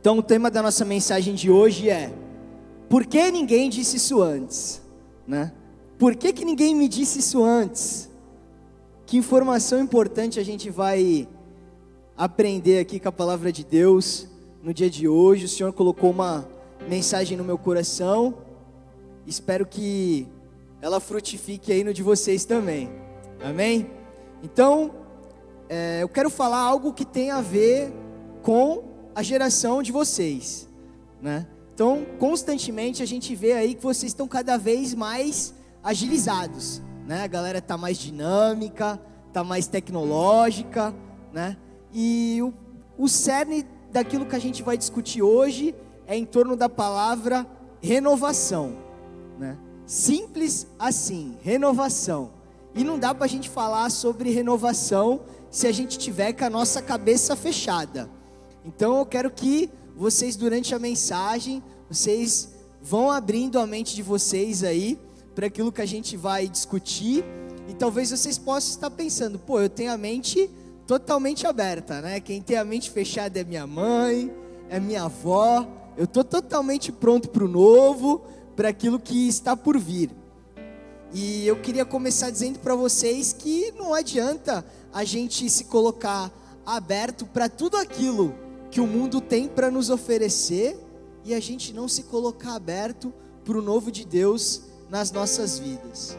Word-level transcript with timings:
Então, 0.00 0.16
o 0.16 0.22
tema 0.22 0.50
da 0.50 0.62
nossa 0.62 0.82
mensagem 0.82 1.34
de 1.34 1.50
hoje 1.50 1.90
é: 1.90 2.10
Por 2.88 3.04
que 3.04 3.30
ninguém 3.30 3.68
disse 3.68 3.98
isso 3.98 4.22
antes? 4.22 4.80
Né? 5.28 5.52
Por 5.98 6.16
que, 6.16 6.32
que 6.32 6.42
ninguém 6.42 6.74
me 6.74 6.88
disse 6.88 7.18
isso 7.18 7.44
antes? 7.44 8.08
Que 9.04 9.18
informação 9.18 9.78
importante 9.78 10.40
a 10.40 10.42
gente 10.42 10.70
vai 10.70 11.28
aprender 12.16 12.78
aqui 12.78 12.98
com 12.98 13.10
a 13.10 13.12
palavra 13.12 13.52
de 13.52 13.62
Deus 13.62 14.26
no 14.62 14.72
dia 14.72 14.88
de 14.88 15.06
hoje. 15.06 15.44
O 15.44 15.48
Senhor 15.48 15.70
colocou 15.74 16.08
uma 16.08 16.48
mensagem 16.88 17.36
no 17.36 17.44
meu 17.44 17.58
coração. 17.58 18.38
Espero 19.26 19.66
que 19.66 20.26
ela 20.80 20.98
frutifique 20.98 21.70
aí 21.70 21.84
no 21.84 21.92
de 21.92 22.02
vocês 22.02 22.46
também. 22.46 22.88
Amém? 23.44 23.90
Então, 24.42 24.92
é, 25.68 25.98
eu 26.00 26.08
quero 26.08 26.30
falar 26.30 26.60
algo 26.60 26.94
que 26.94 27.04
tem 27.04 27.30
a 27.30 27.42
ver 27.42 27.92
com 28.40 28.89
a 29.14 29.22
geração 29.22 29.82
de 29.82 29.92
vocês, 29.92 30.68
né? 31.20 31.46
Então, 31.74 32.04
constantemente 32.18 33.02
a 33.02 33.06
gente 33.06 33.34
vê 33.34 33.52
aí 33.52 33.74
que 33.74 33.82
vocês 33.82 34.10
estão 34.10 34.28
cada 34.28 34.56
vez 34.58 34.94
mais 34.94 35.54
agilizados, 35.82 36.82
né? 37.06 37.22
A 37.22 37.26
galera 37.26 37.58
está 37.58 37.76
mais 37.78 37.98
dinâmica, 37.98 39.00
está 39.28 39.42
mais 39.42 39.66
tecnológica, 39.66 40.94
né? 41.32 41.56
E 41.92 42.38
o, 42.42 42.52
o 42.98 43.08
cerne 43.08 43.66
daquilo 43.90 44.26
que 44.26 44.36
a 44.36 44.40
gente 44.40 44.62
vai 44.62 44.76
discutir 44.76 45.22
hoje 45.22 45.74
é 46.06 46.16
em 46.16 46.24
torno 46.24 46.54
da 46.54 46.68
palavra 46.68 47.46
renovação, 47.80 48.76
né? 49.38 49.56
Simples 49.86 50.66
assim, 50.78 51.36
renovação. 51.42 52.30
E 52.74 52.84
não 52.84 52.98
dá 52.98 53.14
para 53.14 53.24
a 53.24 53.28
gente 53.28 53.48
falar 53.48 53.90
sobre 53.90 54.30
renovação 54.30 55.22
se 55.50 55.66
a 55.66 55.72
gente 55.72 55.98
tiver 55.98 56.32
com 56.32 56.44
a 56.44 56.50
nossa 56.50 56.80
cabeça 56.80 57.34
fechada. 57.34 58.08
Então 58.64 58.98
eu 58.98 59.06
quero 59.06 59.30
que 59.30 59.70
vocês 59.96 60.36
durante 60.36 60.74
a 60.74 60.78
mensagem, 60.78 61.62
vocês 61.88 62.50
vão 62.82 63.10
abrindo 63.10 63.58
a 63.58 63.66
mente 63.66 63.94
de 63.94 64.02
vocês 64.02 64.62
aí 64.62 64.98
para 65.34 65.46
aquilo 65.46 65.72
que 65.72 65.80
a 65.80 65.86
gente 65.86 66.16
vai 66.16 66.48
discutir 66.48 67.24
e 67.68 67.74
talvez 67.74 68.10
vocês 68.10 68.36
possam 68.36 68.70
estar 68.70 68.90
pensando, 68.90 69.38
pô, 69.38 69.60
eu 69.60 69.68
tenho 69.68 69.92
a 69.92 69.96
mente 69.96 70.50
totalmente 70.86 71.46
aberta, 71.46 72.00
né? 72.00 72.18
Quem 72.18 72.42
tem 72.42 72.56
a 72.56 72.64
mente 72.64 72.90
fechada 72.90 73.38
é 73.38 73.44
minha 73.44 73.66
mãe, 73.66 74.32
é 74.68 74.80
minha 74.80 75.04
avó. 75.04 75.66
Eu 75.96 76.06
tô 76.06 76.24
totalmente 76.24 76.90
pronto 76.90 77.28
para 77.28 77.44
o 77.44 77.48
novo, 77.48 78.22
para 78.56 78.68
aquilo 78.68 78.98
que 78.98 79.28
está 79.28 79.56
por 79.56 79.78
vir. 79.78 80.10
E 81.12 81.46
eu 81.46 81.60
queria 81.60 81.84
começar 81.84 82.30
dizendo 82.30 82.58
para 82.58 82.74
vocês 82.74 83.32
que 83.32 83.72
não 83.72 83.94
adianta 83.94 84.64
a 84.92 85.04
gente 85.04 85.48
se 85.48 85.64
colocar 85.64 86.30
aberto 86.66 87.24
para 87.26 87.48
tudo 87.48 87.76
aquilo 87.76 88.34
que 88.70 88.80
o 88.80 88.86
mundo 88.86 89.20
tem 89.20 89.48
para 89.48 89.70
nos 89.70 89.90
oferecer 89.90 90.78
e 91.24 91.34
a 91.34 91.40
gente 91.40 91.72
não 91.72 91.88
se 91.88 92.04
colocar 92.04 92.54
aberto 92.54 93.12
para 93.44 93.58
o 93.58 93.62
novo 93.62 93.90
de 93.90 94.04
Deus 94.04 94.62
nas 94.88 95.10
nossas 95.10 95.58
vidas. 95.58 96.16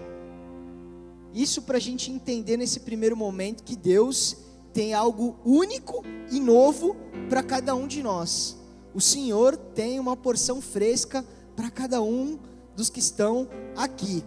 Isso 1.33 1.61
para 1.61 1.77
a 1.77 1.81
gente 1.81 2.11
entender 2.11 2.57
nesse 2.57 2.81
primeiro 2.81 3.15
momento 3.15 3.63
que 3.63 3.75
Deus 3.75 4.37
tem 4.73 4.93
algo 4.93 5.37
único 5.45 6.03
e 6.29 6.39
novo 6.39 6.95
para 7.29 7.41
cada 7.41 7.73
um 7.73 7.87
de 7.87 8.03
nós. 8.03 8.57
O 8.93 8.99
Senhor 8.99 9.55
tem 9.55 9.99
uma 9.99 10.17
porção 10.17 10.61
fresca 10.61 11.25
para 11.55 11.69
cada 11.69 12.01
um 12.01 12.37
dos 12.75 12.89
que 12.89 12.99
estão 12.99 13.47
aqui. 13.75 14.23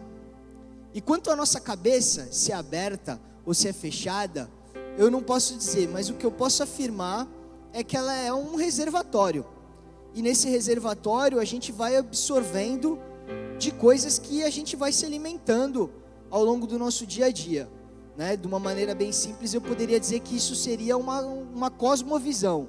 E 0.95 1.01
quanto 1.01 1.31
à 1.31 1.37
nossa 1.37 1.61
cabeça, 1.61 2.29
se 2.31 2.53
é 2.53 2.55
aberta 2.55 3.21
ou 3.45 3.53
se 3.53 3.69
é 3.69 3.73
fechada, 3.73 4.49
eu 4.97 5.11
não 5.11 5.23
posso 5.23 5.57
dizer, 5.57 5.89
mas 5.89 6.09
o 6.09 6.15
que 6.15 6.25
eu 6.25 6.31
posso 6.31 6.63
afirmar 6.63 7.29
é 7.75 7.83
que 7.83 7.97
ela 7.97 8.15
é 8.15 8.33
um 8.33 8.55
reservatório. 8.55 9.45
E 10.15 10.23
nesse 10.23 10.49
reservatório 10.49 11.41
a 11.41 11.45
gente 11.45 11.73
vai 11.73 11.97
absorvendo 11.97 13.01
de 13.59 13.73
coisas 13.73 14.17
que 14.17 14.45
a 14.45 14.49
gente 14.49 14.77
vai 14.77 14.93
se 14.93 15.05
alimentando 15.05 15.91
ao 16.31 16.45
longo 16.45 16.69
do 16.69 16.79
nosso 16.79 17.05
dia 17.05 17.27
a 17.27 17.33
dia. 17.33 17.69
Né? 18.17 18.37
De 18.37 18.47
uma 18.47 18.61
maneira 18.61 18.95
bem 18.95 19.11
simples, 19.11 19.53
eu 19.53 19.61
poderia 19.61 19.99
dizer 19.99 20.21
que 20.21 20.37
isso 20.37 20.55
seria 20.55 20.97
uma, 20.97 21.21
uma 21.21 21.69
cosmovisão. 21.69 22.69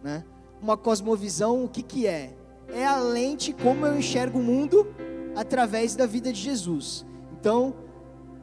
Né? 0.00 0.24
Uma 0.62 0.76
cosmovisão, 0.76 1.64
o 1.64 1.68
que, 1.68 1.82
que 1.82 2.06
é? 2.06 2.32
É 2.72 2.86
a 2.86 3.00
lente 3.00 3.52
como 3.52 3.84
eu 3.84 3.98
enxergo 3.98 4.38
o 4.38 4.42
mundo 4.42 4.86
através 5.34 5.96
da 5.96 6.06
vida 6.06 6.32
de 6.32 6.40
Jesus. 6.40 7.04
Então, 7.32 7.74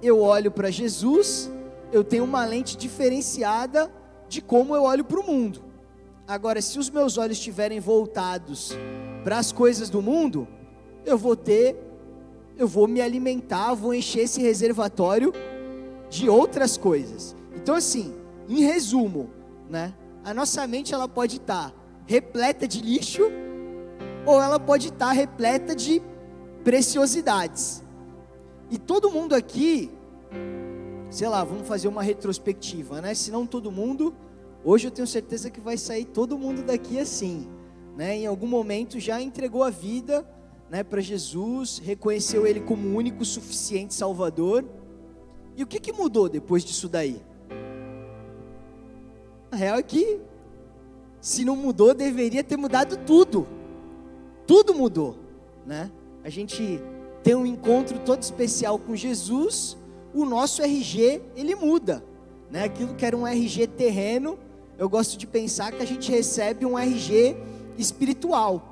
eu 0.01 0.19
olho 0.19 0.51
para 0.51 0.69
Jesus, 0.69 1.49
eu 1.93 2.03
tenho 2.03 2.25
uma 2.25 2.43
lente 2.43 2.75
diferenciada 2.75 3.89
de 4.27 4.41
como 4.41 4.75
eu 4.75 4.83
olho 4.83 5.05
para 5.05 5.19
o 5.19 5.25
mundo. 5.25 5.72
Agora, 6.27 6.61
se 6.61 6.79
os 6.79 6.89
meus 6.89 7.17
olhos 7.17 7.37
estiverem 7.37 7.81
voltados 7.81 8.71
para 9.23 9.37
as 9.37 9.51
coisas 9.51 9.89
do 9.89 10.01
mundo, 10.01 10.47
eu 11.05 11.17
vou 11.17 11.35
ter, 11.35 11.75
eu 12.57 12.65
vou 12.65 12.87
me 12.87 13.01
alimentar, 13.01 13.73
vou 13.73 13.93
encher 13.93 14.21
esse 14.21 14.41
reservatório 14.41 15.33
de 16.09 16.29
outras 16.29 16.77
coisas. 16.77 17.35
Então, 17.55 17.75
assim, 17.75 18.13
em 18.47 18.61
resumo, 18.61 19.29
né? 19.69 19.93
A 20.23 20.33
nossa 20.33 20.65
mente 20.65 20.93
ela 20.93 21.09
pode 21.09 21.37
estar 21.37 21.71
tá 21.71 21.75
repleta 22.05 22.65
de 22.65 22.79
lixo 22.79 23.23
ou 24.25 24.41
ela 24.41 24.59
pode 24.59 24.87
estar 24.87 25.07
tá 25.07 25.11
repleta 25.11 25.75
de 25.75 26.01
preciosidades. 26.63 27.83
E 28.71 28.77
todo 28.77 29.11
mundo 29.11 29.35
aqui, 29.35 29.91
sei 31.09 31.27
lá, 31.27 31.43
vamos 31.43 31.67
fazer 31.67 31.89
uma 31.89 32.01
retrospectiva, 32.01 33.01
né? 33.01 33.13
Se 33.13 33.29
não 33.29 33.45
todo 33.45 33.69
mundo, 33.69 34.15
Hoje 34.65 34.87
eu 34.87 34.91
tenho 34.91 35.07
certeza 35.07 35.49
que 35.49 35.59
vai 35.59 35.77
sair 35.77 36.05
todo 36.05 36.37
mundo 36.37 36.63
daqui 36.63 36.97
assim, 36.97 37.49
né? 37.97 38.15
Em 38.15 38.25
algum 38.25 38.47
momento 38.47 38.97
já 38.97 39.21
entregou 39.21 39.61
a 39.61 39.69
vida, 39.69 40.25
né, 40.69 40.83
para 40.83 41.01
Jesus, 41.01 41.79
reconheceu 41.83 42.47
Ele 42.47 42.61
como 42.61 42.97
único 42.97 43.25
suficiente 43.25 43.93
Salvador. 43.93 44.63
E 45.57 45.63
o 45.63 45.67
que, 45.67 45.81
que 45.81 45.91
mudou 45.91 46.29
depois 46.29 46.63
disso 46.63 46.87
daí? 46.87 47.21
A 49.51 49.55
real 49.57 49.77
é 49.77 49.83
que, 49.83 50.19
se 51.19 51.43
não 51.43 51.57
mudou, 51.57 51.93
deveria 51.93 52.43
ter 52.43 52.55
mudado 52.55 52.97
tudo. 53.05 53.45
Tudo 54.47 54.73
mudou, 54.73 55.17
né? 55.65 55.91
A 56.23 56.29
gente 56.29 56.79
tem 57.21 57.35
um 57.35 57.45
encontro 57.45 57.99
todo 57.99 58.23
especial 58.23 58.79
com 58.79 58.95
Jesus, 58.95 59.77
o 60.13 60.23
nosso 60.25 60.61
RG 60.61 61.21
ele 61.35 61.53
muda, 61.53 62.01
né? 62.49 62.63
Aquilo 62.63 62.95
que 62.95 63.05
era 63.05 63.15
um 63.15 63.27
RG 63.27 63.67
terreno 63.67 64.39
eu 64.77 64.89
gosto 64.89 65.17
de 65.17 65.27
pensar 65.27 65.71
que 65.71 65.81
a 65.81 65.85
gente 65.85 66.11
recebe 66.11 66.65
um 66.65 66.77
RG 66.77 67.35
espiritual. 67.77 68.69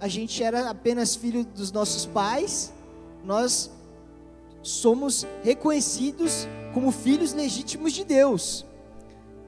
A 0.00 0.08
gente 0.08 0.42
era 0.42 0.70
apenas 0.70 1.14
filho 1.14 1.44
dos 1.44 1.70
nossos 1.70 2.06
pais, 2.06 2.72
nós 3.24 3.70
somos 4.62 5.26
reconhecidos 5.42 6.46
como 6.74 6.90
filhos 6.90 7.32
legítimos 7.32 7.92
de 7.92 8.04
Deus. 8.04 8.64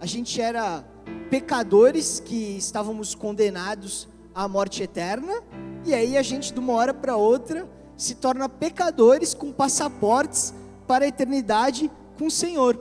A 0.00 0.06
gente 0.06 0.40
era 0.40 0.84
pecadores 1.30 2.20
que 2.20 2.56
estávamos 2.56 3.14
condenados 3.14 4.08
à 4.34 4.46
morte 4.46 4.82
eterna, 4.82 5.42
e 5.84 5.92
aí 5.92 6.16
a 6.16 6.22
gente, 6.22 6.52
de 6.52 6.60
uma 6.60 6.72
hora 6.72 6.94
para 6.94 7.16
outra, 7.16 7.68
se 7.96 8.14
torna 8.14 8.48
pecadores 8.48 9.34
com 9.34 9.52
passaportes 9.52 10.54
para 10.86 11.04
a 11.04 11.08
eternidade 11.08 11.91
com 12.18 12.26
o 12.26 12.30
Senhor. 12.30 12.78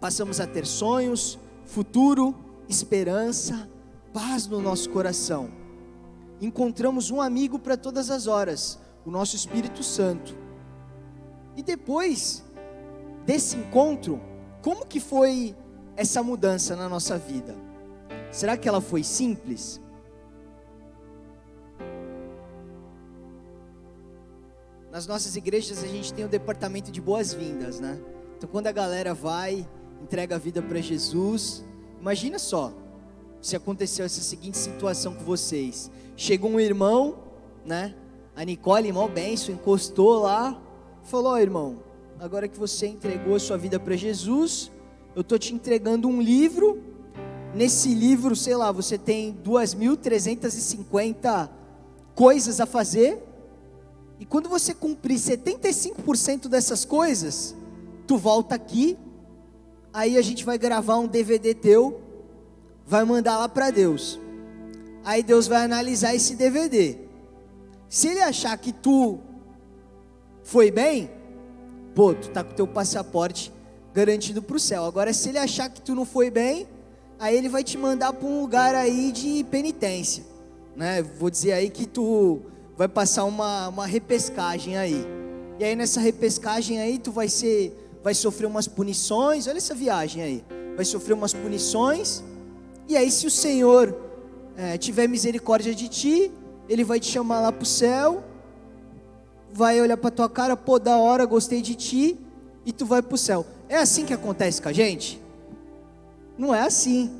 Passamos 0.00 0.40
a 0.40 0.46
ter 0.46 0.66
sonhos, 0.66 1.38
futuro, 1.72 2.34
esperança, 2.68 3.66
paz 4.12 4.46
no 4.46 4.60
nosso 4.60 4.90
coração. 4.90 5.50
Encontramos 6.38 7.10
um 7.10 7.18
amigo 7.18 7.58
para 7.58 7.78
todas 7.78 8.10
as 8.10 8.26
horas, 8.26 8.78
o 9.06 9.10
nosso 9.10 9.34
Espírito 9.36 9.82
Santo. 9.82 10.36
E 11.56 11.62
depois 11.62 12.44
desse 13.24 13.56
encontro, 13.56 14.20
como 14.60 14.84
que 14.84 15.00
foi 15.00 15.56
essa 15.96 16.22
mudança 16.22 16.76
na 16.76 16.90
nossa 16.90 17.16
vida? 17.16 17.56
Será 18.30 18.54
que 18.54 18.68
ela 18.68 18.82
foi 18.82 19.02
simples? 19.02 19.80
Nas 24.90 25.06
nossas 25.06 25.36
igrejas 25.36 25.82
a 25.82 25.86
gente 25.86 26.12
tem 26.12 26.26
o 26.26 26.28
departamento 26.28 26.92
de 26.92 27.00
boas-vindas, 27.00 27.80
né? 27.80 27.98
Então 28.36 28.46
quando 28.46 28.66
a 28.66 28.72
galera 28.72 29.14
vai 29.14 29.66
entrega 30.02 30.36
a 30.36 30.38
vida 30.38 30.60
para 30.60 30.78
Jesus. 30.80 31.64
Imagina 32.00 32.38
só, 32.38 32.72
se 33.40 33.56
aconteceu 33.56 34.04
essa 34.04 34.20
seguinte 34.20 34.58
situação 34.58 35.14
com 35.14 35.24
vocês. 35.24 35.90
Chegou 36.16 36.50
um 36.50 36.60
irmão, 36.60 37.16
né? 37.64 37.94
A 38.34 38.44
Nicole, 38.44 38.88
irmão 38.88 39.08
Benção, 39.08 39.54
encostou 39.54 40.20
lá, 40.20 40.60
falou: 41.04 41.34
oh, 41.34 41.38
irmão, 41.38 41.78
agora 42.18 42.48
que 42.48 42.58
você 42.58 42.88
entregou 42.88 43.36
a 43.36 43.40
sua 43.40 43.56
vida 43.56 43.78
para 43.78 43.94
Jesus, 43.96 44.72
eu 45.14 45.22
tô 45.22 45.38
te 45.38 45.54
entregando 45.54 46.08
um 46.08 46.20
livro. 46.20 46.82
Nesse 47.54 47.94
livro, 47.94 48.34
sei 48.34 48.56
lá, 48.56 48.72
você 48.72 48.96
tem 48.96 49.38
2.350 49.44 51.50
coisas 52.14 52.60
a 52.60 52.66
fazer. 52.66 53.22
E 54.18 54.24
quando 54.24 54.48
você 54.48 54.72
cumprir 54.72 55.18
75% 55.18 56.48
dessas 56.48 56.82
coisas, 56.84 57.54
tu 58.06 58.16
volta 58.16 58.54
aqui 58.54 58.96
Aí 59.92 60.16
a 60.16 60.22
gente 60.22 60.44
vai 60.44 60.56
gravar 60.56 60.96
um 60.96 61.06
DVD 61.06 61.54
teu, 61.54 62.00
vai 62.86 63.04
mandar 63.04 63.38
lá 63.38 63.48
para 63.48 63.70
Deus. 63.70 64.18
Aí 65.04 65.22
Deus 65.22 65.46
vai 65.46 65.64
analisar 65.64 66.14
esse 66.14 66.34
DVD. 66.34 66.96
Se 67.88 68.08
ele 68.08 68.22
achar 68.22 68.56
que 68.56 68.72
tu 68.72 69.18
foi 70.42 70.70
bem, 70.70 71.10
pô, 71.94 72.14
tu 72.14 72.30
tá 72.30 72.42
com 72.42 72.54
teu 72.54 72.66
passaporte 72.66 73.52
garantido 73.92 74.42
para 74.42 74.56
o 74.56 74.60
céu. 74.60 74.84
Agora, 74.84 75.12
se 75.12 75.28
ele 75.28 75.38
achar 75.38 75.68
que 75.68 75.80
tu 75.80 75.94
não 75.94 76.04
foi 76.04 76.30
bem, 76.30 76.66
aí 77.18 77.36
ele 77.36 77.48
vai 77.48 77.62
te 77.62 77.76
mandar 77.76 78.12
para 78.12 78.26
um 78.26 78.40
lugar 78.40 78.74
aí 78.74 79.12
de 79.12 79.44
penitência, 79.44 80.24
né? 80.74 81.02
Vou 81.02 81.28
dizer 81.28 81.52
aí 81.52 81.68
que 81.68 81.86
tu 81.86 82.40
vai 82.76 82.88
passar 82.88 83.24
uma, 83.24 83.68
uma 83.68 83.86
repescagem 83.86 84.76
aí. 84.76 85.06
E 85.58 85.64
aí 85.64 85.76
nessa 85.76 86.00
repescagem 86.00 86.80
aí 86.80 86.98
tu 86.98 87.12
vai 87.12 87.28
ser, 87.28 87.81
vai 88.02 88.14
sofrer 88.14 88.46
umas 88.46 88.66
punições. 88.66 89.46
Olha 89.46 89.58
essa 89.58 89.74
viagem 89.74 90.22
aí, 90.22 90.44
vai 90.76 90.84
sofrer 90.84 91.14
umas 91.14 91.32
punições. 91.32 92.22
E 92.88 92.96
aí 92.96 93.10
se 93.10 93.26
o 93.26 93.30
Senhor 93.30 93.96
é, 94.56 94.76
tiver 94.76 95.06
misericórdia 95.06 95.74
de 95.74 95.88
ti, 95.88 96.32
Ele 96.68 96.84
vai 96.84 96.98
te 96.98 97.10
chamar 97.10 97.40
lá 97.40 97.52
para 97.52 97.62
o 97.62 97.66
céu, 97.66 98.24
vai 99.52 99.80
olhar 99.80 99.96
para 99.96 100.10
tua 100.10 100.28
cara, 100.28 100.56
pô, 100.56 100.78
da 100.78 100.96
hora, 100.96 101.24
gostei 101.24 101.62
de 101.62 101.74
ti, 101.74 102.18
e 102.64 102.72
tu 102.72 102.84
vai 102.86 103.02
para 103.02 103.14
o 103.14 103.18
céu. 103.18 103.46
É 103.68 103.76
assim 103.76 104.04
que 104.04 104.12
acontece 104.12 104.60
com 104.60 104.68
a 104.68 104.72
gente? 104.72 105.20
Não 106.36 106.54
é 106.54 106.62
assim, 106.62 107.10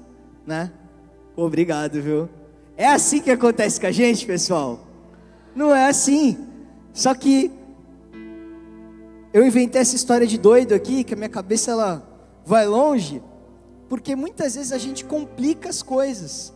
né? 0.46 0.73
Obrigado, 1.37 2.00
viu? 2.00 2.28
É 2.76 2.87
assim 2.87 3.20
que 3.20 3.31
acontece 3.31 3.81
com 3.81 3.87
a 3.87 3.93
gente, 3.93 4.26
pessoal? 4.26 4.81
Não 5.55 5.75
é 5.75 5.88
assim. 5.88 6.46
Só 6.93 7.14
que 7.14 7.50
eu 9.32 9.46
inventei 9.46 9.81
essa 9.81 9.96
história 9.96 10.26
de 10.26 10.37
doido 10.37 10.75
aqui, 10.75 11.02
que 11.02 11.14
a 11.14 11.17
minha 11.17 11.29
cabeça 11.29 11.70
ela 11.70 12.06
vai 12.44 12.67
longe, 12.67 13.23
porque 13.88 14.14
muitas 14.14 14.55
vezes 14.55 14.73
a 14.73 14.79
gente 14.79 15.05
complica 15.05 15.70
as 15.70 15.82
coisas. 15.82 16.52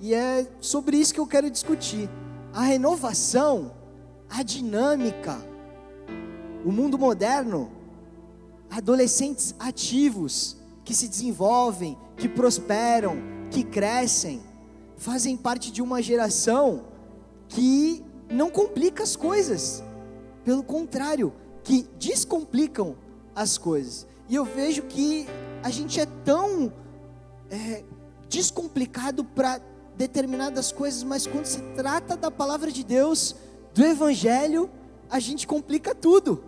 E 0.00 0.14
é 0.14 0.46
sobre 0.60 0.96
isso 0.96 1.12
que 1.12 1.20
eu 1.20 1.26
quero 1.26 1.50
discutir. 1.50 2.08
A 2.52 2.62
renovação, 2.62 3.72
a 4.28 4.42
dinâmica, 4.42 5.36
o 6.64 6.72
mundo 6.72 6.98
moderno, 6.98 7.70
adolescentes 8.70 9.54
ativos, 9.58 10.56
que 10.84 10.94
se 10.94 11.08
desenvolvem, 11.08 11.96
que 12.16 12.28
prosperam, 12.28 13.16
que 13.50 13.62
crescem, 13.62 14.40
fazem 14.96 15.36
parte 15.36 15.70
de 15.70 15.82
uma 15.82 16.00
geração 16.00 16.84
que 17.48 18.02
não 18.30 18.50
complica 18.50 19.02
as 19.02 19.14
coisas, 19.14 19.82
pelo 20.42 20.62
contrário, 20.62 21.32
que 21.62 21.86
descomplicam 21.98 22.96
as 23.34 23.56
coisas. 23.58 24.06
E 24.28 24.34
eu 24.34 24.44
vejo 24.44 24.82
que 24.82 25.26
a 25.62 25.70
gente 25.70 26.00
é 26.00 26.06
tão 26.24 26.72
é, 27.50 27.84
descomplicado 28.28 29.24
para 29.24 29.60
determinadas 29.96 30.72
coisas, 30.72 31.02
mas 31.02 31.26
quando 31.26 31.44
se 31.44 31.60
trata 31.76 32.16
da 32.16 32.30
palavra 32.30 32.70
de 32.72 32.82
Deus, 32.82 33.36
do 33.74 33.84
Evangelho, 33.84 34.70
a 35.10 35.18
gente 35.18 35.46
complica 35.46 35.94
tudo. 35.94 36.42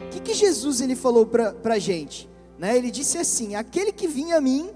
O 0.00 0.08
que, 0.10 0.20
que 0.20 0.34
Jesus 0.34 0.80
ele 0.80 0.94
falou 0.94 1.26
para 1.26 1.74
a 1.74 1.78
gente? 1.78 2.28
Né? 2.58 2.76
Ele 2.76 2.90
disse 2.90 3.18
assim: 3.18 3.54
Aquele 3.54 3.92
que 3.92 4.06
vinha 4.06 4.36
a 4.36 4.40
mim, 4.40 4.70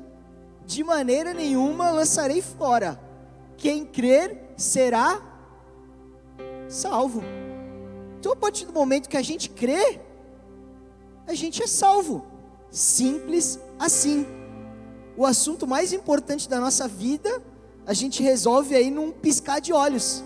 de 0.67 0.83
maneira 0.83 1.35
nenhuma 1.35 1.91
lançarei 1.91 2.41
fora. 2.41 2.99
Quem 3.57 3.85
crer 3.85 4.55
será 4.57 5.21
salvo. 6.69 7.23
Então, 8.21 8.33
a 8.33 8.37
partir 8.37 8.67
do 8.67 8.73
momento 8.75 9.09
que 9.09 9.17
a 9.17 9.23
gente 9.23 9.49
crê, 9.49 9.99
a 11.27 11.33
gente 11.33 11.63
é 11.63 11.67
salvo. 11.67 12.23
Simples 12.71 13.59
assim. 13.79 14.27
O 15.17 15.25
assunto 15.25 15.67
mais 15.67 15.95
importante 15.95 16.47
da 16.47 16.61
nossa 16.61 16.87
vida, 16.87 17.43
a 17.87 17.95
gente 17.95 18.23
resolve 18.23 18.77
aí 18.77 18.91
num 18.91 19.11
piscar 19.11 19.59
de 19.59 19.73
olhos. 19.73 20.23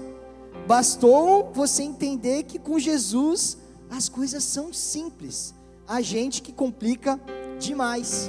Bastou 0.66 1.52
você 1.52 1.84
entender 1.84 2.42
que 2.42 2.58
com 2.58 2.80
Jesus 2.80 3.58
as 3.88 4.08
coisas 4.08 4.42
são 4.42 4.72
simples. 4.72 5.54
A 5.86 6.00
gente 6.00 6.42
que 6.42 6.52
complica 6.52 7.20
demais. 7.60 8.28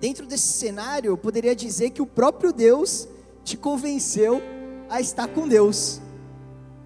Dentro 0.00 0.26
desse 0.26 0.48
cenário, 0.48 1.12
eu 1.12 1.16
poderia 1.16 1.54
dizer 1.54 1.90
que 1.90 2.02
o 2.02 2.06
próprio 2.06 2.52
Deus 2.52 3.06
te 3.44 3.56
convenceu 3.56 4.42
a 4.90 5.00
estar 5.00 5.28
com 5.28 5.46
Deus. 5.46 6.00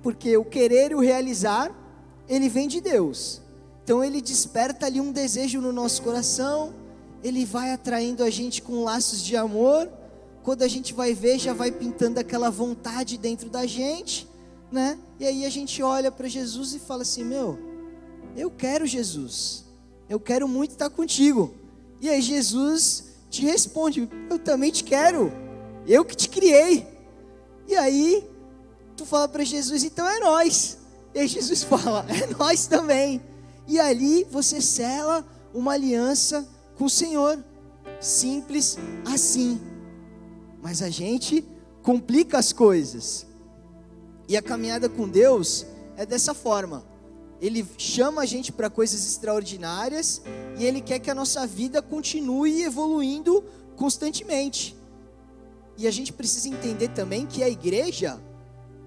Porque 0.02 0.36
o 0.36 0.44
querer 0.44 0.92
e 0.92 0.94
o 0.94 1.00
realizar, 1.00 1.70
ele 2.28 2.48
vem 2.48 2.68
de 2.68 2.80
Deus. 2.80 3.40
Então 3.84 4.02
ele 4.02 4.20
desperta 4.20 4.86
ali 4.86 5.00
um 5.00 5.12
desejo 5.12 5.60
no 5.60 5.72
nosso 5.72 6.02
coração, 6.02 6.72
ele 7.22 7.44
vai 7.44 7.72
atraindo 7.72 8.22
a 8.22 8.30
gente 8.30 8.62
com 8.62 8.84
laços 8.84 9.22
de 9.22 9.36
amor. 9.36 9.90
Quando 10.42 10.62
a 10.62 10.68
gente 10.68 10.94
vai 10.94 11.12
ver, 11.12 11.38
já 11.38 11.52
vai 11.52 11.70
pintando 11.70 12.18
aquela 12.18 12.50
vontade 12.50 13.18
dentro 13.18 13.50
da 13.50 13.66
gente 13.66 14.30
né? 14.70 14.98
E 15.18 15.26
aí 15.26 15.44
a 15.44 15.50
gente 15.50 15.82
olha 15.82 16.10
para 16.10 16.28
Jesus 16.28 16.74
e 16.74 16.78
fala 16.78 17.02
assim: 17.02 17.24
Meu, 17.24 17.58
eu 18.36 18.50
quero 18.50 18.86
Jesus, 18.86 19.64
eu 20.08 20.20
quero 20.20 20.46
muito 20.46 20.72
estar 20.72 20.90
contigo. 20.90 21.54
E 22.00 22.08
aí 22.08 22.22
Jesus 22.22 23.04
te 23.28 23.42
responde: 23.42 24.08
Eu 24.28 24.38
também 24.38 24.70
te 24.70 24.84
quero, 24.84 25.32
eu 25.86 26.04
que 26.04 26.16
te 26.16 26.28
criei. 26.28 26.86
E 27.66 27.76
aí 27.76 28.28
tu 29.00 29.06
fala 29.06 29.26
para 29.26 29.44
Jesus: 29.44 29.82
Então 29.82 30.06
é 30.06 30.18
nós. 30.18 30.78
E 31.14 31.20
aí 31.20 31.26
Jesus 31.26 31.62
fala: 31.64 32.04
É 32.08 32.26
nós 32.34 32.66
também. 32.66 33.20
E 33.66 33.80
ali 33.80 34.24
você 34.24 34.60
sela 34.60 35.26
uma 35.54 35.72
aliança 35.72 36.46
com 36.76 36.84
o 36.84 36.90
Senhor, 36.90 37.42
simples 38.00 38.78
assim. 39.06 39.60
Mas 40.62 40.82
a 40.82 40.90
gente 40.90 41.44
complica 41.82 42.38
as 42.38 42.52
coisas. 42.52 43.26
E 44.28 44.36
a 44.36 44.42
caminhada 44.42 44.88
com 44.88 45.08
Deus 45.08 45.66
é 45.96 46.04
dessa 46.04 46.34
forma. 46.34 46.84
Ele 47.40 47.66
chama 47.78 48.22
a 48.22 48.26
gente 48.26 48.52
para 48.52 48.68
coisas 48.68 49.06
extraordinárias 49.06 50.20
e 50.58 50.64
ele 50.64 50.82
quer 50.82 50.98
que 50.98 51.10
a 51.10 51.14
nossa 51.14 51.46
vida 51.46 51.80
continue 51.80 52.62
evoluindo 52.62 53.42
constantemente. 53.76 54.76
E 55.78 55.86
a 55.86 55.90
gente 55.90 56.12
precisa 56.12 56.48
entender 56.48 56.88
também 56.88 57.24
que 57.24 57.42
a 57.42 57.48
igreja, 57.48 58.20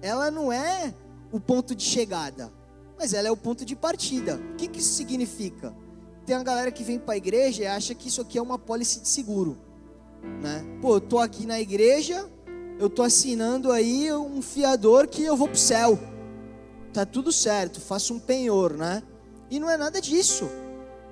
ela 0.04 0.30
não 0.30 0.52
é 0.52 0.92
o 1.32 1.40
ponto 1.40 1.74
de 1.74 1.82
chegada, 1.82 2.52
mas 2.98 3.14
ela 3.14 3.26
é 3.26 3.30
o 3.30 3.36
ponto 3.36 3.64
de 3.64 3.74
partida. 3.74 4.36
O 4.52 4.56
que, 4.56 4.68
que 4.68 4.78
isso 4.78 4.92
significa? 4.92 5.74
Tem 6.26 6.36
uma 6.36 6.44
galera 6.44 6.70
que 6.70 6.84
vem 6.84 6.98
para 6.98 7.14
a 7.14 7.16
igreja 7.16 7.62
e 7.62 7.66
acha 7.66 7.94
que 7.94 8.08
isso 8.08 8.20
aqui 8.20 8.36
é 8.36 8.42
uma 8.42 8.58
pólice 8.58 9.00
de 9.00 9.08
seguro. 9.08 9.56
Né? 10.42 10.62
Pô, 10.82 10.96
eu 10.96 11.00
tô 11.00 11.18
aqui 11.18 11.46
na 11.46 11.58
igreja, 11.58 12.30
eu 12.78 12.88
estou 12.88 13.02
assinando 13.02 13.72
aí 13.72 14.12
um 14.12 14.42
fiador 14.42 15.08
que 15.08 15.24
eu 15.24 15.38
vou 15.38 15.48
para 15.48 15.54
o 15.54 15.58
céu. 15.58 15.98
Tá 16.92 17.06
tudo 17.06 17.32
certo, 17.32 17.80
faço 17.80 18.12
um 18.12 18.20
penhor, 18.20 18.74
né? 18.74 19.02
E 19.50 19.58
não 19.58 19.70
é 19.70 19.78
nada 19.78 20.02
disso. 20.02 20.50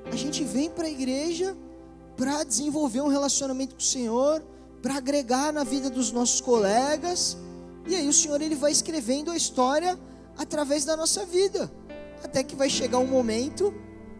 A 0.04 0.16
gente 0.16 0.44
vem 0.44 0.68
para 0.68 0.84
a 0.84 0.90
igreja 0.90 1.56
para 2.14 2.44
desenvolver 2.44 3.00
um 3.00 3.08
relacionamento 3.08 3.74
com 3.74 3.80
o 3.80 3.84
Senhor, 3.84 4.44
para 4.82 4.96
agregar 4.96 5.50
na 5.50 5.64
vida 5.64 5.88
dos 5.88 6.12
nossos 6.12 6.42
colegas. 6.42 7.38
E 7.86 7.94
aí 7.94 8.08
o 8.08 8.12
Senhor 8.12 8.40
ele 8.40 8.54
vai 8.54 8.72
escrevendo 8.72 9.30
a 9.30 9.36
história 9.36 9.98
através 10.36 10.84
da 10.84 10.96
nossa 10.96 11.24
vida, 11.26 11.70
até 12.22 12.42
que 12.42 12.56
vai 12.56 12.70
chegar 12.70 12.98
um 12.98 13.06
momento 13.06 13.74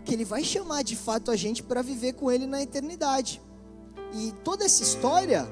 que 0.04 0.14
ele 0.14 0.24
vai 0.24 0.42
chamar 0.42 0.82
de 0.82 0.96
fato 0.96 1.30
a 1.30 1.36
gente 1.36 1.62
para 1.62 1.80
viver 1.82 2.14
com 2.14 2.30
ele 2.30 2.46
na 2.46 2.62
eternidade. 2.62 3.40
E 4.14 4.32
toda 4.44 4.64
essa 4.64 4.82
história 4.82 5.48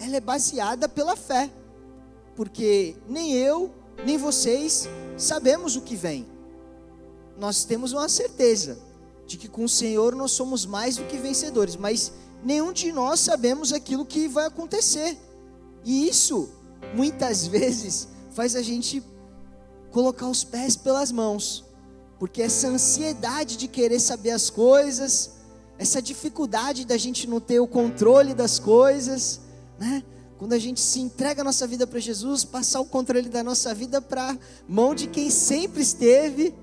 ela 0.00 0.16
é 0.16 0.20
baseada 0.20 0.88
pela 0.88 1.16
fé. 1.16 1.50
Porque 2.34 2.96
nem 3.08 3.32
eu, 3.32 3.74
nem 4.04 4.16
vocês 4.16 4.88
sabemos 5.16 5.76
o 5.76 5.80
que 5.80 5.96
vem. 5.96 6.26
Nós 7.38 7.64
temos 7.64 7.92
uma 7.92 8.08
certeza 8.08 8.78
de 9.26 9.36
que 9.36 9.48
com 9.48 9.64
o 9.64 9.68
Senhor 9.68 10.14
nós 10.14 10.32
somos 10.32 10.64
mais 10.64 10.96
do 10.96 11.04
que 11.04 11.18
vencedores, 11.18 11.76
mas 11.76 12.12
nenhum 12.42 12.72
de 12.72 12.90
nós 12.92 13.20
sabemos 13.20 13.72
aquilo 13.72 14.06
que 14.06 14.28
vai 14.28 14.46
acontecer. 14.46 15.18
E 15.84 16.08
isso, 16.08 16.48
muitas 16.94 17.46
vezes, 17.46 18.08
faz 18.30 18.54
a 18.54 18.62
gente 18.62 19.02
colocar 19.90 20.28
os 20.28 20.44
pés 20.44 20.76
pelas 20.76 21.10
mãos, 21.10 21.64
porque 22.18 22.42
essa 22.42 22.68
ansiedade 22.68 23.56
de 23.56 23.68
querer 23.68 24.00
saber 24.00 24.30
as 24.30 24.50
coisas, 24.50 25.30
essa 25.78 26.02
dificuldade 26.02 26.84
da 26.84 26.96
gente 26.96 27.26
não 27.28 27.40
ter 27.40 27.60
o 27.60 27.66
controle 27.66 28.34
das 28.34 28.58
coisas, 28.58 29.40
né? 29.78 30.02
Quando 30.38 30.52
a 30.52 30.58
gente 30.58 30.80
se 30.80 31.00
entrega 31.00 31.40
a 31.40 31.44
nossa 31.44 31.66
vida 31.66 31.84
para 31.84 31.98
Jesus, 31.98 32.44
passar 32.44 32.80
o 32.80 32.84
controle 32.84 33.28
da 33.28 33.42
nossa 33.42 33.74
vida 33.74 34.00
para 34.00 34.38
mão 34.68 34.94
de 34.94 35.08
quem 35.08 35.30
sempre 35.30 35.82
esteve, 35.82 36.54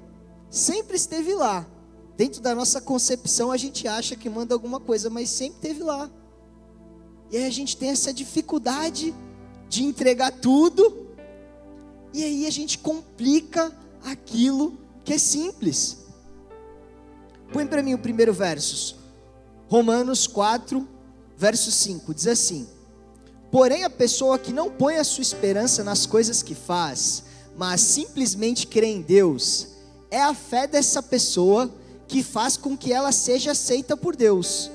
sempre 0.50 0.96
esteve 0.96 1.34
lá. 1.34 1.68
Dentro 2.16 2.42
da 2.42 2.56
nossa 2.56 2.80
concepção, 2.80 3.52
a 3.52 3.58
gente 3.58 3.86
acha 3.86 4.16
que 4.16 4.30
manda 4.30 4.54
alguma 4.54 4.80
coisa, 4.80 5.10
mas 5.10 5.30
sempre 5.30 5.56
esteve 5.58 5.84
lá. 5.84 6.10
E 7.30 7.36
aí 7.36 7.46
a 7.46 7.50
gente 7.50 7.76
tem 7.76 7.90
essa 7.90 8.14
dificuldade 8.14 9.14
de 9.70 9.84
entregar 9.84 10.32
tudo, 10.32 11.08
e 12.14 12.24
aí 12.24 12.48
a 12.48 12.50
gente 12.50 12.78
complica 12.78 13.72
aquilo 14.04 14.78
que 15.04 15.14
é 15.14 15.18
simples. 15.18 15.98
Põe 17.52 17.66
para 17.68 17.84
mim 17.84 17.94
o 17.94 18.00
primeiro 18.00 18.34
verso. 18.34 18.98
Romanos 19.68 20.28
4, 20.28 20.88
verso 21.38 21.72
5, 21.72 22.14
diz 22.14 22.28
assim: 22.28 22.68
Porém, 23.52 23.84
a 23.84 23.90
pessoa 23.90 24.38
que 24.40 24.54
não 24.54 24.70
põe 24.70 24.96
a 24.96 25.04
sua 25.04 25.22
esperança 25.22 25.84
nas 25.84 26.06
coisas 26.06 26.42
que 26.44 26.56
faz, 26.56 27.24
mas 27.58 27.82
simplesmente 27.82 28.68
crê 28.68 28.88
em 28.88 29.02
Deus, 29.02 29.68
é 30.12 30.22
a 30.22 30.34
fé 30.34 30.68
dessa 30.68 31.02
pessoa 31.02 31.72
que 32.08 32.22
faz 32.22 32.58
com 32.58 32.78
que 32.78 32.94
ela 32.94 33.12
seja 33.12 33.52
aceita 33.52 33.98
por 33.98 34.16
Deus. 34.16 34.70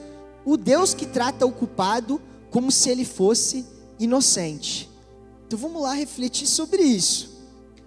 O 0.44 0.56
Deus 0.56 0.94
que 0.94 1.06
trata 1.06 1.46
o 1.46 1.52
culpado 1.52 2.20
como 2.50 2.70
se 2.72 2.90
ele 2.90 3.04
fosse 3.04 3.64
inocente. 4.00 4.90
Então 5.46 5.58
vamos 5.58 5.82
lá 5.82 5.92
refletir 5.92 6.46
sobre 6.46 6.82
isso. 6.82 7.30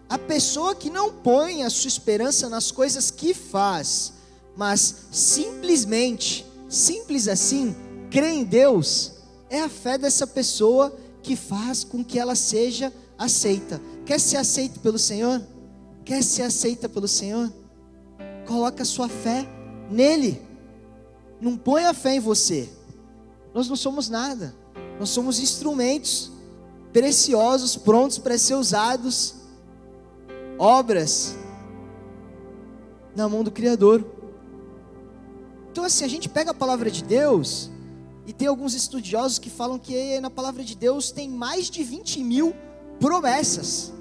A 0.08 0.18
pessoa 0.18 0.76
que 0.76 0.90
não 0.90 1.12
põe 1.12 1.64
a 1.64 1.70
sua 1.70 1.88
esperança 1.88 2.48
nas 2.48 2.72
coisas 2.72 3.10
que 3.10 3.34
faz, 3.34 4.14
mas 4.56 5.08
simplesmente, 5.12 6.46
simples 6.70 7.28
assim, 7.28 7.76
crê 8.12 8.30
em 8.30 8.44
Deus, 8.44 9.14
é 9.50 9.62
a 9.62 9.70
fé 9.70 9.98
dessa 9.98 10.28
pessoa 10.28 10.96
que 11.24 11.36
faz 11.36 11.84
com 11.84 12.04
que 12.04 12.20
ela 12.20 12.36
seja 12.36 12.94
aceita. 13.18 13.82
Quer 14.06 14.20
ser 14.20 14.38
aceito 14.38 14.80
pelo 14.82 15.00
Senhor? 15.00 15.42
Quer 16.06 16.22
ser 16.22 16.44
aceita 16.44 16.88
pelo 16.90 17.08
Senhor? 17.08 17.52
Coloca 18.46 18.84
a 18.84 18.86
sua 18.86 19.08
fé 19.08 19.48
nele. 19.90 20.42
Não 21.40 21.58
põe 21.58 21.86
a 21.86 21.94
fé 21.94 22.16
em 22.16 22.20
você. 22.20 22.70
Nós 23.54 23.68
não 23.68 23.76
somos 23.76 24.10
nada. 24.10 24.54
Nós 25.00 25.10
somos 25.10 25.40
instrumentos 25.40 26.32
preciosos, 26.92 27.76
prontos 27.76 28.18
para 28.18 28.38
ser 28.38 28.56
usados, 28.56 29.36
obras 30.58 31.36
na 33.16 33.28
mão 33.28 33.44
do 33.44 33.52
Criador. 33.52 34.06
Então, 35.72 35.84
assim, 35.84 36.06
a 36.06 36.08
gente 36.08 36.30
pega 36.30 36.52
a 36.52 36.54
palavra 36.54 36.92
de 36.92 37.04
Deus, 37.04 37.72
e 38.26 38.32
tem 38.32 38.48
alguns 38.48 38.74
estudiosos 38.74 39.38
que 39.38 39.50
falam 39.50 39.78
que 39.78 40.20
na 40.20 40.30
palavra 40.30 40.64
de 40.64 40.76
Deus 40.76 41.12
tem 41.12 41.30
mais 41.30 41.70
de 41.70 41.84
20 41.84 42.24
mil 42.24 42.56
promessas. 43.00 43.92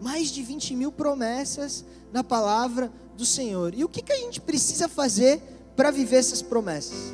Mais 0.00 0.28
de 0.28 0.42
20 0.42 0.74
mil 0.74 0.90
promessas 0.90 1.84
na 2.12 2.24
palavra 2.24 2.92
do 3.16 3.24
Senhor. 3.24 3.74
E 3.74 3.84
o 3.84 3.88
que, 3.88 4.02
que 4.02 4.12
a 4.12 4.16
gente 4.16 4.40
precisa 4.40 4.88
fazer 4.88 5.40
para 5.76 5.90
viver 5.90 6.16
essas 6.16 6.42
promessas? 6.42 7.12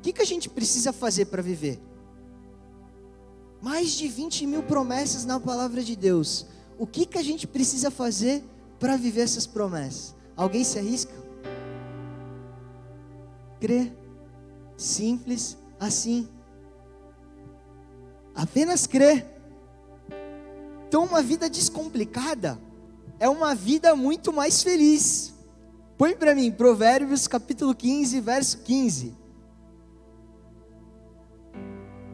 O 0.00 0.02
que, 0.02 0.14
que 0.14 0.22
a 0.22 0.26
gente 0.26 0.48
precisa 0.48 0.94
fazer 0.94 1.26
para 1.26 1.42
viver? 1.42 1.78
Mais 3.60 3.90
de 3.90 4.08
20 4.08 4.46
mil 4.46 4.62
promessas 4.62 5.26
na 5.26 5.38
palavra 5.38 5.82
de 5.84 5.94
Deus. 5.94 6.46
O 6.78 6.86
que, 6.86 7.04
que 7.04 7.18
a 7.18 7.22
gente 7.22 7.46
precisa 7.46 7.90
fazer 7.90 8.42
para 8.78 8.96
viver 8.96 9.20
essas 9.20 9.46
promessas? 9.46 10.14
Alguém 10.34 10.64
se 10.64 10.78
arrisca? 10.78 11.12
Crer. 13.60 13.92
Simples 14.74 15.58
assim. 15.78 16.26
Apenas 18.34 18.86
crer. 18.86 19.26
Então, 20.88 21.04
uma 21.04 21.20
vida 21.20 21.50
descomplicada 21.50 22.58
é 23.18 23.28
uma 23.28 23.54
vida 23.54 23.94
muito 23.94 24.32
mais 24.32 24.62
feliz. 24.62 25.34
Põe 25.98 26.16
para 26.16 26.34
mim, 26.34 26.50
Provérbios 26.50 27.28
capítulo 27.28 27.74
15, 27.74 28.18
verso 28.22 28.58
15. 28.60 29.19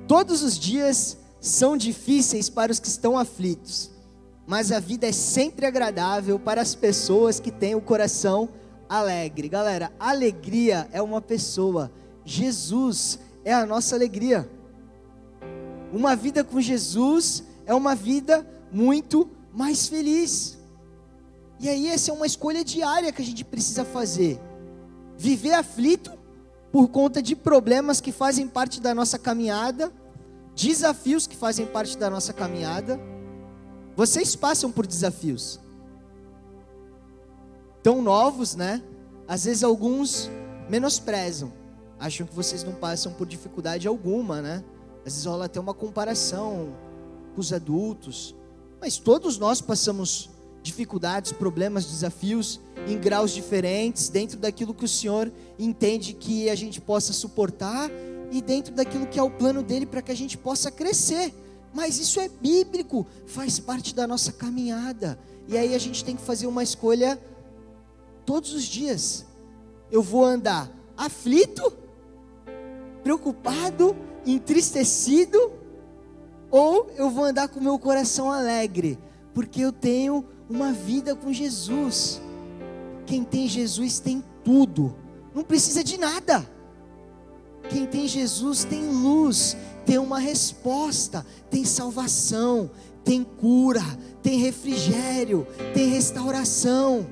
Todos 0.06 0.42
os 0.42 0.58
dias 0.58 1.16
são 1.40 1.76
difíceis 1.76 2.48
para 2.48 2.70
os 2.70 2.78
que 2.78 2.86
estão 2.86 3.18
aflitos, 3.18 3.90
mas 4.46 4.70
a 4.70 4.78
vida 4.78 5.08
é 5.08 5.12
sempre 5.12 5.66
agradável 5.66 6.38
para 6.38 6.60
as 6.60 6.74
pessoas 6.74 7.40
que 7.40 7.50
têm 7.50 7.74
o 7.74 7.80
coração 7.80 8.48
alegre. 8.88 9.48
Galera, 9.48 9.92
alegria 9.98 10.88
é 10.92 11.02
uma 11.02 11.20
pessoa, 11.20 11.90
Jesus 12.24 13.18
é 13.44 13.52
a 13.52 13.66
nossa 13.66 13.96
alegria. 13.96 14.48
Uma 15.92 16.14
vida 16.14 16.44
com 16.44 16.60
Jesus 16.60 17.42
é 17.64 17.74
uma 17.74 17.94
vida 17.94 18.46
muito 18.70 19.28
mais 19.52 19.88
feliz. 19.88 20.56
E 21.58 21.68
aí, 21.68 21.88
essa 21.88 22.10
é 22.10 22.14
uma 22.14 22.26
escolha 22.26 22.64
diária 22.64 23.10
que 23.12 23.22
a 23.22 23.24
gente 23.24 23.44
precisa 23.44 23.84
fazer. 23.84 24.38
Viver 25.16 25.54
aflito 25.54 26.12
por 26.76 26.88
conta 26.88 27.22
de 27.22 27.34
problemas 27.34 28.02
que 28.02 28.12
fazem 28.12 28.46
parte 28.46 28.82
da 28.82 28.94
nossa 28.94 29.18
caminhada 29.18 29.90
desafios 30.54 31.26
que 31.26 31.34
fazem 31.34 31.64
parte 31.64 31.96
da 31.96 32.10
nossa 32.10 32.34
caminhada. 32.34 33.00
Vocês 33.96 34.36
passam 34.36 34.70
por 34.70 34.86
desafios 34.86 35.58
tão 37.82 38.02
novos, 38.02 38.54
né? 38.54 38.82
Às 39.26 39.46
vezes 39.46 39.64
alguns 39.64 40.30
menosprezam, 40.68 41.50
acham 41.98 42.26
que 42.26 42.34
vocês 42.34 42.62
não 42.62 42.74
passam 42.74 43.10
por 43.10 43.26
dificuldade 43.26 43.88
alguma, 43.88 44.42
né? 44.42 44.62
Às 44.98 45.14
vezes 45.14 45.24
rola 45.24 45.46
até 45.46 45.58
uma 45.58 45.72
comparação 45.72 46.76
com 47.34 47.40
os 47.40 47.54
adultos, 47.54 48.34
mas 48.78 48.98
todos 48.98 49.38
nós 49.38 49.62
passamos 49.62 50.28
dificuldades, 50.66 51.32
problemas, 51.32 51.86
desafios 51.86 52.60
em 52.86 52.98
graus 52.98 53.30
diferentes, 53.30 54.08
dentro 54.08 54.38
daquilo 54.38 54.74
que 54.74 54.84
o 54.84 54.88
Senhor 54.88 55.32
entende 55.58 56.12
que 56.12 56.50
a 56.50 56.54
gente 56.54 56.80
possa 56.80 57.12
suportar 57.12 57.90
e 58.30 58.42
dentro 58.42 58.74
daquilo 58.74 59.06
que 59.06 59.18
é 59.18 59.22
o 59.22 59.30
plano 59.30 59.62
dele 59.62 59.86
para 59.86 60.02
que 60.02 60.12
a 60.12 60.16
gente 60.16 60.36
possa 60.36 60.70
crescer. 60.70 61.32
Mas 61.72 61.98
isso 61.98 62.20
é 62.20 62.28
bíblico, 62.28 63.06
faz 63.26 63.58
parte 63.58 63.94
da 63.94 64.06
nossa 64.06 64.32
caminhada. 64.32 65.18
E 65.48 65.56
aí 65.56 65.74
a 65.74 65.78
gente 65.78 66.04
tem 66.04 66.16
que 66.16 66.22
fazer 66.22 66.46
uma 66.46 66.62
escolha 66.62 67.18
todos 68.24 68.52
os 68.52 68.64
dias. 68.64 69.24
Eu 69.90 70.02
vou 70.02 70.24
andar 70.24 70.70
aflito, 70.96 71.72
preocupado, 73.02 73.96
entristecido, 74.26 75.52
ou 76.50 76.90
eu 76.96 77.10
vou 77.10 77.24
andar 77.24 77.48
com 77.48 77.60
meu 77.60 77.78
coração 77.78 78.30
alegre, 78.30 78.98
porque 79.34 79.60
eu 79.60 79.72
tenho 79.72 80.24
uma 80.48 80.72
vida 80.72 81.14
com 81.14 81.32
Jesus. 81.32 82.20
Quem 83.04 83.22
tem 83.24 83.48
Jesus 83.48 83.98
tem 83.98 84.22
tudo, 84.44 84.94
não 85.34 85.44
precisa 85.44 85.82
de 85.82 85.98
nada. 85.98 86.48
Quem 87.68 87.86
tem 87.86 88.06
Jesus 88.06 88.64
tem 88.64 88.88
luz, 88.88 89.56
tem 89.84 89.98
uma 89.98 90.18
resposta, 90.18 91.26
tem 91.50 91.64
salvação, 91.64 92.70
tem 93.04 93.22
cura, 93.22 93.82
tem 94.22 94.38
refrigério, 94.38 95.46
tem 95.74 95.88
restauração. 95.88 97.06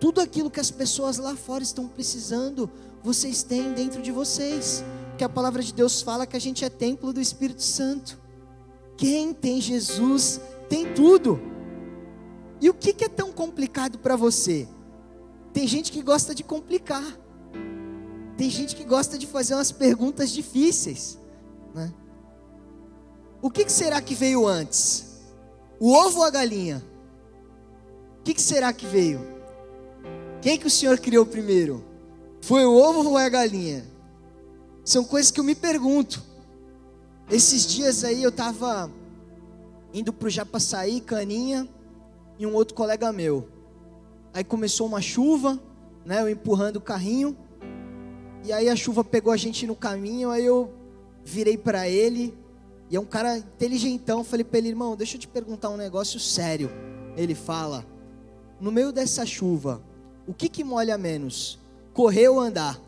Tudo 0.00 0.20
aquilo 0.20 0.50
que 0.50 0.60
as 0.60 0.70
pessoas 0.70 1.18
lá 1.18 1.34
fora 1.34 1.62
estão 1.62 1.88
precisando, 1.88 2.70
vocês 3.02 3.42
têm 3.42 3.72
dentro 3.72 4.02
de 4.02 4.10
vocês. 4.10 4.84
Que 5.16 5.24
a 5.24 5.28
palavra 5.28 5.62
de 5.62 5.72
Deus 5.72 6.02
fala 6.02 6.26
que 6.26 6.36
a 6.36 6.40
gente 6.40 6.64
é 6.64 6.68
templo 6.68 7.12
do 7.12 7.20
Espírito 7.20 7.62
Santo. 7.62 8.18
Quem 8.96 9.32
tem 9.32 9.60
Jesus 9.60 10.40
tem 10.68 10.92
tudo. 10.94 11.53
E 12.60 12.70
o 12.70 12.74
que, 12.74 13.04
é 13.04 13.08
tão 13.08 13.32
complicado 13.32 13.98
para 13.98 14.16
você? 14.16 14.68
Tem 15.52 15.66
gente 15.66 15.92
que 15.92 16.02
gosta 16.02 16.34
de 16.34 16.42
complicar. 16.42 17.04
Tem 18.36 18.50
gente 18.50 18.74
que 18.74 18.84
gosta 18.84 19.16
de 19.16 19.26
fazer 19.26 19.54
umas 19.54 19.70
perguntas 19.70 20.30
difíceis. 20.30 21.18
Né? 21.74 21.92
O 23.40 23.50
que, 23.50 23.68
será 23.68 24.00
que 24.00 24.14
veio 24.14 24.46
antes? 24.46 25.20
O 25.78 25.92
ovo 25.92 26.18
ou 26.20 26.24
a 26.24 26.30
galinha? 26.30 26.82
O 28.20 28.22
que, 28.22 28.34
que 28.34 28.42
será 28.42 28.72
que 28.72 28.86
veio? 28.86 29.20
Quem 30.40 30.58
que 30.58 30.66
o 30.66 30.70
Senhor 30.70 30.98
criou 30.98 31.24
primeiro? 31.24 31.84
Foi 32.40 32.64
o 32.64 32.74
ovo 32.74 33.10
ou 33.10 33.16
a 33.18 33.28
galinha? 33.28 33.84
São 34.84 35.04
coisas 35.04 35.30
que 35.30 35.40
eu 35.40 35.44
me 35.44 35.54
pergunto. 35.54 36.22
Esses 37.30 37.66
dias 37.66 38.04
aí 38.04 38.22
eu 38.22 38.28
estava 38.28 38.90
indo 39.92 40.12
para 40.12 40.26
o 40.26 40.30
Japaçaí, 40.30 41.00
Caninha, 41.00 41.68
e 42.38 42.46
um 42.46 42.54
outro 42.54 42.74
colega 42.74 43.12
meu. 43.12 43.48
Aí 44.32 44.42
começou 44.42 44.86
uma 44.86 45.00
chuva, 45.00 45.60
né, 46.04 46.20
eu 46.20 46.28
empurrando 46.28 46.76
o 46.76 46.80
carrinho. 46.80 47.36
E 48.44 48.52
aí 48.52 48.68
a 48.68 48.76
chuva 48.76 49.02
pegou 49.02 49.32
a 49.32 49.36
gente 49.36 49.66
no 49.66 49.74
caminho, 49.76 50.30
aí 50.30 50.44
eu 50.44 50.72
virei 51.24 51.56
para 51.56 51.88
ele, 51.88 52.36
e 52.90 52.96
é 52.96 53.00
um 53.00 53.04
cara 53.04 53.38
inteligentão, 53.38 54.22
falei 54.22 54.44
para 54.44 54.58
ele, 54.58 54.68
irmão, 54.68 54.94
deixa 54.94 55.16
eu 55.16 55.20
te 55.20 55.26
perguntar 55.26 55.70
um 55.70 55.76
negócio 55.76 56.20
sério. 56.20 56.70
Ele 57.16 57.34
fala: 57.34 57.84
"No 58.60 58.70
meio 58.70 58.92
dessa 58.92 59.24
chuva, 59.24 59.82
o 60.26 60.34
que 60.34 60.48
que 60.48 60.62
molha 60.62 60.98
menos? 60.98 61.58
Correr 61.92 62.28
ou 62.28 62.38
andar?" 62.38 62.80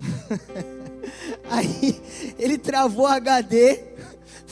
aí 1.48 2.00
ele 2.38 2.58
travou 2.58 3.06
HD, 3.06 3.91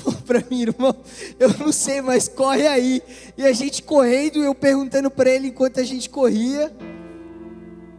falou 0.00 0.20
para 0.22 0.44
mim, 0.50 0.62
irmão, 0.62 0.94
eu 1.38 1.48
não 1.58 1.72
sei, 1.72 2.00
mas 2.00 2.28
corre 2.28 2.66
aí. 2.66 3.02
E 3.36 3.44
a 3.44 3.52
gente 3.52 3.82
correndo, 3.82 4.42
eu 4.42 4.54
perguntando 4.54 5.10
para 5.10 5.30
ele 5.30 5.48
enquanto 5.48 5.80
a 5.80 5.84
gente 5.84 6.08
corria. 6.08 6.74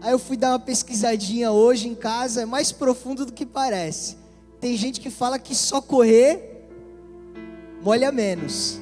Aí 0.02 0.12
eu 0.12 0.20
fui 0.20 0.36
dar 0.36 0.50
uma 0.50 0.60
pesquisadinha 0.60 1.52
hoje 1.52 1.88
em 1.88 1.96
casa, 1.96 2.42
é 2.42 2.46
mais 2.46 2.72
profundo 2.72 3.26
do 3.26 3.32
que 3.32 3.46
parece. 3.46 4.18
Tem 4.60 4.76
gente 4.76 5.00
que 5.00 5.10
fala 5.10 5.38
que 5.38 5.56
só 5.56 5.82
correr 5.82 6.52
molha 7.82 8.12
menos. 8.12 8.80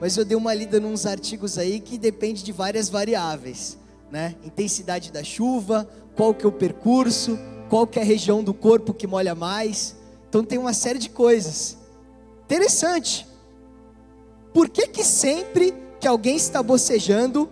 Mas 0.00 0.16
eu 0.16 0.24
dei 0.24 0.36
uma 0.36 0.54
lida 0.54 0.80
nos 0.80 1.06
artigos 1.06 1.58
aí 1.58 1.78
que 1.78 1.98
depende 1.98 2.42
de 2.42 2.52
várias 2.52 2.88
variáveis, 2.88 3.76
né? 4.10 4.34
Intensidade 4.44 5.12
da 5.12 5.22
chuva, 5.22 5.88
qual 6.16 6.34
que 6.34 6.44
é 6.44 6.48
o 6.48 6.52
percurso, 6.52 7.38
qual 7.68 7.86
que 7.86 7.98
é 7.98 8.02
a 8.02 8.04
região 8.04 8.42
do 8.42 8.54
corpo 8.54 8.94
que 8.94 9.06
molha 9.06 9.34
mais. 9.34 9.96
Então 10.28 10.42
tem 10.44 10.58
uma 10.58 10.72
série 10.72 10.98
de 10.98 11.10
coisas. 11.10 11.76
Interessante. 12.50 13.28
Por 14.52 14.68
que 14.68 14.88
que 14.88 15.04
sempre 15.04 15.72
que 16.00 16.08
alguém 16.08 16.34
está 16.34 16.60
bocejando, 16.60 17.48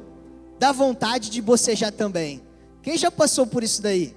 dá 0.59 0.73
vontade 0.73 1.31
de 1.31 1.41
bocejar 1.41 1.93
também? 1.93 2.43
Quem 2.83 2.99
já 2.99 3.09
passou 3.09 3.47
por 3.47 3.63
isso 3.63 3.81
daí? 3.81 4.17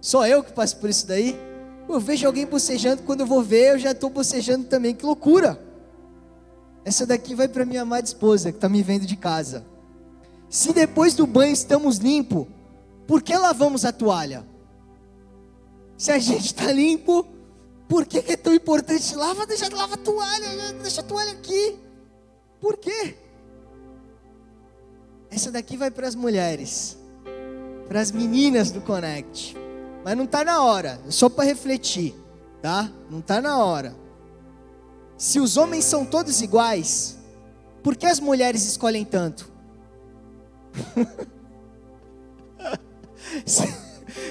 Só 0.00 0.24
eu 0.28 0.44
que 0.44 0.52
passo 0.52 0.76
por 0.76 0.88
isso 0.88 1.04
daí? 1.04 1.36
Eu 1.88 1.98
vejo 1.98 2.28
alguém 2.28 2.46
bocejando, 2.46 3.02
quando 3.02 3.22
eu 3.22 3.26
vou 3.26 3.42
ver, 3.42 3.72
eu 3.72 3.78
já 3.80 3.90
estou 3.90 4.08
bocejando 4.08 4.66
também. 4.66 4.94
Que 4.94 5.04
loucura! 5.04 5.60
Essa 6.84 7.04
daqui 7.04 7.34
vai 7.34 7.48
para 7.48 7.64
minha 7.64 7.82
amada 7.82 8.06
esposa, 8.06 8.52
que 8.52 8.56
está 8.56 8.68
me 8.68 8.84
vendo 8.84 9.06
de 9.06 9.16
casa. 9.16 9.66
Se 10.48 10.72
depois 10.72 11.12
do 11.12 11.26
banho 11.26 11.52
estamos 11.52 11.96
limpos, 11.96 12.46
por 13.04 13.20
que 13.20 13.36
lavamos 13.36 13.84
a 13.84 13.90
toalha? 13.90 14.46
Se 15.98 16.12
a 16.12 16.18
gente 16.20 16.46
está 16.46 16.70
limpo, 16.70 17.26
por 17.90 18.06
que, 18.06 18.22
que, 18.22 18.32
é 18.32 18.36
tão 18.36 18.54
importante? 18.54 19.16
Lava, 19.16 19.44
deixa, 19.44 19.68
lava 19.74 19.94
a 19.94 19.98
toalha, 19.98 20.72
deixa 20.80 21.00
a 21.00 21.04
toalha 21.04 21.32
aqui. 21.32 21.76
Por 22.60 22.76
quê? 22.76 23.16
Essa 25.28 25.50
daqui 25.50 25.76
vai 25.76 25.90
para 25.90 26.06
as 26.06 26.14
mulheres, 26.14 26.96
para 27.88 28.00
as 28.00 28.12
meninas 28.12 28.70
do 28.70 28.80
Connect. 28.80 29.56
Mas 30.04 30.16
não 30.16 30.22
está 30.22 30.44
na 30.44 30.62
hora, 30.62 31.00
é 31.04 31.10
só 31.10 31.28
para 31.28 31.42
refletir, 31.42 32.14
tá? 32.62 32.88
Não 33.10 33.18
está 33.18 33.40
na 33.40 33.58
hora. 33.58 33.96
Se 35.18 35.40
os 35.40 35.56
homens 35.56 35.84
são 35.84 36.06
todos 36.06 36.40
iguais, 36.40 37.18
por 37.82 37.96
que 37.96 38.06
as 38.06 38.20
mulheres 38.20 38.64
escolhem 38.66 39.04
tanto? 39.04 39.50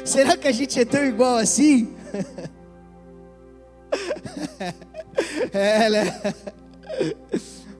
Será 0.05 0.37
que 0.37 0.47
a 0.47 0.51
gente 0.53 0.79
é 0.79 0.85
tão 0.85 1.03
igual 1.03 1.35
assim? 1.35 1.93
é, 5.53 5.89
né? 5.89 6.33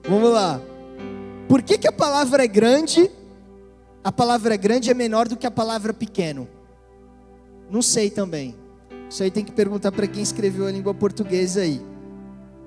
Vamos 0.08 0.30
lá. 0.30 0.60
Por 1.48 1.62
que, 1.62 1.78
que 1.78 1.88
a 1.88 1.92
palavra 1.92 2.44
é 2.44 2.46
grande? 2.46 3.10
A 4.02 4.10
palavra 4.10 4.56
grande 4.56 4.90
é 4.90 4.94
menor 4.94 5.28
do 5.28 5.36
que 5.36 5.46
a 5.46 5.50
palavra 5.50 5.92
pequeno. 5.92 6.48
Não 7.70 7.82
sei 7.82 8.10
também. 8.10 8.54
Isso 9.08 9.22
aí 9.22 9.30
tem 9.30 9.44
que 9.44 9.52
perguntar 9.52 9.92
para 9.92 10.06
quem 10.06 10.22
escreveu 10.22 10.66
a 10.66 10.70
língua 10.70 10.94
portuguesa 10.94 11.62
aí. 11.62 11.80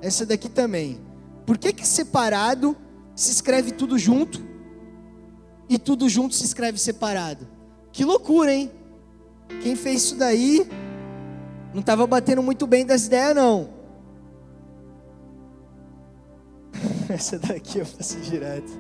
Essa 0.02 0.26
daqui 0.26 0.50
também. 0.50 1.00
Por 1.46 1.58
que 1.58 1.74
que 1.74 1.88
separado 1.88 2.76
se 3.16 3.32
escreve 3.32 3.72
tudo 3.72 3.98
junto 3.98 4.42
e 5.70 5.80
tudo 5.80 6.08
junto 6.10 6.36
se 6.36 6.44
escreve 6.44 6.78
separado? 6.78 7.48
Que 7.92 8.04
loucura, 8.04 8.54
hein? 8.54 8.72
Quem 9.62 9.76
fez 9.76 10.04
isso 10.04 10.16
daí 10.16 10.68
não 11.74 11.82
estava 11.82 12.06
batendo 12.06 12.44
muito 12.44 12.68
bem 12.68 12.86
das 12.86 13.08
ideias, 13.08 13.36
não. 13.36 13.70
Essa 17.10 17.40
daqui 17.40 17.80
eu 17.80 17.86
faço 17.86 18.20
direto. 18.20 18.72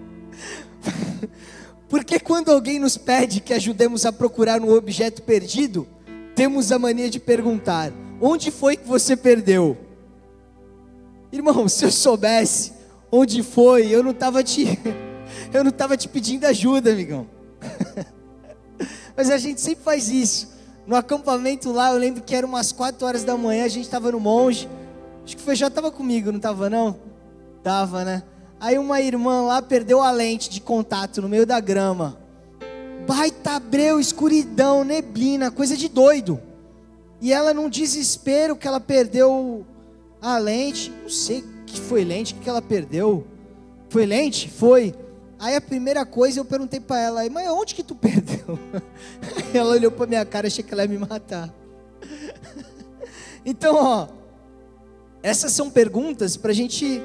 Porque 1.90 2.20
quando 2.20 2.50
alguém 2.52 2.80
nos 2.80 2.98
pede 2.98 3.40
que 3.40 3.54
ajudemos 3.54 4.06
a 4.06 4.12
procurar 4.12 4.62
um 4.62 4.72
objeto 4.72 5.22
perdido, 5.22 5.88
temos 6.36 6.72
a 6.72 6.80
mania 6.80 7.10
de 7.10 7.20
perguntar: 7.20 7.92
onde 8.20 8.52
foi 8.52 8.78
que 8.78 8.88
você 8.88 9.16
perdeu? 9.16 9.78
Irmão, 11.32 11.68
se 11.70 11.86
eu 11.86 11.92
soubesse 11.92 12.74
onde 13.12 13.44
foi, 13.44 13.88
eu 13.88 14.02
não 14.02 14.12
estava 14.12 14.44
te, 14.44 14.80
eu 15.54 15.64
não 15.64 15.70
estava 15.70 15.96
te 15.96 16.08
pedindo 16.08 16.46
ajuda, 16.46 16.92
amigão. 16.92 17.28
Mas 19.16 19.30
a 19.30 19.38
gente 19.38 19.62
sempre 19.62 19.84
faz 19.84 20.10
isso. 20.10 20.52
No 20.86 20.96
acampamento 20.96 21.72
lá, 21.72 21.92
eu 21.92 21.98
lembro 21.98 22.22
que 22.22 22.36
era 22.36 22.46
umas 22.46 22.72
4 22.72 23.06
horas 23.06 23.24
da 23.24 23.38
manhã, 23.38 23.63
a 23.63 23.70
gente 23.70 23.86
estava 23.86 24.12
no 24.12 24.20
monge. 24.20 24.68
Acho 25.24 25.38
que 25.38 25.42
o 25.42 25.46
Feijó 25.46 25.68
estava 25.68 25.92
comigo, 25.92 26.32
não 26.32 26.38
estava 26.38 26.70
não? 26.70 26.98
Tava, 27.63 28.04
né? 28.04 28.24
Aí 28.60 28.78
uma 28.78 29.02
irmã 29.02 29.42
lá 29.42 29.62
perdeu 29.62 30.02
a 30.02 30.12
lente 30.12 30.50
de 30.50 30.60
contato 30.60 31.22
no 31.22 31.30
meio 31.30 31.46
da 31.46 31.60
grama. 31.60 32.17
Baita 33.08 33.60
breu, 33.60 34.00
escuridão, 34.00 34.84
neblina, 34.84 35.52
coisa 35.52 35.76
de 35.76 35.88
doido. 35.88 36.39
E 37.22 37.32
ela 37.32 37.54
num 37.54 37.69
desespero 37.69 38.56
que 38.56 38.67
ela 38.67 38.80
perdeu 38.80 39.65
a 40.22 40.38
lente, 40.38 40.91
não 41.02 41.10
sei 41.10 41.43
que 41.65 41.80
foi 41.80 42.04
lente, 42.04 42.36
que 42.36 42.50
ela 42.50 42.62
perdeu. 42.62 43.26
Foi 43.89 44.06
lente? 44.06 44.50
Foi. 44.50 44.93
Aí 45.39 45.56
a 45.56 45.62
primeira 45.62 46.06
coisa 46.06 46.39
eu 46.39 46.46
perguntei 46.46 46.80
para 46.80 47.00
ela, 47.00 47.30
mas 47.30 47.50
onde 47.50 47.76
que 47.76 47.84
tu 47.84 47.96
perdeu? 47.96 48.58
ela 49.54 49.72
olhou 49.72 49.91
para 49.91 50.08
minha 50.08 50.26
cara, 50.26 50.48
achei 50.48 50.63
que 50.63 50.74
ela 50.74 50.84
ia 50.84 50.89
me 50.89 50.98
matar. 50.98 51.54
então, 53.46 53.76
ó, 53.76 54.08
essas 55.22 55.52
são 55.52 55.69
perguntas 55.69 56.38
para 56.38 56.52
a 56.52 56.56
gente 56.56 57.02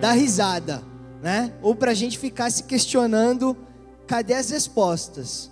dar 0.00 0.12
risada, 0.12 0.82
né? 1.22 1.52
Ou 1.62 1.74
para 1.74 1.90
a 1.90 1.94
gente 1.94 2.18
ficar 2.18 2.50
se 2.50 2.64
questionando, 2.64 3.56
cadê 4.06 4.34
as 4.34 4.50
respostas? 4.50 5.50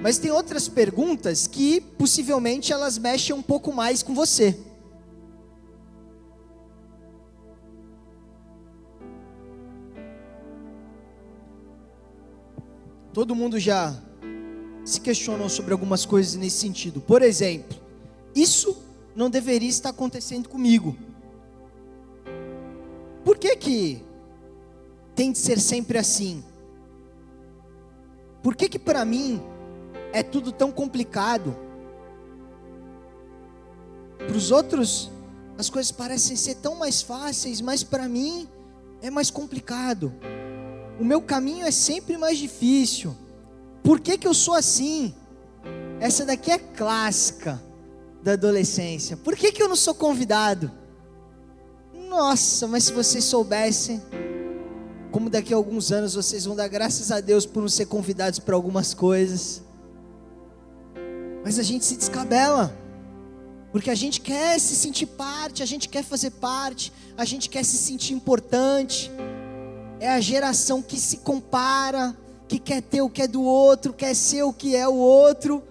Mas 0.00 0.18
tem 0.18 0.30
outras 0.30 0.68
perguntas 0.68 1.46
que 1.46 1.80
possivelmente 1.80 2.72
elas 2.72 2.98
mexem 2.98 3.34
um 3.34 3.42
pouco 3.42 3.72
mais 3.72 4.02
com 4.02 4.14
você. 4.14 4.58
Todo 13.16 13.34
mundo 13.34 13.58
já 13.58 13.98
se 14.84 15.00
questionou 15.00 15.48
sobre 15.48 15.72
algumas 15.72 16.04
coisas 16.04 16.34
nesse 16.34 16.58
sentido. 16.58 17.00
Por 17.00 17.22
exemplo, 17.22 17.78
isso 18.34 18.76
não 19.14 19.30
deveria 19.30 19.70
estar 19.70 19.88
acontecendo 19.88 20.50
comigo. 20.50 20.94
Por 23.24 23.38
que 23.38 23.56
que 23.56 24.04
tem 25.14 25.32
de 25.32 25.38
ser 25.38 25.58
sempre 25.60 25.96
assim? 25.96 26.44
Por 28.42 28.54
que 28.54 28.68
que 28.68 28.78
para 28.78 29.02
mim 29.02 29.40
é 30.12 30.22
tudo 30.22 30.52
tão 30.52 30.70
complicado? 30.70 31.56
Para 34.18 34.36
os 34.36 34.50
outros 34.50 35.10
as 35.56 35.70
coisas 35.70 35.90
parecem 35.90 36.36
ser 36.36 36.56
tão 36.56 36.74
mais 36.74 37.00
fáceis, 37.00 37.62
mas 37.62 37.82
para 37.82 38.10
mim 38.10 38.46
é 39.00 39.08
mais 39.08 39.30
complicado. 39.30 40.12
O 40.98 41.04
meu 41.04 41.20
caminho 41.20 41.66
é 41.66 41.70
sempre 41.70 42.16
mais 42.16 42.38
difícil. 42.38 43.14
Por 43.82 44.00
que, 44.00 44.16
que 44.16 44.26
eu 44.26 44.34
sou 44.34 44.54
assim? 44.54 45.14
Essa 46.00 46.24
daqui 46.24 46.50
é 46.50 46.58
clássica 46.58 47.62
da 48.22 48.32
adolescência. 48.32 49.16
Por 49.16 49.36
que, 49.36 49.52
que 49.52 49.62
eu 49.62 49.68
não 49.68 49.76
sou 49.76 49.94
convidado? 49.94 50.70
Nossa, 52.08 52.66
mas 52.66 52.84
se 52.84 52.92
vocês 52.92 53.24
soubessem, 53.24 54.02
como 55.10 55.28
daqui 55.28 55.52
a 55.52 55.56
alguns 55.56 55.92
anos 55.92 56.14
vocês 56.14 56.44
vão 56.44 56.56
dar 56.56 56.68
graças 56.68 57.12
a 57.12 57.20
Deus 57.20 57.44
por 57.44 57.60
não 57.60 57.68
ser 57.68 57.86
convidados 57.86 58.38
para 58.38 58.54
algumas 58.54 58.94
coisas. 58.94 59.62
Mas 61.44 61.58
a 61.58 61.62
gente 61.62 61.84
se 61.84 61.96
descabela, 61.96 62.76
porque 63.70 63.90
a 63.90 63.94
gente 63.94 64.20
quer 64.20 64.58
se 64.58 64.74
sentir 64.74 65.06
parte, 65.06 65.62
a 65.62 65.66
gente 65.66 65.88
quer 65.88 66.02
fazer 66.02 66.30
parte, 66.30 66.92
a 67.16 67.24
gente 67.24 67.48
quer 67.48 67.64
se 67.64 67.76
sentir 67.76 68.14
importante 68.14 69.10
é 70.00 70.08
a 70.08 70.20
geração 70.20 70.82
que 70.82 70.98
se 70.98 71.18
compara, 71.18 72.16
que 72.48 72.58
quer 72.58 72.82
ter 72.82 73.00
o 73.02 73.10
que 73.10 73.22
é 73.22 73.28
do 73.28 73.42
outro, 73.42 73.92
quer 73.92 74.14
ser 74.14 74.42
o 74.42 74.52
que 74.52 74.76
é 74.76 74.86
o 74.86 74.94
outro, 74.94 75.62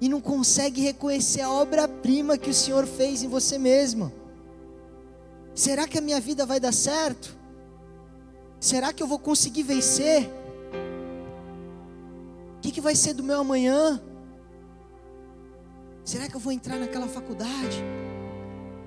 e 0.00 0.08
não 0.08 0.20
consegue 0.20 0.80
reconhecer 0.80 1.42
a 1.42 1.50
obra-prima 1.50 2.38
que 2.38 2.50
o 2.50 2.54
Senhor 2.54 2.86
fez 2.86 3.22
em 3.22 3.28
você 3.28 3.58
mesmo. 3.58 4.12
Será 5.54 5.86
que 5.86 5.98
a 5.98 6.00
minha 6.00 6.20
vida 6.20 6.46
vai 6.46 6.58
dar 6.58 6.72
certo? 6.72 7.36
Será 8.58 8.92
que 8.92 9.02
eu 9.02 9.06
vou 9.06 9.18
conseguir 9.18 9.62
vencer? 9.62 10.28
O 12.56 12.60
que, 12.60 12.70
que 12.70 12.80
vai 12.80 12.94
ser 12.94 13.14
do 13.14 13.22
meu 13.22 13.40
amanhã? 13.40 14.00
Será 16.04 16.28
que 16.28 16.34
eu 16.34 16.40
vou 16.40 16.52
entrar 16.52 16.76
naquela 16.76 17.06
faculdade? 17.06 17.82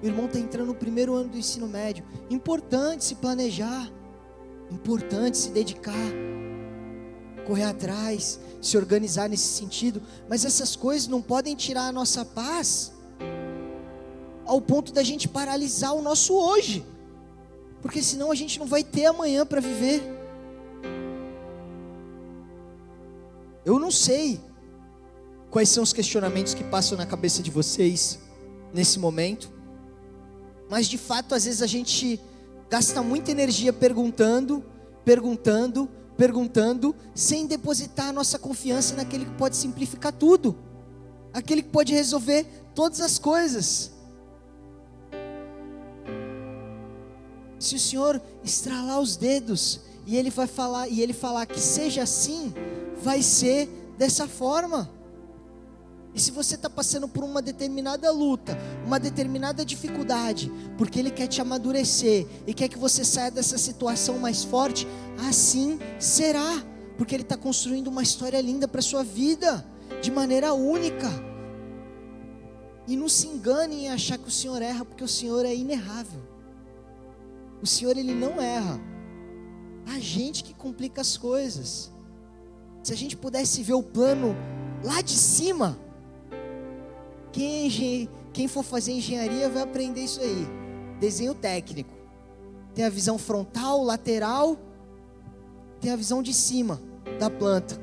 O 0.02 0.06
irmão 0.06 0.26
está 0.26 0.38
entrando 0.38 0.67
no 0.67 0.76
primeiro 0.76 1.13
ano 1.13 1.30
do 1.30 1.38
ensino 1.38 1.67
médio. 1.67 2.04
Importante 2.30 3.06
se 3.06 3.15
planejar. 3.15 3.89
Importante 4.73 5.38
se 5.38 5.49
dedicar, 5.49 5.93
correr 7.45 7.63
atrás, 7.63 8.39
se 8.59 8.75
organizar 8.75 9.29
nesse 9.29 9.47
sentido, 9.47 10.01
mas 10.27 10.43
essas 10.43 10.75
coisas 10.75 11.07
não 11.07 11.21
podem 11.21 11.55
tirar 11.55 11.88
a 11.88 11.91
nossa 11.91 12.25
paz 12.25 12.91
ao 14.45 14.59
ponto 14.59 14.91
da 14.91 15.03
gente 15.03 15.27
paralisar 15.27 15.93
o 15.93 16.01
nosso 16.01 16.33
hoje, 16.33 16.83
porque 17.83 18.01
senão 18.01 18.31
a 18.31 18.36
gente 18.36 18.57
não 18.57 18.65
vai 18.65 18.83
ter 18.83 19.05
amanhã 19.05 19.45
para 19.45 19.62
viver. 19.62 20.01
Eu 23.63 23.77
não 23.77 23.91
sei 23.91 24.41
quais 25.51 25.69
são 25.69 25.83
os 25.83 25.93
questionamentos 25.93 26.55
que 26.55 26.63
passam 26.63 26.97
na 26.97 27.05
cabeça 27.05 27.43
de 27.43 27.51
vocês 27.51 28.17
nesse 28.73 28.97
momento, 28.97 29.51
mas 30.67 30.88
de 30.88 30.97
fato, 30.97 31.36
às 31.36 31.45
vezes 31.45 31.62
a 31.62 31.67
gente 31.67 32.19
gasta 32.73 33.03
muita 33.03 33.29
energia 33.29 33.71
perguntando, 33.71 34.65
perguntando, 35.05 35.88
perguntando, 36.17 36.95
sem 37.13 37.45
depositar 37.45 38.07
a 38.07 38.12
nossa 38.12 38.39
confiança 38.39 38.95
naquele 38.95 39.25
que 39.25 39.33
pode 39.33 39.55
simplificar 39.55 40.12
tudo, 40.12 40.57
aquele 41.31 41.62
que 41.62 41.69
pode 41.69 41.93
resolver 41.93 42.47
todas 42.73 42.99
as 42.99 43.19
coisas. 43.19 43.91
se 47.59 47.75
o 47.75 47.79
Senhor 47.79 48.19
estralar 48.43 48.99
os 48.99 49.15
dedos 49.15 49.81
e 50.07 50.17
ele 50.17 50.31
vai 50.31 50.47
falar 50.47 50.88
e 50.88 50.99
ele 50.99 51.13
falar 51.13 51.45
que 51.45 51.59
seja 51.59 52.01
assim, 52.01 52.51
vai 53.03 53.21
ser 53.21 53.69
dessa 53.99 54.27
forma. 54.27 54.89
E 56.15 56.19
se 56.19 56.30
você 56.30 56.56
está 56.56 56.69
passando 56.69 57.08
por 57.08 57.23
uma 57.23 57.41
determinada 57.41 58.12
luta, 58.12 58.58
uma 58.86 58.99
determinada 58.99 59.65
dificuldade, 59.65 60.52
porque 60.78 60.99
Ele 60.99 61.10
quer 61.10 61.28
te 61.28 61.41
amadurecer 61.41 62.28
e 62.45 62.54
quer 62.54 62.67
que 62.67 62.78
você 62.78 63.04
saia 63.04 63.32
dessa 63.32 63.58
situação 63.58 64.19
mais 64.19 64.43
forte, 64.43 64.88
assim 65.28 65.80
será, 65.99 66.63
porque 66.97 67.15
Ele 67.15 67.23
está 67.23 67.36
construindo 67.36 67.88
uma 67.88 68.04
história 68.04 68.39
linda 68.39 68.67
para 68.67 68.80
a 68.80 68.84
sua 68.84 69.04
vida, 69.04 69.65
de 70.02 70.12
maneira 70.12 70.54
única. 70.54 71.10
E 72.88 72.95
não 72.95 73.10
se 73.10 73.28
engane 73.28 73.86
em 73.86 73.89
achar 73.89 74.17
que 74.17 74.28
o 74.28 74.32
Senhor 74.32 74.62
erra, 74.62 74.86
porque 74.86 75.04
o 75.04 75.08
Senhor 75.08 75.45
é 75.45 75.56
inerrável. 75.56 76.21
O 77.62 77.65
Senhor, 77.65 77.97
Ele 77.97 78.13
não 78.13 78.39
erra. 78.41 78.80
A 79.88 79.99
gente 79.99 80.43
que 80.43 80.54
complica 80.54 81.02
as 81.02 81.17
coisas. 81.17 81.91
Se 82.84 82.93
a 82.93 82.95
gente 82.95 83.15
pudesse 83.15 83.63
ver 83.63 83.73
o 83.73 83.82
plano 83.82 84.36
lá 84.84 85.02
de 85.02 85.13
cima, 85.13 85.80
quem, 87.34 88.10
quem 88.32 88.48
for 88.48 88.63
fazer 88.63 88.93
engenharia 88.93 89.50
vai 89.50 89.63
aprender 89.63 90.02
isso 90.02 90.22
aí. 90.22 90.48
Desenho 91.00 91.34
técnico. 91.34 91.91
Tem 92.74 92.86
a 92.86 92.89
visão 92.89 93.17
frontal, 93.17 93.84
lateral, 93.84 94.58
tem 95.82 95.91
a 95.91 95.96
visão 95.96 96.24
de 96.24 96.34
cima 96.34 96.80
da 97.19 97.30
planta. 97.30 97.80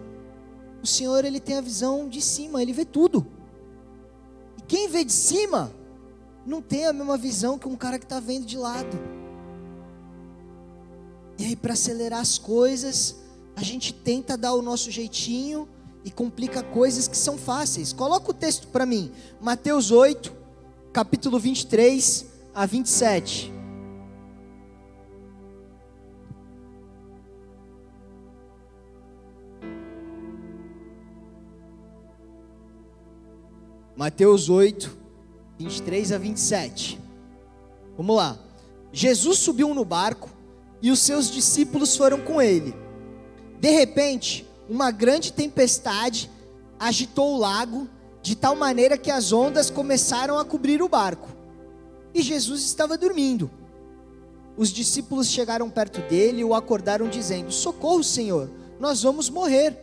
O 0.82 0.86
Senhor, 0.86 1.24
ele 1.24 1.40
tem 1.40 1.58
a 1.58 1.60
visão 1.60 2.08
de 2.08 2.22
cima, 2.22 2.62
ele 2.62 2.72
vê 2.72 2.84
tudo. 2.84 3.26
E 4.56 4.62
quem 4.62 4.88
vê 4.88 5.04
de 5.04 5.12
cima, 5.12 5.72
não 6.46 6.62
tem 6.62 6.86
a 6.86 6.92
mesma 6.92 7.18
visão 7.18 7.58
que 7.58 7.68
um 7.68 7.76
cara 7.76 7.98
que 7.98 8.04
está 8.04 8.18
vendo 8.18 8.46
de 8.46 8.56
lado. 8.56 8.98
E 11.38 11.44
aí, 11.44 11.56
para 11.56 11.74
acelerar 11.74 12.20
as 12.20 12.38
coisas, 12.38 13.16
a 13.56 13.62
gente 13.62 13.92
tenta 13.92 14.36
dar 14.36 14.54
o 14.54 14.62
nosso 14.62 14.90
jeitinho 14.90 15.68
e 16.04 16.10
complica 16.10 16.62
coisas 16.62 17.06
que 17.06 17.16
são 17.16 17.36
fáceis. 17.36 17.92
Coloca 17.92 18.30
o 18.30 18.34
texto 18.34 18.68
para 18.68 18.86
mim, 18.86 19.12
Mateus 19.40 19.90
8, 19.90 20.32
capítulo 20.92 21.38
23 21.38 22.26
a 22.54 22.66
27. 22.66 23.52
Mateus 33.96 34.48
8, 34.48 34.96
23 35.58 36.12
a 36.12 36.18
27. 36.18 36.98
Vamos 37.98 38.16
lá. 38.16 38.38
Jesus 38.90 39.38
subiu 39.38 39.74
no 39.74 39.84
barco 39.84 40.30
e 40.80 40.90
os 40.90 41.00
seus 41.00 41.30
discípulos 41.30 41.94
foram 41.94 42.18
com 42.22 42.40
ele. 42.40 42.74
De 43.60 43.70
repente, 43.70 44.46
uma 44.70 44.92
grande 44.92 45.32
tempestade 45.32 46.30
agitou 46.78 47.34
o 47.34 47.38
lago, 47.38 47.88
de 48.22 48.36
tal 48.36 48.54
maneira 48.54 48.96
que 48.96 49.10
as 49.10 49.32
ondas 49.32 49.68
começaram 49.68 50.38
a 50.38 50.44
cobrir 50.44 50.80
o 50.80 50.88
barco. 50.88 51.28
E 52.14 52.22
Jesus 52.22 52.62
estava 52.62 52.96
dormindo. 52.96 53.50
Os 54.56 54.68
discípulos 54.68 55.26
chegaram 55.26 55.68
perto 55.68 56.00
dele 56.02 56.42
e 56.42 56.44
o 56.44 56.54
acordaram, 56.54 57.08
dizendo: 57.08 57.50
Socorro, 57.50 58.04
Senhor, 58.04 58.48
nós 58.78 59.02
vamos 59.02 59.28
morrer. 59.28 59.76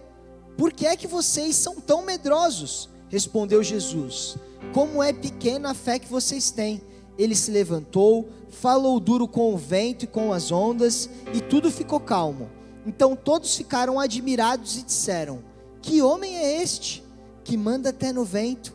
Por 0.57 0.71
que 0.71 0.85
é 0.85 0.95
que 0.95 1.07
vocês 1.07 1.57
são 1.57 1.75
tão 1.81 2.05
medrosos? 2.05 2.87
Respondeu 3.09 3.61
Jesus: 3.61 4.37
Como 4.73 5.03
é 5.03 5.11
pequena 5.11 5.71
a 5.71 5.73
fé 5.73 5.99
que 5.99 6.07
vocês 6.07 6.49
têm. 6.49 6.81
Ele 7.17 7.35
se 7.35 7.51
levantou, 7.51 8.29
falou 8.49 8.99
duro 8.99 9.27
com 9.27 9.53
o 9.53 9.57
vento 9.57 10.03
e 10.03 10.07
com 10.07 10.31
as 10.31 10.51
ondas, 10.51 11.09
e 11.33 11.41
tudo 11.41 11.71
ficou 11.71 11.99
calmo. 11.99 12.56
Então 12.87 13.17
todos 13.17 13.53
ficaram 13.53 13.99
admirados 13.99 14.77
e 14.77 14.81
disseram: 14.81 15.43
Que 15.81 16.01
homem 16.01 16.37
é 16.37 16.63
este 16.63 17.03
que 17.43 17.57
manda 17.57 17.89
até 17.89 18.13
no 18.13 18.23
vento 18.23 18.73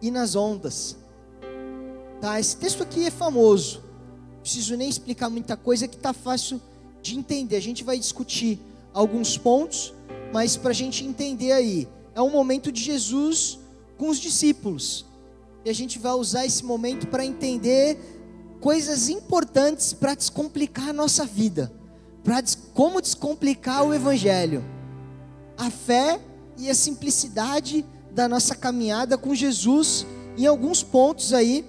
e 0.00 0.08
nas 0.08 0.36
ondas? 0.36 0.96
Tá, 2.20 2.38
esse 2.38 2.56
texto 2.56 2.84
aqui 2.84 3.06
é 3.06 3.10
famoso. 3.10 3.82
Preciso 4.40 4.76
nem 4.76 4.88
explicar 4.88 5.28
muita 5.28 5.56
coisa 5.56 5.88
que 5.88 5.96
está 5.96 6.12
fácil 6.12 6.60
de 7.02 7.18
entender. 7.18 7.56
A 7.56 7.60
gente 7.60 7.82
vai 7.82 7.98
discutir 7.98 8.60
alguns 8.94 9.36
pontos, 9.36 9.92
mas 10.32 10.56
para 10.56 10.70
a 10.70 10.74
gente 10.74 11.04
entender 11.04 11.50
aí, 11.50 11.88
é 12.14 12.22
um 12.22 12.30
momento 12.30 12.70
de 12.70 12.80
Jesus 12.80 13.58
com 13.98 14.08
os 14.10 14.20
discípulos. 14.20 15.04
E 15.64 15.70
a 15.70 15.74
gente 15.74 15.98
vai 15.98 16.12
usar 16.12 16.46
esse 16.46 16.64
momento 16.64 17.08
para 17.08 17.24
entender 17.24 17.98
coisas 18.60 19.08
importantes 19.08 19.92
para 19.92 20.14
descomplicar 20.14 20.90
a 20.90 20.92
nossa 20.92 21.26
vida 21.26 21.79
para 22.22 22.42
como 22.74 23.00
descomplicar 23.00 23.84
o 23.84 23.94
Evangelho. 23.94 24.64
A 25.56 25.70
fé 25.70 26.20
e 26.56 26.68
a 26.70 26.74
simplicidade 26.74 27.84
da 28.12 28.28
nossa 28.28 28.54
caminhada 28.54 29.16
com 29.16 29.34
Jesus 29.34 30.06
em 30.36 30.46
alguns 30.46 30.82
pontos 30.82 31.32
aí 31.32 31.64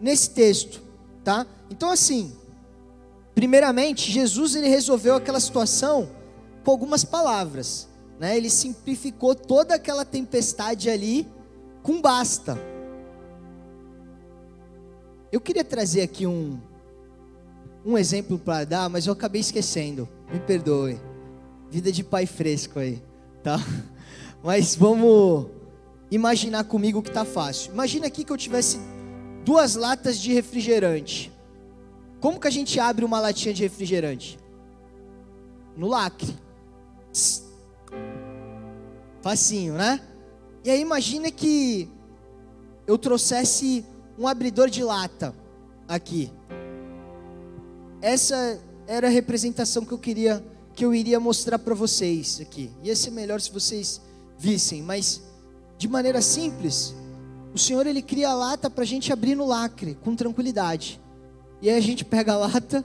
nesse 0.00 0.30
texto, 0.30 0.82
tá? 1.24 1.46
Então 1.70 1.90
assim, 1.90 2.32
primeiramente, 3.34 4.10
Jesus 4.10 4.54
ele 4.54 4.68
resolveu 4.68 5.14
aquela 5.14 5.40
situação 5.40 6.10
com 6.64 6.70
algumas 6.70 7.04
palavras, 7.04 7.88
né? 8.18 8.36
Ele 8.36 8.50
simplificou 8.50 9.34
toda 9.34 9.74
aquela 9.74 10.04
tempestade 10.04 10.90
ali 10.90 11.26
com 11.82 12.00
basta. 12.00 12.58
Eu 15.30 15.40
queria 15.40 15.64
trazer 15.64 16.02
aqui 16.02 16.26
um 16.26 16.60
um 17.84 17.98
exemplo 17.98 18.38
para 18.38 18.64
dar, 18.64 18.88
mas 18.88 19.06
eu 19.06 19.12
acabei 19.12 19.40
esquecendo. 19.40 20.08
Me 20.32 20.38
perdoe. 20.40 21.00
Vida 21.70 21.90
de 21.90 22.04
pai 22.04 22.26
fresco 22.26 22.78
aí, 22.78 23.02
tá? 23.42 23.58
Mas 24.42 24.74
vamos 24.74 25.46
imaginar 26.10 26.64
comigo 26.64 27.02
que 27.02 27.10
tá 27.10 27.24
fácil. 27.24 27.72
Imagina 27.72 28.08
aqui 28.08 28.24
que 28.24 28.32
eu 28.32 28.36
tivesse 28.36 28.78
duas 29.44 29.74
latas 29.76 30.18
de 30.18 30.32
refrigerante. 30.32 31.32
Como 32.20 32.38
que 32.38 32.46
a 32.46 32.50
gente 32.50 32.78
abre 32.78 33.04
uma 33.04 33.18
latinha 33.18 33.54
de 33.54 33.62
refrigerante? 33.62 34.38
No 35.76 35.88
lacre. 35.88 36.36
Facinho, 39.22 39.74
né? 39.74 40.00
E 40.64 40.70
aí 40.70 40.80
imagina 40.80 41.30
que 41.30 41.88
eu 42.86 42.98
trouxesse 42.98 43.84
um 44.18 44.28
abridor 44.28 44.68
de 44.68 44.82
lata 44.82 45.34
aqui. 45.88 46.30
Essa 48.02 48.60
era 48.88 49.06
a 49.06 49.10
representação 49.10 49.84
que 49.84 49.92
eu 49.92 49.98
queria, 49.98 50.44
que 50.74 50.84
eu 50.84 50.92
iria 50.92 51.20
mostrar 51.20 51.56
para 51.56 51.72
vocês 51.72 52.40
aqui. 52.40 52.68
Ia 52.82 52.96
ser 52.96 53.12
melhor 53.12 53.40
se 53.40 53.52
vocês 53.52 54.00
vissem, 54.36 54.82
mas 54.82 55.22
de 55.78 55.86
maneira 55.86 56.20
simples, 56.20 56.94
o 57.54 57.58
Senhor 57.58 57.86
ele 57.86 58.02
cria 58.02 58.30
a 58.30 58.34
lata 58.34 58.68
para 58.68 58.82
a 58.82 58.86
gente 58.86 59.12
abrir 59.12 59.36
no 59.36 59.46
lacre 59.46 59.96
com 60.02 60.16
tranquilidade. 60.16 61.00
E 61.60 61.70
aí 61.70 61.76
a 61.76 61.80
gente 61.80 62.04
pega 62.04 62.32
a 62.32 62.36
lata 62.36 62.84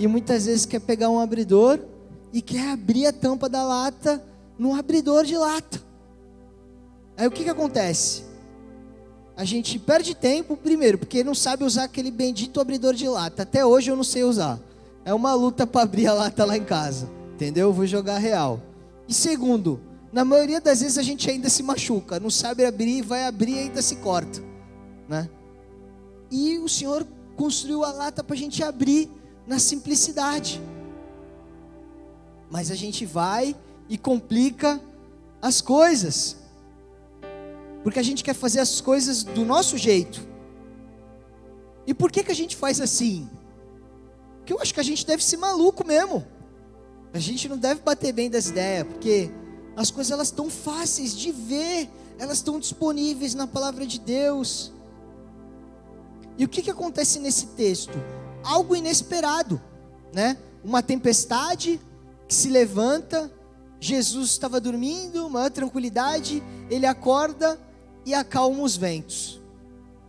e 0.00 0.08
muitas 0.08 0.46
vezes 0.46 0.66
quer 0.66 0.80
pegar 0.80 1.10
um 1.10 1.20
abridor 1.20 1.78
e 2.32 2.42
quer 2.42 2.72
abrir 2.72 3.06
a 3.06 3.12
tampa 3.12 3.48
da 3.48 3.62
lata 3.62 4.20
no 4.58 4.74
abridor 4.74 5.24
de 5.24 5.36
lata. 5.36 5.80
Aí 7.16 7.26
o 7.28 7.30
que, 7.30 7.44
que 7.44 7.50
acontece? 7.50 8.24
A 9.36 9.44
gente 9.44 9.78
perde 9.78 10.14
tempo, 10.14 10.56
primeiro, 10.56 10.96
porque 10.96 11.22
não 11.22 11.34
sabe 11.34 11.62
usar 11.62 11.84
aquele 11.84 12.10
bendito 12.10 12.58
abridor 12.58 12.94
de 12.94 13.06
lata. 13.06 13.42
Até 13.42 13.64
hoje 13.66 13.90
eu 13.90 13.96
não 13.96 14.04
sei 14.04 14.24
usar. 14.24 14.58
É 15.04 15.12
uma 15.12 15.34
luta 15.34 15.66
para 15.66 15.82
abrir 15.82 16.06
a 16.06 16.14
lata 16.14 16.44
lá 16.44 16.56
em 16.56 16.64
casa. 16.64 17.08
Entendeu? 17.34 17.68
Eu 17.68 17.72
vou 17.72 17.86
jogar 17.86 18.16
real. 18.16 18.62
E 19.06 19.12
segundo, 19.12 19.78
na 20.10 20.24
maioria 20.24 20.58
das 20.58 20.80
vezes 20.80 20.96
a 20.96 21.02
gente 21.02 21.30
ainda 21.30 21.50
se 21.50 21.62
machuca, 21.62 22.18
não 22.18 22.30
sabe 22.30 22.64
abrir, 22.64 23.02
vai 23.02 23.26
abrir 23.26 23.52
e 23.52 23.58
ainda 23.58 23.82
se 23.82 23.96
corta, 23.96 24.42
né? 25.06 25.28
E 26.30 26.58
o 26.58 26.68
Senhor 26.68 27.06
construiu 27.36 27.84
a 27.84 27.92
lata 27.92 28.24
para 28.24 28.34
a 28.34 28.38
gente 28.38 28.62
abrir 28.62 29.10
na 29.46 29.58
simplicidade. 29.58 30.62
Mas 32.50 32.70
a 32.70 32.74
gente 32.74 33.04
vai 33.04 33.54
e 33.88 33.98
complica 33.98 34.80
as 35.42 35.60
coisas 35.60 36.36
porque 37.86 38.00
a 38.00 38.02
gente 38.02 38.24
quer 38.24 38.34
fazer 38.34 38.58
as 38.58 38.80
coisas 38.80 39.22
do 39.22 39.44
nosso 39.44 39.78
jeito. 39.78 40.20
E 41.86 41.94
por 41.94 42.10
que, 42.10 42.24
que 42.24 42.32
a 42.32 42.34
gente 42.34 42.56
faz 42.56 42.80
assim? 42.80 43.30
Porque 44.38 44.52
eu 44.52 44.60
acho 44.60 44.74
que 44.74 44.80
a 44.80 44.82
gente 44.82 45.06
deve 45.06 45.22
ser 45.22 45.36
maluco 45.36 45.86
mesmo. 45.86 46.26
A 47.14 47.20
gente 47.20 47.48
não 47.48 47.56
deve 47.56 47.82
bater 47.82 48.12
bem 48.12 48.28
das 48.28 48.48
ideias, 48.48 48.88
porque 48.88 49.30
as 49.76 49.92
coisas 49.92 50.10
elas 50.10 50.26
estão 50.26 50.50
fáceis 50.50 51.16
de 51.16 51.30
ver, 51.30 51.88
elas 52.18 52.38
estão 52.38 52.58
disponíveis 52.58 53.36
na 53.36 53.46
palavra 53.46 53.86
de 53.86 54.00
Deus. 54.00 54.72
E 56.36 56.44
o 56.44 56.48
que, 56.48 56.62
que 56.62 56.70
acontece 56.72 57.20
nesse 57.20 57.46
texto? 57.54 57.96
Algo 58.42 58.74
inesperado, 58.74 59.62
né? 60.12 60.36
Uma 60.64 60.82
tempestade 60.82 61.80
que 62.26 62.34
se 62.34 62.48
levanta, 62.48 63.32
Jesus 63.78 64.30
estava 64.30 64.60
dormindo, 64.60 65.30
maior 65.30 65.52
tranquilidade, 65.52 66.42
ele 66.68 66.84
acorda 66.84 67.64
e 68.06 68.14
acalma 68.14 68.62
os 68.62 68.76
ventos. 68.76 69.40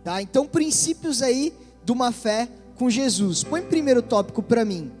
Tá? 0.04 0.22
Então, 0.22 0.46
princípios 0.46 1.20
aí 1.20 1.52
de 1.84 1.90
uma 1.90 2.12
fé 2.12 2.48
com 2.76 2.88
Jesus. 2.88 3.42
Põe 3.42 3.60
primeiro 3.62 4.00
tópico 4.00 4.40
para 4.40 4.64
mim. 4.64 4.92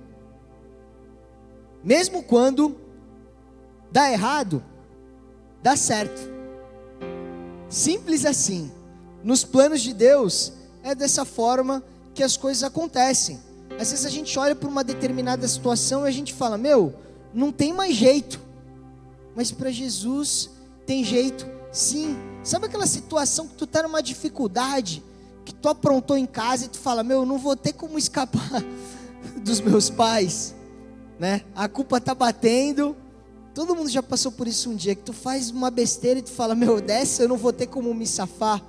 Mesmo 1.82 2.24
quando 2.24 2.76
dá 3.90 4.10
errado, 4.10 4.62
dá 5.62 5.76
certo. 5.76 6.20
Simples 7.68 8.26
assim. 8.26 8.70
Nos 9.22 9.44
planos 9.44 9.80
de 9.80 9.94
Deus, 9.94 10.52
é 10.82 10.94
dessa 10.94 11.24
forma 11.24 11.82
que 12.14 12.22
as 12.22 12.36
coisas 12.36 12.64
acontecem. 12.64 13.38
Às 13.78 13.90
vezes 13.90 14.04
a 14.04 14.10
gente 14.10 14.36
olha 14.38 14.56
para 14.56 14.68
uma 14.68 14.82
determinada 14.82 15.46
situação 15.46 16.04
e 16.04 16.08
a 16.08 16.12
gente 16.12 16.34
fala: 16.34 16.58
Meu, 16.58 16.94
não 17.32 17.52
tem 17.52 17.72
mais 17.72 17.94
jeito. 17.94 18.40
Mas 19.36 19.52
para 19.52 19.70
Jesus 19.70 20.50
tem 20.84 21.04
jeito, 21.04 21.46
sim. 21.72 22.16
Sabe 22.42 22.66
aquela 22.66 22.86
situação 22.86 23.46
que 23.46 23.54
tu 23.54 23.64
está 23.64 23.82
numa 23.82 24.02
dificuldade, 24.02 25.02
que 25.44 25.54
tu 25.54 25.68
aprontou 25.68 26.16
em 26.16 26.26
casa 26.26 26.66
e 26.66 26.68
tu 26.68 26.78
fala: 26.78 27.02
Meu, 27.02 27.24
não 27.24 27.38
vou 27.38 27.56
ter 27.56 27.72
como 27.72 27.98
escapar 27.98 28.62
dos 29.42 29.60
meus 29.60 29.90
pais, 29.90 30.54
né? 31.18 31.42
A 31.54 31.68
culpa 31.68 32.00
tá 32.00 32.14
batendo. 32.14 32.96
Todo 33.54 33.74
mundo 33.74 33.90
já 33.90 34.02
passou 34.02 34.30
por 34.30 34.46
isso 34.46 34.70
um 34.70 34.76
dia, 34.76 34.94
que 34.94 35.02
tu 35.02 35.12
faz 35.12 35.50
uma 35.50 35.70
besteira 35.70 36.20
e 36.20 36.22
tu 36.22 36.30
fala: 36.30 36.54
Meu, 36.54 36.80
dessa 36.80 37.22
eu 37.22 37.28
não 37.28 37.36
vou 37.36 37.52
ter 37.52 37.66
como 37.66 37.92
me 37.92 38.06
safar. 38.06 38.62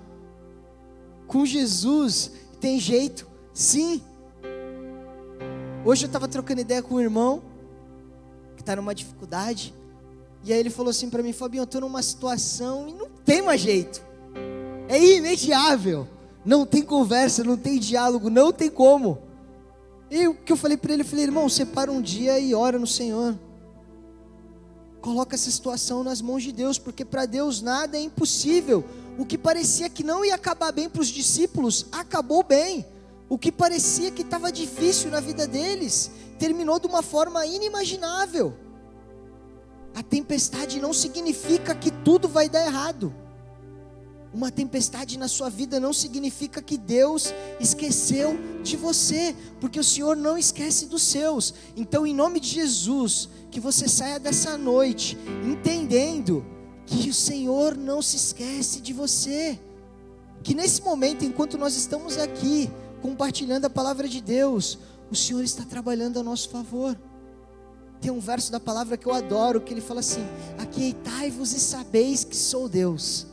Com 1.28 1.46
Jesus 1.46 2.32
tem 2.60 2.80
jeito, 2.80 3.28
sim. 3.54 4.02
Hoje 5.86 6.06
eu 6.06 6.08
estava 6.08 6.28
trocando 6.28 6.62
ideia 6.62 6.82
com 6.82 6.96
um 6.96 7.00
irmão 7.00 7.42
que 8.56 8.62
está 8.62 8.76
numa 8.76 8.94
dificuldade. 8.94 9.74
E 10.44 10.54
aí 10.54 10.60
ele 10.60 10.70
falou 10.70 10.90
assim 10.90 11.10
para 11.10 11.22
mim, 11.22 11.34
Fabinho, 11.34 11.62
eu 11.62 11.66
estou 11.66 11.82
numa 11.82 12.02
situação 12.02 12.88
e 12.88 12.94
não 12.94 13.10
tem 13.26 13.42
mais 13.42 13.62
jeito. 13.62 14.02
É 14.88 15.04
imediável. 15.04 16.08
Não 16.46 16.66
tem 16.66 16.82
conversa, 16.82 17.44
não 17.44 17.58
tem 17.58 17.78
diálogo, 17.78 18.30
não 18.30 18.52
tem 18.52 18.70
como. 18.70 19.20
E 20.10 20.28
o 20.28 20.34
que 20.34 20.52
eu 20.52 20.58
falei 20.58 20.78
para 20.78 20.94
ele, 20.94 21.04
eu 21.04 21.06
falei, 21.06 21.26
irmão, 21.26 21.48
separa 21.50 21.92
um 21.92 22.02
dia 22.02 22.40
e 22.40 22.56
ora 22.56 22.80
no 22.80 22.88
Senhor. 22.88 23.38
Coloca 25.02 25.36
essa 25.36 25.52
situação 25.52 26.04
nas 26.04 26.22
mãos 26.22 26.44
de 26.44 26.52
Deus, 26.52 26.80
porque 26.80 27.06
para 27.06 27.26
Deus 27.26 27.62
nada 27.62 27.98
é 27.98 28.02
impossível. 28.02 28.84
O 29.18 29.26
que 29.26 29.38
parecia 29.38 29.90
que 29.90 30.04
não 30.04 30.26
ia 30.26 30.36
acabar 30.36 30.72
bem 30.72 30.90
para 30.90 31.02
os 31.02 31.10
discípulos, 31.10 31.86
acabou 31.92 32.42
bem. 32.42 32.86
O 33.28 33.38
que 33.38 33.52
parecia 33.52 34.10
que 34.10 34.24
estava 34.24 34.52
difícil 34.52 35.12
na 35.12 35.20
vida 35.20 35.46
deles, 35.46 36.10
terminou 36.40 36.80
de 36.80 36.88
uma 36.88 37.04
forma 37.04 37.46
inimaginável. 37.46 38.54
A 39.96 40.04
tempestade 40.04 40.80
não 40.80 40.94
significa 40.94 41.76
que 41.76 41.92
tudo 41.92 42.28
vai 42.28 42.48
dar 42.48 42.66
errado. 42.66 43.14
Uma 44.32 44.52
tempestade 44.52 45.18
na 45.18 45.28
sua 45.28 45.50
vida 45.50 45.80
não 45.80 45.92
significa 45.92 46.62
que 46.62 46.78
Deus 46.78 47.34
esqueceu 47.60 48.38
de 48.62 48.78
você, 48.78 49.36
porque 49.60 49.80
o 49.80 49.84
Senhor 49.84 50.16
não 50.16 50.38
esquece 50.38 50.86
dos 50.86 51.02
seus. 51.02 51.54
Então, 51.76 52.06
em 52.06 52.14
nome 52.14 52.40
de 52.40 52.50
Jesus, 52.50 53.28
que 53.50 53.60
você 53.60 53.88
saia 53.88 54.20
dessa 54.20 54.56
noite 54.56 55.18
entendendo 55.44 56.46
que 56.86 57.10
o 57.10 57.14
Senhor 57.14 57.76
não 57.76 58.04
se 58.04 58.18
esquece 58.18 58.82
de 58.82 58.94
você. 58.94 59.60
Que 60.44 60.54
nesse 60.54 60.84
momento, 60.84 61.26
enquanto 61.26 61.58
nós 61.58 61.76
estamos 61.76 62.18
aqui, 62.18 62.70
compartilhando 63.02 63.66
a 63.66 63.70
palavra 63.70 64.08
de 64.08 64.22
Deus, 64.22 64.78
o 65.10 65.16
Senhor 65.16 65.44
está 65.44 65.64
trabalhando 65.64 66.20
a 66.20 66.24
nosso 66.24 66.50
favor. 66.50 66.96
Tem 68.02 68.12
um 68.12 68.20
verso 68.20 68.52
da 68.52 68.60
palavra 68.60 68.98
que 68.98 69.06
eu 69.06 69.14
adoro, 69.14 69.60
que 69.62 69.74
ele 69.74 69.82
fala 69.82 70.00
assim: 70.00 70.26
Aquietai-vos 70.58 71.54
e 71.54 71.60
sabeis 71.60 72.24
que 72.24 72.36
sou 72.36 72.70
Deus. 72.70 73.28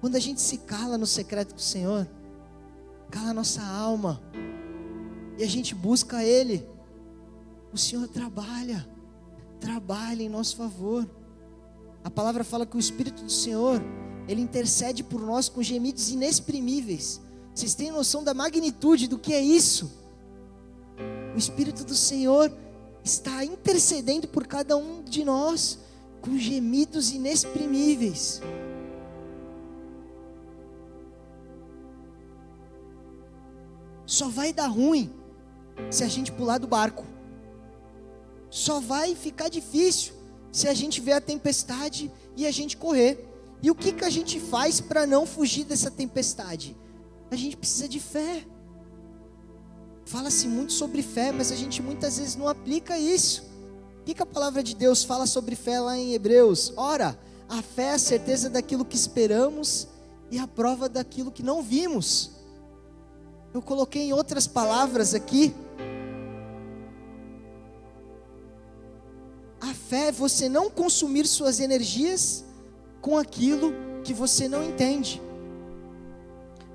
Quando 0.00 0.16
a 0.16 0.20
gente 0.20 0.40
se 0.40 0.58
cala 0.58 0.98
no 0.98 1.06
secreto 1.06 1.54
do 1.54 1.60
Senhor, 1.60 2.08
cala 3.10 3.30
a 3.30 3.34
nossa 3.34 3.62
alma, 3.62 4.22
e 5.38 5.42
a 5.42 5.46
gente 5.46 5.74
busca 5.74 6.22
Ele, 6.22 6.66
o 7.72 7.78
Senhor 7.78 8.06
trabalha, 8.08 8.86
trabalha 9.58 10.22
em 10.22 10.28
nosso 10.28 10.56
favor. 10.56 11.08
A 12.02 12.10
palavra 12.10 12.44
fala 12.44 12.66
que 12.66 12.76
o 12.76 12.80
Espírito 12.80 13.22
do 13.22 13.30
Senhor, 13.30 13.80
Ele 14.26 14.40
intercede 14.40 15.02
por 15.02 15.20
nós 15.20 15.48
com 15.48 15.62
gemidos 15.62 16.10
inexprimíveis. 16.10 17.20
Vocês 17.54 17.74
têm 17.74 17.90
noção 17.90 18.22
da 18.22 18.32
magnitude 18.32 19.06
do 19.06 19.18
que 19.18 19.32
é 19.32 19.40
isso? 19.40 19.90
O 21.34 21.38
Espírito 21.38 21.84
do 21.84 21.94
Senhor 21.94 22.52
está 23.04 23.44
intercedendo 23.44 24.28
por 24.28 24.46
cada 24.46 24.76
um 24.76 25.02
de 25.02 25.24
nós 25.24 25.78
com 26.20 26.36
gemidos 26.38 27.10
inexprimíveis. 27.12 28.40
Só 34.06 34.28
vai 34.28 34.52
dar 34.52 34.66
ruim 34.66 35.10
se 35.90 36.04
a 36.04 36.08
gente 36.08 36.32
pular 36.32 36.58
do 36.58 36.66
barco. 36.66 37.04
Só 38.50 38.80
vai 38.80 39.14
ficar 39.14 39.48
difícil 39.48 40.14
se 40.50 40.66
a 40.66 40.74
gente 40.74 41.00
ver 41.00 41.12
a 41.12 41.20
tempestade 41.20 42.10
e 42.36 42.46
a 42.46 42.50
gente 42.50 42.76
correr. 42.76 43.26
E 43.62 43.70
o 43.70 43.74
que, 43.74 43.92
que 43.92 44.04
a 44.04 44.10
gente 44.10 44.40
faz 44.40 44.80
para 44.80 45.06
não 45.06 45.24
fugir 45.24 45.64
dessa 45.64 45.90
tempestade? 45.90 46.76
A 47.30 47.36
gente 47.36 47.56
precisa 47.56 47.88
de 47.88 48.00
fé. 48.00 48.44
Fala-se 50.10 50.48
muito 50.48 50.72
sobre 50.72 51.02
fé, 51.02 51.30
mas 51.30 51.52
a 51.52 51.54
gente 51.54 51.80
muitas 51.80 52.18
vezes 52.18 52.34
não 52.34 52.48
aplica 52.48 52.98
isso. 52.98 53.44
O 54.00 54.04
que, 54.04 54.12
que 54.12 54.20
a 54.20 54.26
palavra 54.26 54.60
de 54.60 54.74
Deus 54.74 55.04
fala 55.04 55.24
sobre 55.24 55.54
fé 55.54 55.78
lá 55.78 55.96
em 55.96 56.14
Hebreus? 56.14 56.72
Ora, 56.76 57.16
a 57.48 57.62
fé 57.62 57.84
é 57.84 57.92
a 57.92 57.98
certeza 57.98 58.50
daquilo 58.50 58.84
que 58.84 58.96
esperamos 58.96 59.86
e 60.28 60.36
a 60.36 60.48
prova 60.48 60.88
daquilo 60.88 61.30
que 61.30 61.44
não 61.44 61.62
vimos. 61.62 62.32
Eu 63.54 63.62
coloquei 63.62 64.02
em 64.02 64.12
outras 64.12 64.48
palavras 64.48 65.14
aqui. 65.14 65.54
A 69.60 69.72
fé 69.72 70.08
é 70.08 70.12
você 70.12 70.48
não 70.48 70.68
consumir 70.68 71.24
suas 71.24 71.60
energias 71.60 72.44
com 73.00 73.16
aquilo 73.16 73.72
que 74.02 74.12
você 74.12 74.48
não 74.48 74.64
entende 74.64 75.22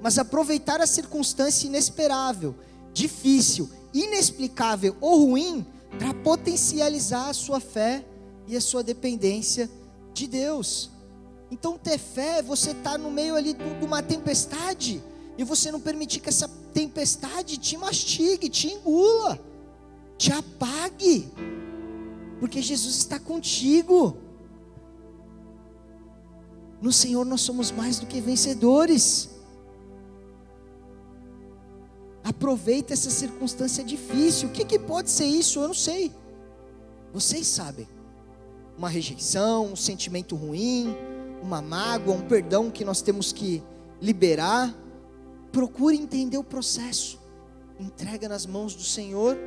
mas 0.05 0.19
aproveitar 0.19 0.79
a 0.81 0.85
circunstância 0.85 1.65
inesperável, 1.65 2.53
difícil, 2.95 3.69
inexplicável 3.93 4.95
ou 5.01 5.25
ruim 5.27 5.67
para 5.99 6.13
potencializar 6.13 7.29
a 7.29 7.33
sua 7.33 7.59
fé 7.59 8.05
e 8.47 8.55
a 8.55 8.61
sua 8.61 8.81
dependência 8.81 9.69
de 10.13 10.27
Deus. 10.27 10.89
Então, 11.51 11.77
ter 11.77 11.97
fé 11.97 12.39
é 12.39 12.41
você 12.41 12.71
estar 12.71 12.91
tá 12.91 12.97
no 12.97 13.11
meio 13.11 13.35
ali 13.35 13.53
de 13.53 13.85
uma 13.85 14.01
tempestade 14.01 15.03
e 15.37 15.43
você 15.43 15.71
não 15.71 15.79
permitir 15.79 16.21
que 16.21 16.29
essa 16.29 16.47
tempestade 16.73 17.57
te 17.57 17.77
mastigue, 17.77 18.49
te 18.49 18.67
engula, 18.67 19.39
te 20.17 20.31
apague, 20.31 21.29
porque 22.39 22.61
Jesus 22.61 22.95
está 22.95 23.19
contigo. 23.19 24.17
No 26.81 26.93
Senhor 26.93 27.25
nós 27.25 27.41
somos 27.41 27.71
mais 27.71 27.99
do 27.99 28.05
que 28.05 28.21
vencedores. 28.21 29.34
Aproveita 32.25 32.91
essa 32.91 33.11
circunstância 33.11 33.83
difícil. 33.83 34.49
O 34.49 34.51
que, 34.51 34.65
que 34.65 34.79
pode 34.79 35.11
ser 35.11 35.25
isso? 35.25 35.59
Eu 35.59 35.67
não 35.67 35.75
sei. 35.75 36.11
Vocês 37.13 37.45
sabem. 37.45 37.87
Uma 38.75 38.89
rejeição, 38.89 39.67
um 39.67 39.75
sentimento 39.75 40.35
ruim, 40.35 40.97
uma 41.39 41.61
mágoa, 41.61 42.15
um 42.15 42.27
perdão 42.27 42.71
que 42.71 42.83
nós 42.83 42.99
temos 42.99 43.31
que 43.31 43.61
liberar. 44.01 44.73
Procure 45.51 45.95
entender 45.95 46.39
o 46.39 46.43
processo. 46.43 47.21
Entrega 47.79 48.27
nas 48.27 48.47
mãos 48.47 48.73
do 48.73 48.81
Senhor 48.81 49.37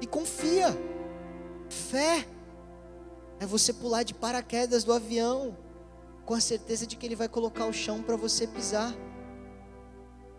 e 0.00 0.06
confia. 0.06 0.74
Fé 1.68 2.26
é 3.38 3.44
você 3.44 3.74
pular 3.74 4.04
de 4.04 4.14
paraquedas 4.14 4.84
do 4.84 4.92
avião 4.94 5.54
com 6.24 6.32
a 6.32 6.40
certeza 6.40 6.86
de 6.86 6.96
que 6.96 7.04
ele 7.04 7.14
vai 7.14 7.28
colocar 7.28 7.66
o 7.66 7.74
chão 7.74 8.02
para 8.02 8.16
você 8.16 8.46
pisar. 8.46 8.94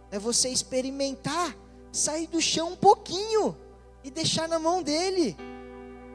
É 0.10 0.18
você 0.18 0.50
experimentar 0.50 1.56
sair 1.94 2.26
do 2.26 2.42
chão 2.42 2.70
um 2.70 2.76
pouquinho 2.76 3.56
e 4.04 4.10
deixar 4.10 4.50
na 4.50 4.58
mão 4.58 4.82
dele. 4.82 5.38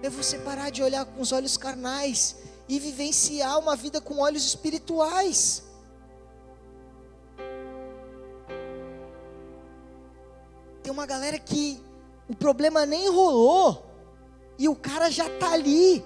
É 0.02 0.10
você 0.10 0.38
parar 0.38 0.70
de 0.70 0.82
olhar 0.82 1.04
com 1.06 1.20
os 1.20 1.30
olhos 1.30 1.56
carnais 1.56 2.36
e 2.68 2.78
vivenciar 2.78 3.58
uma 3.58 3.76
vida 3.76 4.00
com 4.00 4.18
olhos 4.18 4.44
espirituais. 4.44 5.62
Tem 10.82 10.92
uma 10.92 11.06
galera 11.06 11.38
que 11.38 11.80
o 12.28 12.34
problema 12.34 12.84
nem 12.84 13.08
rolou 13.08 13.86
e 14.58 14.68
o 14.68 14.74
cara 14.74 15.10
já 15.10 15.28
tá 15.38 15.52
ali 15.52 16.04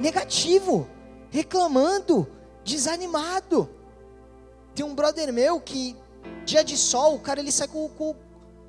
negativo, 0.00 0.88
reclamando, 1.30 2.26
desanimado. 2.64 3.68
Tem 4.74 4.84
um 4.84 4.94
brother 4.94 5.32
meu 5.32 5.60
que 5.60 5.94
dia 6.44 6.64
de 6.64 6.76
sol, 6.76 7.16
o 7.16 7.20
cara 7.20 7.40
ele 7.40 7.52
sai 7.52 7.68
com, 7.68 7.88
com, 7.90 8.14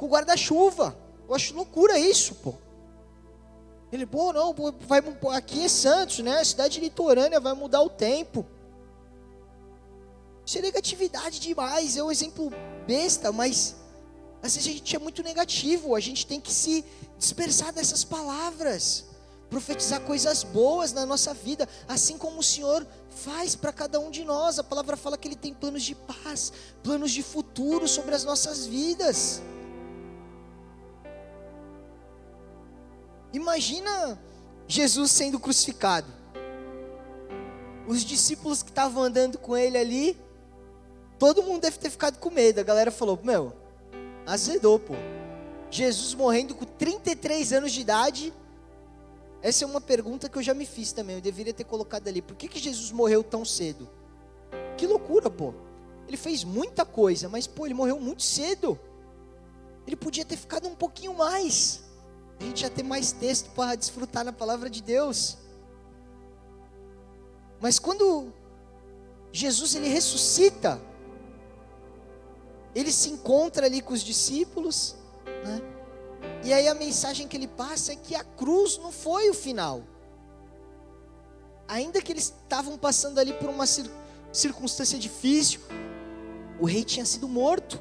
com 0.02 0.08
guarda-chuva. 0.08 0.98
Eu 1.30 1.36
acho 1.36 1.54
loucura 1.54 2.00
isso, 2.00 2.34
pô. 2.34 2.56
Ele, 3.92 4.08
pô, 4.08 4.34
não, 4.34 4.52
vai, 4.88 5.00
aqui 5.38 5.66
é 5.66 5.68
Santos, 5.70 6.18
né? 6.20 6.44
Cidade 6.44 6.80
litorânea, 6.80 7.40
vai 7.40 7.54
mudar 7.54 7.84
o 7.84 7.90
tempo. 7.90 8.44
Isso 10.44 10.58
é 10.58 10.62
negatividade 10.62 11.40
demais, 11.40 11.96
é 11.98 12.04
um 12.04 12.12
exemplo 12.12 12.52
besta, 12.88 13.32
mas 13.32 13.76
Às 14.42 14.56
vezes 14.56 14.70
a 14.70 14.74
gente 14.74 14.96
é 14.96 15.00
muito 15.00 15.22
negativo, 15.22 15.96
a 15.96 16.00
gente 16.00 16.26
tem 16.26 16.42
que 16.42 16.52
se 16.52 16.84
dispersar 17.20 17.72
dessas 17.72 18.04
palavras, 18.04 19.06
profetizar 19.52 20.02
coisas 20.02 20.44
boas 20.44 20.92
na 20.94 21.06
nossa 21.06 21.32
vida, 21.32 21.70
assim 21.88 22.18
como 22.18 22.40
o 22.40 22.44
Senhor 22.44 22.88
faz 23.08 23.56
para 23.56 23.72
cada 23.72 24.00
um 24.00 24.10
de 24.10 24.24
nós. 24.24 24.58
A 24.58 24.64
palavra 24.64 24.98
fala 24.98 25.16
que 25.16 25.28
Ele 25.28 25.36
tem 25.36 25.54
planos 25.54 25.84
de 25.84 25.94
paz, 25.94 26.52
planos 26.82 27.12
de 27.12 27.22
futuro 27.22 27.88
sobre 27.88 28.16
as 28.16 28.24
nossas 28.24 28.66
vidas. 28.66 29.44
Imagina 33.34 34.20
Jesus 34.68 35.12
sendo 35.12 35.40
crucificado. 35.40 36.08
Os 37.88 38.04
discípulos 38.04 38.62
que 38.62 38.70
estavam 38.70 39.04
andando 39.04 39.38
com 39.38 39.58
ele 39.58 39.78
ali, 39.78 40.20
todo 41.18 41.44
mundo 41.44 41.62
deve 41.62 41.78
ter 41.78 41.90
ficado 41.90 42.18
com 42.20 42.30
medo. 42.30 42.60
A 42.60 42.64
galera 42.64 42.92
falou: 42.92 43.20
Meu, 43.24 43.54
azedou, 44.26 44.80
pô. 44.80 44.94
Jesus 45.70 46.14
morrendo 46.14 46.54
com 46.54 46.66
33 46.66 47.54
anos 47.54 47.72
de 47.72 47.82
idade. 47.82 48.34
Essa 49.42 49.64
é 49.64 49.68
uma 49.68 49.82
pergunta 49.82 50.30
que 50.30 50.38
eu 50.38 50.44
já 50.44 50.54
me 50.54 50.66
fiz 50.66 50.92
também. 50.92 51.16
Eu 51.16 51.22
deveria 51.22 51.54
ter 51.54 51.64
colocado 51.64 52.08
ali. 52.08 52.22
Por 52.22 52.36
que, 52.36 52.48
que 52.48 52.60
Jesus 52.60 52.92
morreu 52.92 53.24
tão 53.24 53.46
cedo? 53.46 53.90
Que 54.78 54.86
loucura, 54.86 55.30
pô. 55.30 55.54
Ele 56.08 56.18
fez 56.18 56.44
muita 56.44 56.86
coisa, 56.86 57.30
mas, 57.30 57.48
pô, 57.48 57.66
ele 57.66 57.74
morreu 57.74 58.00
muito 58.00 58.22
cedo. 58.22 58.78
Ele 59.88 59.96
podia 59.96 60.26
ter 60.26 60.36
ficado 60.36 60.68
um 60.68 60.76
pouquinho 60.76 61.14
mais 61.14 61.82
a 62.42 62.46
gente 62.46 62.62
ia 62.62 62.70
ter 62.70 62.84
mais 62.84 63.12
texto 63.12 63.52
para 63.52 63.76
desfrutar 63.76 64.24
na 64.24 64.34
palavra 64.34 64.70
de 64.70 64.82
Deus. 64.82 65.38
Mas 67.60 67.78
quando 67.78 68.34
Jesus 69.32 69.76
ele 69.76 69.88
ressuscita, 69.88 70.82
ele 72.74 72.92
se 72.92 73.10
encontra 73.10 73.68
ali 73.68 73.82
com 73.82 73.94
os 73.94 74.02
discípulos, 74.02 74.96
né? 75.46 75.62
E 76.44 76.52
aí 76.52 76.68
a 76.68 76.74
mensagem 76.74 77.28
que 77.28 77.38
ele 77.38 77.48
passa 77.48 77.94
é 77.94 77.96
que 77.96 78.16
a 78.16 78.24
cruz 78.24 78.78
não 78.80 78.92
foi 78.92 79.30
o 79.30 79.34
final. 79.34 79.84
Ainda 81.68 82.02
que 82.02 82.12
eles 82.12 82.34
estavam 82.44 82.78
passando 82.78 83.20
ali 83.20 83.34
por 83.34 83.50
uma 83.50 83.66
circunstância 84.32 84.98
difícil, 84.98 85.62
o 86.60 86.66
rei 86.66 86.84
tinha 86.84 87.06
sido 87.06 87.28
morto. 87.28 87.80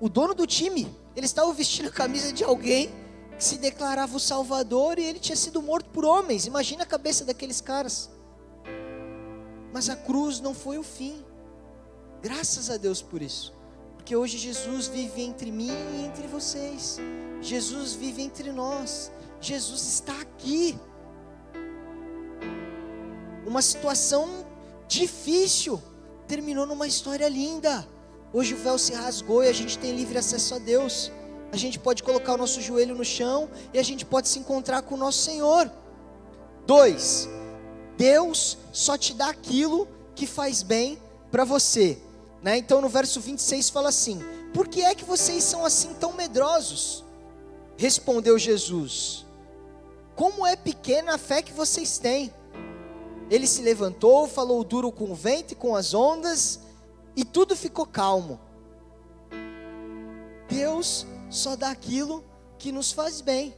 O 0.00 0.08
dono 0.08 0.34
do 0.34 0.46
time 0.46 1.01
ele 1.14 1.26
estava 1.26 1.52
vestindo 1.52 1.88
a 1.88 1.92
camisa 1.92 2.32
de 2.32 2.44
alguém 2.44 2.90
que 3.36 3.44
se 3.44 3.58
declarava 3.58 4.16
o 4.16 4.20
Salvador 4.20 4.98
e 4.98 5.04
ele 5.04 5.18
tinha 5.18 5.36
sido 5.36 5.60
morto 5.60 5.90
por 5.90 6.04
homens. 6.04 6.46
Imagina 6.46 6.84
a 6.84 6.86
cabeça 6.86 7.24
daqueles 7.24 7.60
caras. 7.60 8.10
Mas 9.72 9.88
a 9.88 9.96
cruz 9.96 10.40
não 10.40 10.54
foi 10.54 10.78
o 10.78 10.82
fim. 10.82 11.24
Graças 12.22 12.70
a 12.70 12.76
Deus 12.76 13.02
por 13.02 13.20
isso. 13.20 13.52
Porque 13.96 14.14
hoje 14.14 14.38
Jesus 14.38 14.86
vive 14.86 15.22
entre 15.22 15.50
mim 15.50 15.70
e 15.70 16.04
entre 16.04 16.26
vocês. 16.26 16.98
Jesus 17.40 17.94
vive 17.94 18.22
entre 18.22 18.52
nós. 18.52 19.10
Jesus 19.40 19.82
está 19.82 20.20
aqui. 20.20 20.78
Uma 23.46 23.60
situação 23.60 24.46
difícil 24.86 25.82
terminou 26.26 26.66
numa 26.66 26.86
história 26.86 27.28
linda. 27.28 27.86
Hoje 28.34 28.54
o 28.54 28.56
véu 28.56 28.78
se 28.78 28.94
rasgou 28.94 29.44
e 29.44 29.48
a 29.48 29.52
gente 29.52 29.78
tem 29.78 29.94
livre 29.94 30.16
acesso 30.16 30.54
a 30.54 30.58
Deus. 30.58 31.12
A 31.52 31.56
gente 31.56 31.78
pode 31.78 32.02
colocar 32.02 32.32
o 32.32 32.38
nosso 32.38 32.62
joelho 32.62 32.94
no 32.94 33.04
chão 33.04 33.50
e 33.74 33.78
a 33.78 33.82
gente 33.82 34.06
pode 34.06 34.26
se 34.28 34.38
encontrar 34.38 34.80
com 34.80 34.94
o 34.94 34.98
nosso 34.98 35.18
Senhor. 35.18 35.70
Dois, 36.66 37.28
Deus 37.98 38.56
só 38.72 38.96
te 38.96 39.12
dá 39.12 39.28
aquilo 39.28 39.86
que 40.14 40.26
faz 40.26 40.62
bem 40.62 40.98
para 41.30 41.44
você. 41.44 41.98
Né? 42.42 42.56
Então 42.56 42.80
no 42.80 42.88
verso 42.88 43.20
26 43.20 43.68
fala 43.68 43.90
assim: 43.90 44.18
Por 44.54 44.66
que 44.66 44.80
é 44.80 44.94
que 44.94 45.04
vocês 45.04 45.44
são 45.44 45.64
assim 45.64 45.92
tão 46.00 46.14
medrosos? 46.14 47.04
Respondeu 47.76 48.38
Jesus: 48.38 49.26
Como 50.16 50.46
é 50.46 50.56
pequena 50.56 51.16
a 51.16 51.18
fé 51.18 51.42
que 51.42 51.52
vocês 51.52 51.98
têm. 51.98 52.32
Ele 53.30 53.46
se 53.46 53.62
levantou, 53.62 54.26
falou 54.26 54.64
duro 54.64 54.90
com 54.90 55.10
o 55.10 55.14
vento 55.14 55.52
e 55.52 55.54
com 55.54 55.74
as 55.74 55.94
ondas, 55.94 56.60
e 57.16 57.24
tudo 57.24 57.56
ficou 57.56 57.86
calmo. 57.86 58.40
Deus 60.48 61.06
só 61.30 61.56
dá 61.56 61.70
aquilo 61.70 62.24
que 62.58 62.70
nos 62.72 62.92
faz 62.92 63.20
bem. 63.20 63.54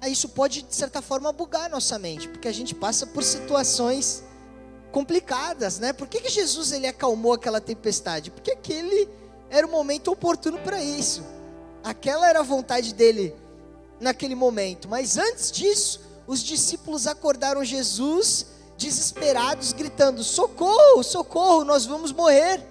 Aí 0.00 0.12
isso 0.12 0.28
pode, 0.28 0.62
de 0.62 0.74
certa 0.74 1.00
forma, 1.00 1.32
bugar 1.32 1.70
nossa 1.70 1.98
mente, 1.98 2.28
porque 2.28 2.48
a 2.48 2.52
gente 2.52 2.74
passa 2.74 3.06
por 3.06 3.22
situações 3.22 4.24
complicadas, 4.90 5.78
né? 5.78 5.92
Por 5.92 6.08
que, 6.08 6.20
que 6.20 6.28
Jesus 6.28 6.72
ele 6.72 6.86
acalmou 6.86 7.32
aquela 7.32 7.60
tempestade? 7.60 8.30
Porque 8.30 8.50
aquele 8.50 9.08
era 9.48 9.66
o 9.66 9.70
momento 9.70 10.10
oportuno 10.10 10.58
para 10.58 10.82
isso. 10.82 11.22
Aquela 11.84 12.28
era 12.28 12.40
a 12.40 12.42
vontade 12.42 12.92
dele 12.92 13.34
naquele 14.00 14.34
momento. 14.34 14.88
Mas 14.88 15.16
antes 15.16 15.52
disso, 15.52 16.00
os 16.26 16.40
discípulos 16.40 17.06
acordaram 17.06 17.64
Jesus 17.64 18.46
desesperados, 18.82 19.72
gritando: 19.72 20.22
socorro, 20.22 21.02
socorro, 21.02 21.64
nós 21.64 21.86
vamos 21.86 22.12
morrer. 22.12 22.62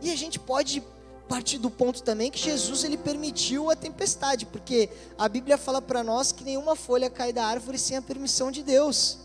E 0.00 0.10
a 0.10 0.16
gente 0.16 0.38
pode 0.38 0.82
partir 1.28 1.58
do 1.58 1.70
ponto 1.70 2.02
também 2.02 2.30
que 2.30 2.38
Jesus 2.38 2.84
ele 2.84 2.96
permitiu 2.96 3.70
a 3.70 3.76
tempestade, 3.76 4.46
porque 4.46 4.88
a 5.18 5.28
Bíblia 5.28 5.58
fala 5.58 5.82
para 5.82 6.02
nós 6.02 6.32
que 6.32 6.42
nenhuma 6.42 6.74
folha 6.74 7.10
cai 7.10 7.32
da 7.32 7.44
árvore 7.44 7.78
sem 7.78 7.96
a 7.96 8.02
permissão 8.02 8.50
de 8.50 8.62
Deus. 8.62 9.18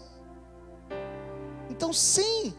Então, 1.69 1.93
sem 1.93 2.53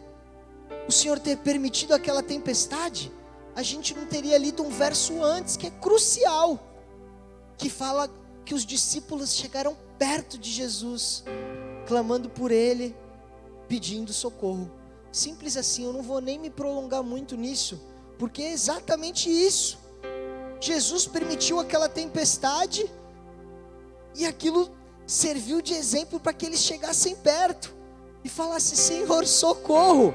o 0.88 0.92
Senhor 0.92 1.18
ter 1.18 1.36
permitido 1.38 1.92
aquela 1.92 2.22
tempestade, 2.22 3.12
a 3.54 3.62
gente 3.62 3.94
não 3.94 4.06
teria 4.06 4.38
lido 4.38 4.62
um 4.62 4.70
verso 4.70 5.22
antes 5.22 5.56
que 5.56 5.66
é 5.66 5.70
crucial, 5.70 6.58
que 7.58 7.68
fala 7.68 8.10
que 8.44 8.54
os 8.54 8.64
discípulos 8.64 9.34
chegaram 9.34 9.76
perto 9.98 10.38
de 10.38 10.50
Jesus 10.50 11.24
clamando 11.84 12.28
por 12.28 12.50
Ele, 12.50 12.94
pedindo 13.68 14.12
socorro. 14.12 14.70
Simples 15.12 15.56
assim, 15.56 15.84
eu 15.84 15.92
não 15.92 16.02
vou 16.02 16.20
nem 16.20 16.38
me 16.38 16.50
prolongar 16.50 17.02
muito 17.02 17.36
nisso, 17.36 17.80
porque 18.18 18.42
é 18.42 18.52
exatamente 18.52 19.30
isso. 19.30 19.78
Jesus 20.60 21.06
permitiu 21.06 21.60
aquela 21.60 21.88
tempestade 21.88 22.90
e 24.14 24.24
aquilo 24.26 24.70
serviu 25.06 25.60
de 25.60 25.74
exemplo 25.74 26.18
para 26.18 26.32
que 26.32 26.46
eles 26.46 26.60
chegassem 26.60 27.14
perto 27.16 27.74
e 28.24 28.28
falassem: 28.28 28.76
Senhor, 28.76 29.26
socorro. 29.26 30.14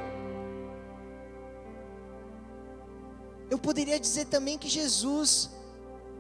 Eu 3.49 3.57
poderia 3.57 3.99
dizer 3.99 4.25
também 4.25 4.57
que 4.57 4.67
Jesus 4.67 5.49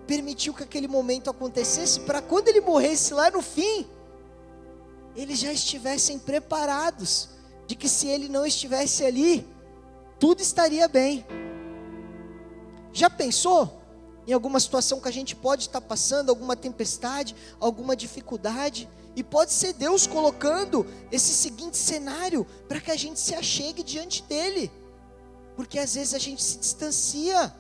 permitiu 0.07 0.53
que 0.53 0.63
aquele 0.63 0.87
momento 0.87 1.29
acontecesse 1.29 1.99
para 2.01 2.21
quando 2.21 2.47
ele 2.47 2.61
morresse 2.61 3.13
lá 3.13 3.29
no 3.29 3.41
fim, 3.41 3.87
eles 5.15 5.39
já 5.39 5.51
estivessem 5.51 6.17
preparados 6.19 7.29
de 7.67 7.75
que 7.75 7.89
se 7.89 8.07
ele 8.07 8.29
não 8.29 8.45
estivesse 8.45 9.03
ali, 9.03 9.47
tudo 10.19 10.41
estaria 10.41 10.87
bem. 10.87 11.25
Já 12.91 13.09
pensou 13.09 13.79
em 14.27 14.33
alguma 14.33 14.59
situação 14.59 14.99
que 14.99 15.07
a 15.07 15.13
gente 15.13 15.35
pode 15.35 15.63
estar 15.63 15.81
passando, 15.81 16.29
alguma 16.29 16.55
tempestade, 16.55 17.35
alguma 17.59 17.95
dificuldade, 17.95 18.89
e 19.15 19.23
pode 19.23 19.51
ser 19.51 19.73
Deus 19.73 20.05
colocando 20.05 20.85
esse 21.11 21.33
seguinte 21.33 21.77
cenário 21.77 22.45
para 22.67 22.79
que 22.79 22.91
a 22.91 22.95
gente 22.95 23.19
se 23.19 23.33
achegue 23.33 23.83
diante 23.83 24.23
dele, 24.23 24.71
porque 25.55 25.79
às 25.79 25.95
vezes 25.95 26.13
a 26.13 26.19
gente 26.19 26.41
se 26.41 26.57
distancia, 26.57 27.53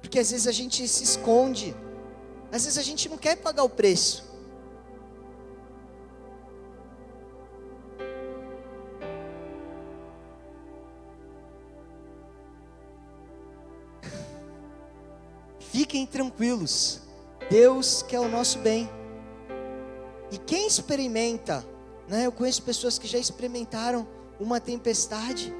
porque 0.00 0.18
às 0.18 0.30
vezes 0.30 0.46
a 0.46 0.52
gente 0.52 0.86
se 0.86 1.04
esconde, 1.04 1.74
às 2.52 2.64
vezes 2.64 2.78
a 2.78 2.82
gente 2.82 3.08
não 3.08 3.18
quer 3.18 3.36
pagar 3.36 3.64
o 3.64 3.68
preço. 3.68 4.24
Fiquem 15.94 16.06
tranquilos, 16.06 16.98
Deus 17.48 18.02
quer 18.02 18.18
o 18.18 18.28
nosso 18.28 18.58
bem. 18.58 18.90
E 20.32 20.38
quem 20.38 20.66
experimenta, 20.66 21.64
né? 22.08 22.26
Eu 22.26 22.32
conheço 22.32 22.64
pessoas 22.64 22.98
que 22.98 23.06
já 23.06 23.16
experimentaram 23.16 24.04
uma 24.40 24.58
tempestade, 24.58 25.54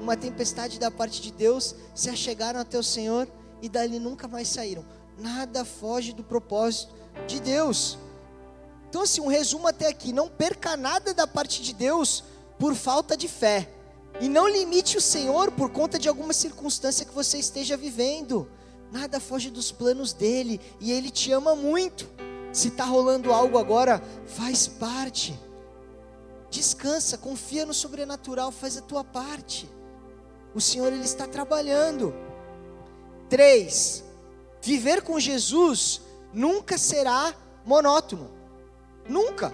uma 0.00 0.16
tempestade 0.16 0.78
da 0.78 0.92
parte 0.92 1.20
de 1.20 1.32
Deus, 1.32 1.74
se 1.92 2.08
achegaram 2.08 2.60
até 2.60 2.78
o 2.78 2.84
Senhor 2.84 3.26
e 3.60 3.68
dali 3.68 3.98
nunca 3.98 4.28
mais 4.28 4.46
saíram. 4.46 4.84
Nada 5.18 5.64
foge 5.64 6.12
do 6.12 6.22
propósito 6.22 6.94
de 7.26 7.40
Deus. 7.40 7.98
Então, 8.88 9.02
assim, 9.02 9.20
um 9.20 9.26
resumo 9.26 9.66
até 9.66 9.88
aqui: 9.88 10.12
não 10.12 10.28
perca 10.28 10.76
nada 10.76 11.12
da 11.12 11.26
parte 11.26 11.62
de 11.62 11.74
Deus 11.74 12.22
por 12.60 12.76
falta 12.76 13.16
de 13.16 13.26
fé. 13.26 13.68
E 14.20 14.28
não 14.28 14.48
limite 14.48 14.96
o 14.96 15.00
Senhor 15.00 15.50
por 15.50 15.70
conta 15.70 15.98
de 15.98 16.08
alguma 16.08 16.32
circunstância 16.32 17.04
que 17.04 17.12
você 17.12 17.38
esteja 17.38 17.76
vivendo. 17.76 18.48
Nada 18.92 19.20
foge 19.20 19.50
dos 19.50 19.72
planos 19.72 20.12
dele 20.12 20.60
e 20.80 20.92
ele 20.92 21.10
te 21.10 21.32
ama 21.32 21.54
muito. 21.54 22.08
Se 22.52 22.68
está 22.68 22.84
rolando 22.84 23.32
algo 23.32 23.58
agora, 23.58 24.02
faz 24.24 24.66
parte. 24.66 25.38
Descansa, 26.50 27.18
confia 27.18 27.66
no 27.66 27.74
sobrenatural, 27.74 28.50
faz 28.50 28.76
a 28.76 28.82
tua 28.82 29.04
parte. 29.04 29.68
O 30.54 30.60
Senhor 30.60 30.92
ele 30.92 31.04
está 31.04 31.26
trabalhando. 31.26 32.14
Três, 33.28 34.04
viver 34.62 35.02
com 35.02 35.20
Jesus 35.20 36.00
nunca 36.32 36.78
será 36.78 37.34
monótono. 37.64 38.30
Nunca. 39.08 39.52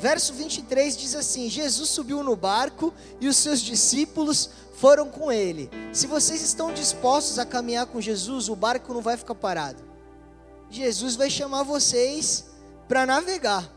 Verso 0.00 0.32
23 0.32 0.96
diz 0.96 1.14
assim: 1.14 1.48
Jesus 1.48 1.88
subiu 1.90 2.22
no 2.22 2.36
barco 2.36 2.94
e 3.20 3.28
os 3.28 3.36
seus 3.36 3.60
discípulos 3.60 4.50
foram 4.74 5.10
com 5.10 5.30
ele. 5.32 5.68
Se 5.92 6.06
vocês 6.06 6.40
estão 6.40 6.72
dispostos 6.72 7.38
a 7.38 7.44
caminhar 7.44 7.86
com 7.86 8.00
Jesus, 8.00 8.48
o 8.48 8.54
barco 8.54 8.94
não 8.94 9.02
vai 9.02 9.16
ficar 9.16 9.34
parado. 9.34 9.82
Jesus 10.70 11.16
vai 11.16 11.28
chamar 11.28 11.64
vocês 11.64 12.44
para 12.86 13.04
navegar. 13.04 13.68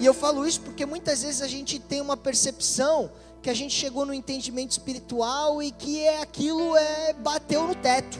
E 0.00 0.06
eu 0.06 0.14
falo 0.14 0.46
isso 0.46 0.60
porque 0.62 0.86
muitas 0.86 1.22
vezes 1.22 1.42
a 1.42 1.48
gente 1.48 1.78
tem 1.78 2.00
uma 2.00 2.16
percepção 2.16 3.10
que 3.42 3.50
a 3.50 3.54
gente 3.54 3.74
chegou 3.74 4.06
no 4.06 4.14
entendimento 4.14 4.70
espiritual 4.70 5.62
e 5.62 5.70
que 5.70 6.00
é 6.00 6.22
aquilo 6.22 6.76
é 6.76 7.12
bateu 7.12 7.66
no 7.66 7.74
teto 7.74 8.18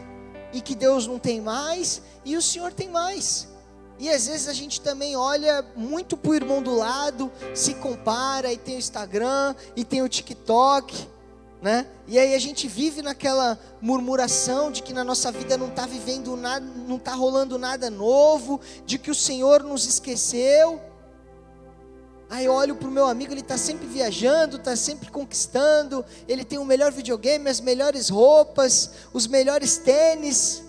e 0.53 0.61
que 0.61 0.75
Deus 0.75 1.07
não 1.07 1.19
tem 1.19 1.41
mais 1.41 2.03
e 2.25 2.37
o 2.37 2.43
Senhor 2.43 2.73
tem 2.73 2.89
mais. 2.89 3.47
E 3.99 4.09
às 4.09 4.26
vezes 4.26 4.46
a 4.46 4.53
gente 4.53 4.80
também 4.80 5.16
olha 5.16 5.64
muito 5.74 6.16
para 6.16 6.30
o 6.30 6.34
irmão 6.34 6.62
do 6.62 6.74
lado, 6.74 7.32
se 7.55 7.74
compara 7.74 8.53
e 8.53 8.57
tem 8.57 8.76
o 8.76 8.78
Instagram 8.78 9.55
e 9.74 9.84
tem 9.84 10.03
o 10.03 10.09
TikTok, 10.09 11.09
né? 11.61 11.86
E 12.07 12.16
aí 12.18 12.34
a 12.34 12.38
gente 12.38 12.68
vive 12.68 13.03
naquela 13.03 13.59
murmuração 13.80 14.70
de 14.70 14.82
que 14.82 14.92
na 14.92 15.03
nossa 15.03 15.32
vida 15.32 15.57
não 15.57 15.66
está 15.66 15.84
vivendo 15.84 16.36
nada, 16.36 16.64
não 16.86 16.96
está 16.96 17.12
rolando 17.12 17.59
nada 17.59 17.90
novo, 17.90 18.61
de 18.86 18.99
que 18.99 19.11
o 19.11 19.14
Senhor 19.14 19.64
nos 19.64 19.84
esqueceu. 19.84 20.80
Aí 22.30 22.44
eu 22.44 22.53
olho 22.53 22.76
para 22.76 22.86
o 22.86 22.90
meu 22.90 23.07
amigo, 23.07 23.32
ele 23.32 23.40
está 23.40 23.57
sempre 23.57 23.86
viajando, 23.86 24.59
está 24.59 24.76
sempre 24.76 25.11
conquistando, 25.11 26.05
ele 26.28 26.44
tem 26.44 26.59
o 26.59 26.64
melhor 26.64 26.92
videogame, 26.92 27.49
as 27.49 27.61
melhores 27.61 28.11
roupas, 28.11 28.90
os 29.12 29.26
melhores 29.26 29.78
tênis. 29.78 30.62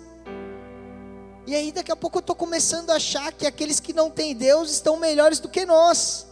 E 1.50 1.54
aí 1.56 1.72
daqui 1.72 1.90
a 1.90 1.96
pouco 1.96 2.18
eu 2.18 2.20
estou 2.20 2.36
começando 2.36 2.90
a 2.90 2.94
achar 2.94 3.32
que 3.32 3.44
aqueles 3.44 3.80
que 3.80 3.92
não 3.92 4.08
têm 4.08 4.36
Deus 4.36 4.70
estão 4.70 4.96
melhores 4.96 5.40
do 5.40 5.48
que 5.48 5.66
nós. 5.66 6.24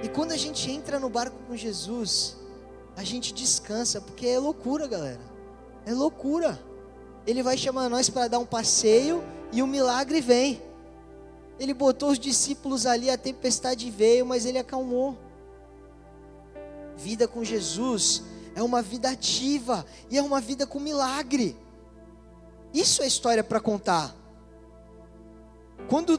E 0.00 0.08
quando 0.08 0.30
a 0.30 0.36
gente 0.36 0.70
entra 0.70 1.00
no 1.00 1.08
barco 1.08 1.36
com 1.48 1.56
Jesus, 1.56 2.36
a 2.96 3.02
gente 3.02 3.34
descansa, 3.34 4.00
porque 4.00 4.28
é 4.28 4.38
loucura, 4.38 4.86
galera. 4.86 5.20
É 5.84 5.92
loucura. 5.92 6.56
Ele 7.26 7.42
vai 7.42 7.58
chamar 7.58 7.88
nós 7.90 8.08
para 8.08 8.28
dar 8.28 8.38
um 8.38 8.46
passeio 8.46 9.20
e 9.50 9.60
o 9.60 9.66
milagre 9.66 10.20
vem. 10.20 10.62
Ele 11.58 11.74
botou 11.74 12.10
os 12.10 12.18
discípulos 12.20 12.86
ali, 12.86 13.10
a 13.10 13.18
tempestade 13.18 13.90
veio, 13.90 14.24
mas 14.24 14.46
ele 14.46 14.58
acalmou. 14.58 15.18
Vida 16.96 17.26
com 17.26 17.42
Jesus 17.42 18.22
é 18.54 18.62
uma 18.62 18.80
vida 18.82 19.10
ativa 19.10 19.84
e 20.08 20.16
é 20.16 20.22
uma 20.22 20.40
vida 20.40 20.64
com 20.64 20.78
milagre. 20.78 21.63
Isso 22.74 23.04
é 23.04 23.06
história 23.06 23.44
para 23.44 23.60
contar. 23.60 24.12
Quando 25.88 26.18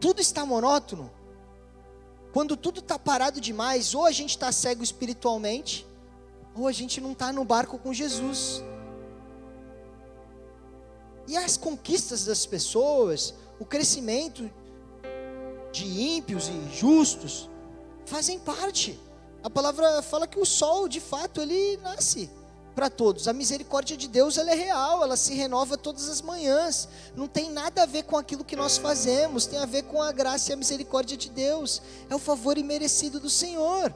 tudo 0.00 0.22
está 0.22 0.46
monótono, 0.46 1.10
quando 2.32 2.56
tudo 2.56 2.80
está 2.80 2.98
parado 2.98 3.38
demais, 3.38 3.94
ou 3.94 4.06
a 4.06 4.10
gente 4.10 4.30
está 4.30 4.50
cego 4.50 4.82
espiritualmente, 4.82 5.86
ou 6.56 6.66
a 6.66 6.72
gente 6.72 6.98
não 6.98 7.12
está 7.12 7.30
no 7.30 7.44
barco 7.44 7.78
com 7.78 7.92
Jesus. 7.92 8.64
E 11.28 11.36
as 11.36 11.58
conquistas 11.58 12.24
das 12.24 12.46
pessoas, 12.46 13.34
o 13.60 13.64
crescimento 13.66 14.50
de 15.70 15.84
ímpios 15.84 16.48
e 16.48 16.74
justos 16.74 17.50
fazem 18.06 18.38
parte. 18.38 18.98
A 19.42 19.50
palavra 19.50 20.00
fala 20.00 20.26
que 20.26 20.38
o 20.38 20.46
sol, 20.46 20.88
de 20.88 21.00
fato, 21.00 21.42
ele 21.42 21.76
nasce 21.78 22.30
para 22.74 22.90
todos. 22.90 23.28
A 23.28 23.32
misericórdia 23.32 23.96
de 23.96 24.08
Deus 24.08 24.38
ela 24.38 24.50
é 24.50 24.54
real, 24.54 25.02
ela 25.02 25.16
se 25.16 25.34
renova 25.34 25.76
todas 25.76 26.08
as 26.08 26.20
manhãs. 26.20 26.88
Não 27.14 27.28
tem 27.28 27.50
nada 27.50 27.82
a 27.82 27.86
ver 27.86 28.04
com 28.04 28.16
aquilo 28.16 28.44
que 28.44 28.56
nós 28.56 28.78
fazemos, 28.78 29.46
tem 29.46 29.58
a 29.58 29.66
ver 29.66 29.82
com 29.84 30.02
a 30.02 30.12
graça 30.12 30.50
e 30.50 30.52
a 30.52 30.56
misericórdia 30.56 31.16
de 31.16 31.30
Deus. 31.30 31.82
É 32.08 32.14
o 32.14 32.18
favor 32.18 32.58
imerecido 32.58 33.20
do 33.20 33.30
Senhor. 33.30 33.94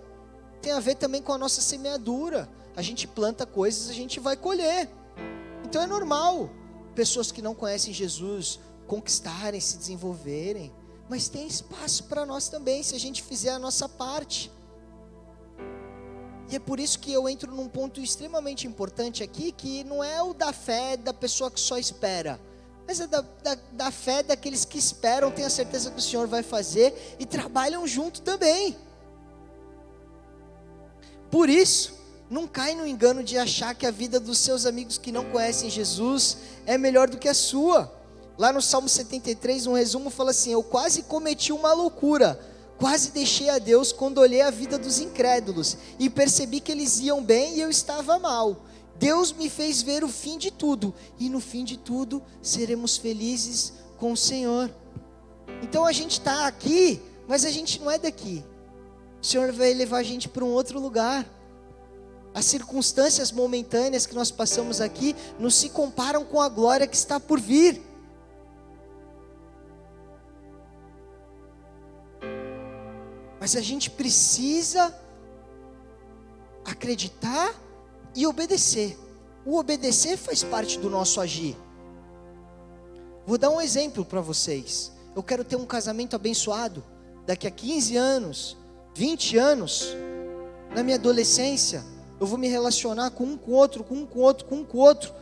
Tem 0.61 0.73
a 0.73 0.81
ver 0.81 0.97
também 0.97 1.23
com 1.23 1.33
a 1.33 1.39
nossa 1.39 1.61
semeadura. 1.61 2.49
A 2.75 2.83
gente 2.83 3.07
planta 3.07 3.47
coisas, 3.47 3.89
a 3.89 3.95
gente 3.95 4.21
vai 4.21 4.37
colher. 4.37 4.91
Então 5.65 5.83
é 5.83 5.87
normal 5.87 6.51
pessoas 6.95 7.33
que 7.33 7.43
não 7.43 7.55
conhecem 7.55 7.93
Jesus 7.93 8.59
conquistarem, 8.87 9.61
se 9.61 9.77
desenvolverem 9.77 10.73
mas 11.09 11.29
tem 11.29 11.47
espaço 11.47 12.05
para 12.05 12.27
nós 12.27 12.49
também, 12.49 12.83
se 12.83 12.95
a 12.95 12.99
gente 12.99 13.23
fizer 13.23 13.51
a 13.51 13.59
nossa 13.59 13.89
parte. 13.89 14.51
E 16.49 16.57
é 16.57 16.59
por 16.59 16.79
isso 16.79 16.99
que 16.99 17.13
eu 17.13 17.29
entro 17.29 17.55
num 17.55 17.69
ponto 17.69 18.01
extremamente 18.01 18.67
importante 18.67 19.23
aqui, 19.23 19.51
que 19.51 19.83
não 19.85 20.03
é 20.03 20.23
o 20.23 20.33
da 20.33 20.53
fé 20.53 20.97
da 20.97 21.13
pessoa 21.13 21.51
que 21.51 21.59
só 21.59 21.77
espera, 21.77 22.41
mas 22.87 23.01
é 23.01 23.07
da, 23.07 23.21
da, 23.43 23.59
da 23.73 23.91
fé 23.91 24.23
daqueles 24.23 24.65
que 24.65 24.79
esperam, 24.79 25.31
têm 25.31 25.45
a 25.45 25.51
certeza 25.51 25.91
que 25.91 25.99
o 25.99 26.03
Senhor 26.03 26.29
vai 26.29 26.43
fazer 26.43 27.17
e 27.19 27.27
trabalham 27.27 27.85
junto 27.87 28.23
também. 28.23 28.77
Por 31.31 31.49
isso, 31.51 31.95
não 32.31 32.47
cai 32.47 32.75
no 32.75 32.87
engano 32.87 33.25
de 33.25 33.37
achar 33.37 33.75
que 33.75 33.87
a 33.87 33.91
vida 33.91 34.21
dos 34.21 34.39
seus 34.39 34.67
amigos 34.67 34.99
que 34.99 35.11
não 35.11 35.25
conhecem 35.31 35.69
Jesus 35.69 36.39
é 36.65 36.79
melhor 36.79 37.09
do 37.09 37.19
que 37.19 37.29
a 37.29 37.35
sua. 37.35 37.93
Lá 38.39 38.53
no 38.53 38.63
Salmo 38.63 38.89
73, 38.89 39.67
um 39.67 39.75
resumo 39.75 40.11
fala 40.11 40.31
assim: 40.31 40.53
Eu 40.53 40.63
quase 40.63 41.03
cometi 41.03 41.53
uma 41.53 41.73
loucura, 41.73 42.39
quase 42.79 43.11
deixei 43.11 43.49
a 43.49 43.59
Deus 43.59 43.93
quando 43.93 44.19
olhei 44.19 44.43
a 44.43 44.51
vida 44.51 44.79
dos 44.79 44.99
incrédulos 44.99 45.77
e 45.99 46.11
percebi 46.11 46.61
que 46.61 46.73
eles 46.73 46.99
iam 47.01 47.23
bem 47.23 47.57
e 47.57 47.61
eu 47.61 47.71
estava 47.71 48.19
mal. 48.19 48.57
Deus 48.99 49.33
me 49.33 49.51
fez 49.51 49.83
ver 49.83 50.03
o 50.03 50.09
fim 50.09 50.39
de 50.39 50.51
tudo, 50.51 50.95
e 51.19 51.29
no 51.29 51.41
fim 51.41 51.65
de 51.65 51.77
tudo 51.77 52.23
seremos 52.41 52.97
felizes 52.97 53.75
com 53.99 54.13
o 54.13 54.17
Senhor. 54.17 54.71
Então 55.63 55.85
a 55.85 55.93
gente 55.93 56.13
está 56.13 56.47
aqui, 56.47 57.01
mas 57.29 57.45
a 57.45 57.51
gente 57.51 57.81
não 57.81 57.91
é 57.91 57.99
daqui. 57.99 58.45
O 59.23 59.27
Senhor 59.27 59.53
vai 59.53 59.73
levar 59.75 59.99
a 59.99 60.03
gente 60.03 60.29
para 60.29 60.45
um 60.45 60.53
outro 60.53 60.81
lugar. 60.81 61.27
As 62.33 62.45
circunstâncias 62.45 63.33
momentâneas 63.33 64.07
que 64.07 64.15
nós 64.15 64.31
passamos 64.31 64.81
aqui 64.81 65.17
não 65.39 65.51
se 65.51 65.71
comparam 65.71 66.25
com 66.25 66.41
a 66.41 66.49
glória 66.49 66.87
que 66.87 66.97
está 66.97 67.19
por 67.19 67.41
vir. 67.41 67.83
Mas 73.47 73.55
a 73.55 73.61
gente 73.61 73.91
precisa 73.91 74.93
acreditar 76.65 77.55
e 78.13 78.27
obedecer. 78.27 78.99
O 79.45 79.57
obedecer 79.57 80.17
faz 80.17 80.43
parte 80.43 80.81
do 80.81 80.91
nosso 80.91 81.21
agir. 81.21 81.57
Vou 83.25 83.39
dar 83.39 83.51
um 83.51 83.61
exemplo 83.61 84.05
para 84.05 84.21
vocês. 84.21 84.91
Eu 85.15 85.23
quero 85.23 85.45
ter 85.45 85.55
um 85.55 85.65
casamento 85.65 86.17
abençoado 86.17 86.83
daqui 87.25 87.47
a 87.47 87.51
15 87.53 87.97
anos, 87.97 88.57
20 88.97 89.37
anos. 89.37 89.97
Na 90.75 90.83
minha 90.83 90.97
adolescência, 90.97 91.85
eu 92.19 92.27
vou 92.27 92.39
me 92.39 92.49
relacionar 92.49 93.13
com 93.13 93.23
um 93.23 93.37
com 93.37 93.53
outro, 93.53 93.85
com 93.85 93.95
um 93.95 94.07
com 94.07 94.19
outro, 94.19 94.45
com 94.45 94.57
um 94.57 94.65
com 94.65 94.79
outro. 94.79 95.15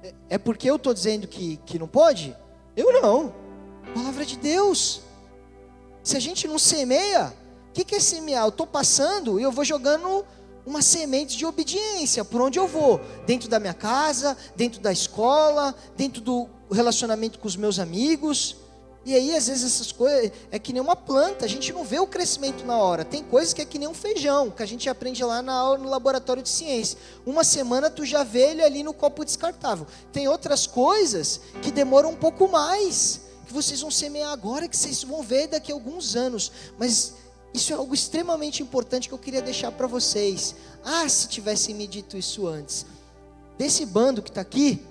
É, 0.00 0.14
é 0.28 0.38
porque 0.38 0.70
eu 0.70 0.76
estou 0.76 0.94
dizendo 0.94 1.26
que, 1.26 1.56
que 1.66 1.76
não 1.76 1.88
pode? 1.88 2.36
Eu 2.76 3.02
não. 3.02 3.34
Palavra 3.92 4.24
de 4.24 4.38
Deus. 4.38 5.00
Se 6.04 6.16
a 6.16 6.20
gente 6.20 6.46
não 6.46 6.56
semeia, 6.56 7.34
que, 7.74 7.84
que 7.84 7.96
é 7.96 8.00
semear? 8.00 8.44
Eu 8.44 8.50
estou 8.50 8.66
passando 8.66 9.40
e 9.40 9.42
eu 9.42 9.50
vou 9.50 9.64
jogando 9.64 10.24
uma 10.64 10.80
semente 10.80 11.36
de 11.36 11.44
obediência 11.44 12.24
por 12.24 12.40
onde 12.40 12.58
eu 12.58 12.66
vou, 12.68 13.00
dentro 13.26 13.48
da 13.48 13.58
minha 13.58 13.74
casa, 13.74 14.36
dentro 14.56 14.80
da 14.80 14.92
escola, 14.92 15.74
dentro 15.96 16.22
do 16.22 16.48
relacionamento 16.70 17.38
com 17.38 17.48
os 17.48 17.56
meus 17.56 17.78
amigos. 17.78 18.56
E 19.04 19.14
aí, 19.14 19.36
às 19.36 19.48
vezes, 19.48 19.64
essas 19.64 19.92
coisas 19.92 20.32
é 20.50 20.58
que 20.58 20.72
nem 20.72 20.80
uma 20.80 20.96
planta, 20.96 21.44
a 21.44 21.48
gente 21.48 21.70
não 21.72 21.84
vê 21.84 21.98
o 21.98 22.06
crescimento 22.06 22.64
na 22.64 22.78
hora. 22.78 23.04
Tem 23.04 23.22
coisas 23.22 23.52
que 23.52 23.60
é 23.60 23.64
que 23.64 23.78
nem 23.78 23.88
um 23.88 23.92
feijão, 23.92 24.50
que 24.50 24.62
a 24.62 24.66
gente 24.66 24.88
aprende 24.88 25.22
lá 25.22 25.42
na 25.42 25.52
aula 25.52 25.76
no 25.76 25.90
laboratório 25.90 26.42
de 26.42 26.48
ciência. 26.48 26.96
Uma 27.26 27.44
semana 27.44 27.90
tu 27.90 28.06
já 28.06 28.24
vê 28.24 28.52
ele 28.52 28.62
ali 28.62 28.82
no 28.82 28.94
copo 28.94 29.24
descartável. 29.24 29.86
Tem 30.10 30.26
outras 30.26 30.66
coisas 30.66 31.40
que 31.60 31.70
demoram 31.70 32.12
um 32.12 32.16
pouco 32.16 32.48
mais, 32.48 33.20
que 33.46 33.52
vocês 33.52 33.82
vão 33.82 33.90
semear 33.90 34.32
agora, 34.32 34.68
que 34.68 34.76
vocês 34.76 35.02
vão 35.02 35.22
ver 35.22 35.48
daqui 35.48 35.70
a 35.70 35.74
alguns 35.74 36.16
anos. 36.16 36.50
Mas 36.78 37.12
isso 37.54 37.72
é 37.72 37.76
algo 37.76 37.94
extremamente 37.94 38.64
importante 38.64 39.08
que 39.08 39.14
eu 39.14 39.18
queria 39.18 39.40
deixar 39.40 39.70
para 39.70 39.86
vocês. 39.86 40.56
Ah, 40.84 41.08
se 41.08 41.28
tivessem 41.28 41.72
me 41.72 41.86
dito 41.86 42.16
isso 42.16 42.48
antes. 42.48 42.84
Desse 43.56 43.86
bando 43.86 44.20
que 44.20 44.28
está 44.28 44.40
aqui, 44.40 44.84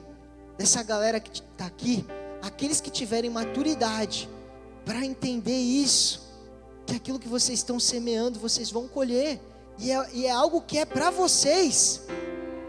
dessa 0.58 0.82
galera 0.82 1.20
que 1.20 1.42
está 1.42 1.66
aqui, 1.66 2.06
aqueles 2.42 2.80
que 2.80 2.90
tiverem 2.90 3.30
maturidade 3.30 4.30
para 4.86 5.06
entender 5.06 5.58
isso, 5.58 6.22
que 6.86 6.96
aquilo 6.96 7.20
que 7.20 7.28
vocês 7.28 7.60
estão 7.60 7.78
semeando, 7.82 8.40
vocês 8.40 8.72
vão 8.72 8.88
colher, 8.88 9.42
e 9.78 9.92
é, 9.92 10.10
e 10.14 10.26
é 10.26 10.32
algo 10.32 10.62
que 10.62 10.78
é 10.78 10.86
para 10.86 11.12
vocês. 11.12 12.02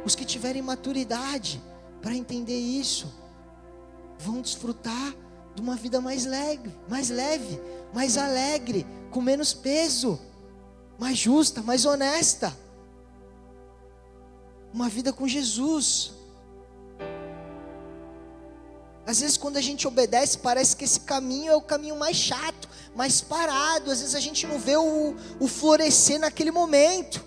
Os 0.05 0.17
que 0.17 0.25
tiverem 0.25 0.61
maturidade 0.61 1.63
para 2.03 2.15
entender 2.17 2.59
isso, 2.59 3.07
vão 4.19 4.41
desfrutar 4.41 5.15
de 5.55 5.63
uma 5.63 5.77
vida 5.77 6.01
mais 6.01 6.25
leve, 6.25 6.75
mais 6.89 7.11
leve, 7.11 7.61
mais 7.93 8.17
alegre, 8.19 8.87
com 9.11 9.21
menos 9.21 9.55
peso. 9.55 10.19
mais 10.99 11.19
justa, 11.19 11.63
mais 11.63 11.85
honesta. 11.85 12.57
Uma 14.73 14.89
vida 14.89 15.13
com 15.13 15.27
Jesus. 15.27 16.13
Às 19.07 19.21
vezes, 19.21 19.37
quando 19.37 19.57
a 19.57 19.61
gente 19.61 19.87
obedece, 19.87 20.39
parece 20.39 20.75
que 20.77 20.85
esse 20.85 21.01
caminho 21.01 21.53
é 21.53 21.57
o 21.57 21.61
caminho 21.61 21.97
mais 21.97 22.17
chato, 22.17 22.69
mais 22.95 23.21
parado. 23.21 23.91
Às 23.91 24.01
vezes, 24.01 24.15
a 24.15 24.21
gente 24.21 24.47
não 24.47 24.59
vê 24.59 24.77
o, 24.77 25.15
o 25.39 25.47
florescer 25.47 26.19
naquele 26.19 26.51
momento. 26.51 27.25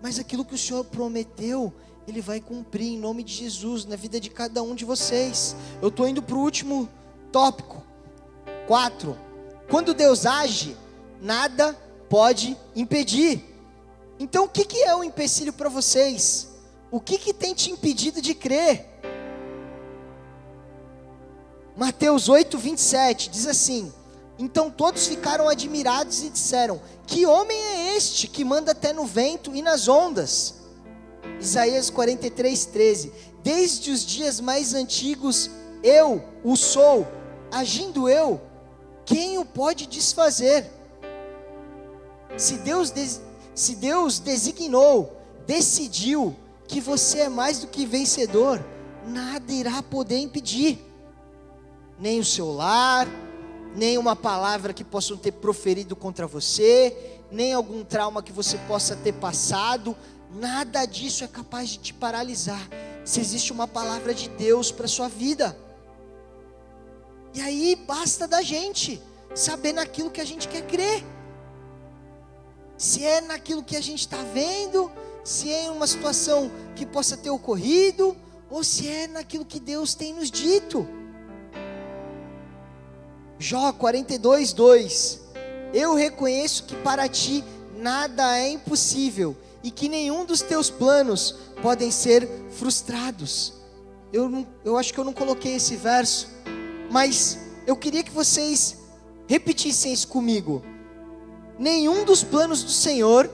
Mas 0.00 0.18
aquilo 0.18 0.44
que 0.44 0.54
o 0.54 0.58
Senhor 0.58 0.84
prometeu, 0.84 1.72
Ele 2.08 2.22
vai 2.22 2.40
cumprir 2.40 2.94
em 2.94 2.98
nome 2.98 3.22
de 3.22 3.34
Jesus, 3.34 3.84
na 3.84 3.94
vida 3.94 4.18
de 4.18 4.30
cada 4.30 4.62
um 4.62 4.74
de 4.74 4.82
vocês. 4.82 5.54
Eu 5.82 5.88
estou 5.88 6.08
indo 6.08 6.22
para 6.22 6.36
o 6.36 6.40
último 6.40 6.88
tópico. 7.30 7.84
Quatro. 8.66 9.14
Quando 9.68 9.92
Deus 9.92 10.24
age, 10.24 10.74
nada 11.20 11.76
pode 12.08 12.56
impedir. 12.74 13.44
Então, 14.18 14.46
o 14.46 14.48
que, 14.48 14.64
que 14.64 14.82
é 14.84 14.94
o 14.94 15.00
um 15.00 15.04
empecilho 15.04 15.52
para 15.52 15.68
vocês? 15.68 16.48
O 16.90 16.98
que, 16.98 17.18
que 17.18 17.34
tem 17.34 17.52
te 17.52 17.70
impedido 17.70 18.22
de 18.22 18.34
crer? 18.34 18.86
Mateus 21.76 22.30
8, 22.30 22.56
27 22.56 23.28
diz 23.28 23.46
assim: 23.46 23.92
Então 24.38 24.70
todos 24.70 25.06
ficaram 25.06 25.46
admirados 25.46 26.22
e 26.22 26.30
disseram: 26.30 26.80
Que 27.06 27.26
homem 27.26 27.58
é 27.58 27.96
este 27.98 28.26
que 28.26 28.46
manda 28.46 28.72
até 28.72 28.94
no 28.94 29.04
vento 29.04 29.54
e 29.54 29.60
nas 29.60 29.88
ondas? 29.88 30.57
Isaías 31.40 31.90
43, 31.90 32.66
13: 32.66 33.12
Desde 33.42 33.90
os 33.90 34.04
dias 34.04 34.40
mais 34.40 34.74
antigos, 34.74 35.50
eu 35.82 36.22
o 36.42 36.56
sou, 36.56 37.06
agindo 37.50 38.08
eu, 38.08 38.40
quem 39.04 39.38
o 39.38 39.44
pode 39.44 39.86
desfazer? 39.86 40.66
Se 42.36 42.54
Deus, 42.58 42.92
se 43.54 43.74
Deus 43.76 44.18
designou, 44.18 45.16
decidiu 45.46 46.36
que 46.66 46.80
você 46.80 47.20
é 47.20 47.28
mais 47.28 47.60
do 47.60 47.66
que 47.66 47.86
vencedor, 47.86 48.62
nada 49.06 49.52
irá 49.52 49.82
poder 49.82 50.18
impedir. 50.18 50.78
Nem 51.98 52.20
o 52.20 52.24
seu 52.24 52.52
lar, 52.52 53.08
nem 53.74 53.96
uma 53.96 54.14
palavra 54.14 54.72
que 54.72 54.84
possam 54.84 55.16
ter 55.16 55.32
proferido 55.32 55.96
contra 55.96 56.26
você, 56.26 57.18
nem 57.30 57.52
algum 57.52 57.82
trauma 57.82 58.22
que 58.22 58.32
você 58.32 58.58
possa 58.68 58.94
ter 58.94 59.14
passado, 59.14 59.96
nada 60.38 60.86
disso 60.86 61.24
é 61.24 61.28
capaz 61.28 61.70
de 61.70 61.78
te 61.78 61.94
paralisar. 61.94 62.60
Se 63.04 63.20
existe 63.20 63.52
uma 63.52 63.66
palavra 63.66 64.14
de 64.14 64.28
Deus 64.30 64.70
para 64.70 64.86
sua 64.86 65.08
vida. 65.08 65.56
E 67.34 67.40
aí 67.40 67.76
basta 67.86 68.26
da 68.26 68.42
gente 68.42 69.00
saber 69.34 69.72
naquilo 69.72 70.10
que 70.10 70.20
a 70.20 70.24
gente 70.24 70.48
quer 70.48 70.62
crer. 70.66 71.04
Se 72.76 73.04
é 73.04 73.20
naquilo 73.20 73.62
que 73.62 73.76
a 73.76 73.80
gente 73.80 74.00
está 74.00 74.22
vendo, 74.32 74.90
se 75.24 75.52
é 75.52 75.64
em 75.64 75.70
uma 75.70 75.86
situação 75.86 76.50
que 76.76 76.86
possa 76.86 77.16
ter 77.16 77.30
ocorrido, 77.30 78.16
ou 78.50 78.62
se 78.62 78.88
é 78.88 79.06
naquilo 79.06 79.44
que 79.44 79.60
Deus 79.60 79.94
tem 79.94 80.14
nos 80.14 80.30
dito. 80.30 80.86
Jó 83.38 83.72
42, 83.72 84.52
2: 84.52 85.20
Eu 85.74 85.94
reconheço 85.94 86.64
que 86.64 86.76
para 86.76 87.08
ti 87.08 87.44
nada 87.76 88.38
é 88.38 88.48
impossível 88.48 89.36
e 89.62 89.70
que 89.70 89.88
nenhum 89.88 90.24
dos 90.24 90.40
teus 90.40 90.70
planos 90.70 91.34
podem 91.62 91.90
ser 91.90 92.28
frustrados. 92.50 93.54
Eu, 94.12 94.28
não, 94.28 94.46
eu 94.64 94.76
acho 94.78 94.92
que 94.92 95.00
eu 95.00 95.04
não 95.04 95.12
coloquei 95.12 95.56
esse 95.56 95.76
verso, 95.76 96.28
mas 96.90 97.38
eu 97.66 97.76
queria 97.76 98.02
que 98.02 98.10
vocês 98.10 98.78
repetissem 99.26 99.92
isso 99.92 100.08
comigo. 100.08 100.64
Nenhum 101.58 102.04
dos 102.04 102.22
planos 102.22 102.62
do 102.62 102.70
Senhor 102.70 103.28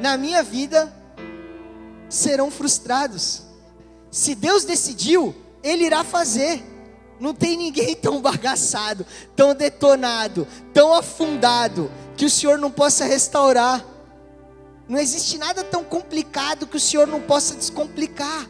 na 0.00 0.16
minha 0.16 0.42
vida 0.42 0.92
serão 2.08 2.50
frustrados. 2.50 3.42
Se 4.10 4.34
Deus 4.34 4.64
decidiu, 4.64 5.34
Ele 5.62 5.84
irá 5.84 6.04
fazer. 6.04 6.62
Não 7.20 7.34
tem 7.34 7.56
ninguém 7.56 7.94
tão 7.96 8.20
bagaçado, 8.20 9.06
tão 9.34 9.54
detonado, 9.54 10.46
tão 10.72 10.92
afundado, 10.92 11.90
que 12.18 12.24
o 12.24 12.30
Senhor 12.30 12.58
não 12.58 12.70
possa 12.70 13.04
restaurar. 13.04 13.82
Não 14.88 14.98
existe 14.98 15.38
nada 15.38 15.62
tão 15.62 15.84
complicado 15.84 16.66
que 16.66 16.76
o 16.76 16.80
Senhor 16.80 17.06
não 17.06 17.20
possa 17.22 17.54
descomplicar. 17.54 18.44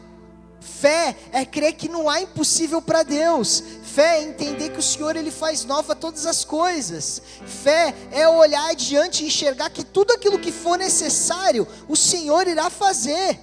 Fé 0.59 1.15
é 1.31 1.45
crer 1.45 1.73
que 1.73 1.87
não 1.87 2.09
há 2.09 2.19
impossível 2.19 2.81
para 2.81 3.03
Deus. 3.03 3.63
Fé 3.83 4.17
é 4.17 4.23
entender 4.23 4.69
que 4.71 4.79
o 4.79 4.83
Senhor 4.83 5.15
ele 5.15 5.29
faz 5.29 5.65
nova 5.65 5.95
todas 5.95 6.25
as 6.25 6.43
coisas. 6.43 7.21
Fé 7.45 7.93
é 8.11 8.27
olhar 8.27 8.71
adiante 8.71 9.23
e 9.23 9.27
enxergar 9.27 9.69
que 9.69 9.83
tudo 9.83 10.13
aquilo 10.13 10.39
que 10.39 10.51
for 10.51 10.77
necessário, 10.77 11.67
o 11.87 11.95
Senhor 11.95 12.47
irá 12.47 12.71
fazer. 12.71 13.39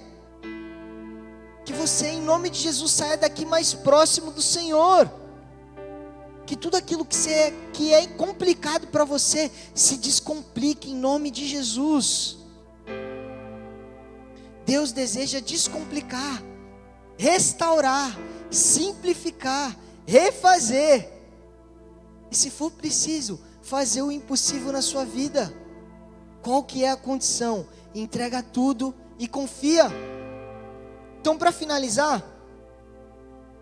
Que 1.63 1.71
você, 1.71 2.07
em 2.07 2.21
nome 2.21 2.49
de 2.49 2.59
Jesus, 2.59 2.91
saia 2.91 3.15
daqui 3.15 3.45
mais 3.45 3.73
próximo 3.73 4.29
do 4.31 4.41
Senhor. 4.41 5.09
Que 6.47 6.55
tudo 6.55 6.77
aquilo 6.77 7.05
que, 7.05 7.15
você, 7.15 7.53
que 7.73 7.93
é 7.93 8.07
complicado 8.07 8.87
para 8.87 9.03
você 9.03 9.51
se 9.75 9.97
descomplique 9.97 10.89
em 10.89 10.95
nome 10.95 11.29
de 11.29 11.45
Jesus. 11.45 12.37
Deus 14.65 14.91
deseja 14.91 15.39
descomplicar, 15.41 16.41
restaurar, 17.17 18.17
simplificar, 18.49 19.77
refazer. 20.05 21.11
E 22.31 22.35
se 22.35 22.49
for 22.49 22.71
preciso, 22.71 23.39
fazer 23.61 24.01
o 24.01 24.11
impossível 24.11 24.71
na 24.71 24.81
sua 24.81 25.03
vida. 25.03 25.53
Qual 26.41 26.63
que 26.63 26.85
é 26.85 26.91
a 26.91 26.95
condição? 26.95 27.67
Entrega 27.93 28.41
tudo 28.41 28.95
e 29.19 29.27
confia. 29.27 29.87
Então, 31.19 31.37
para 31.37 31.51
finalizar, 31.51 32.23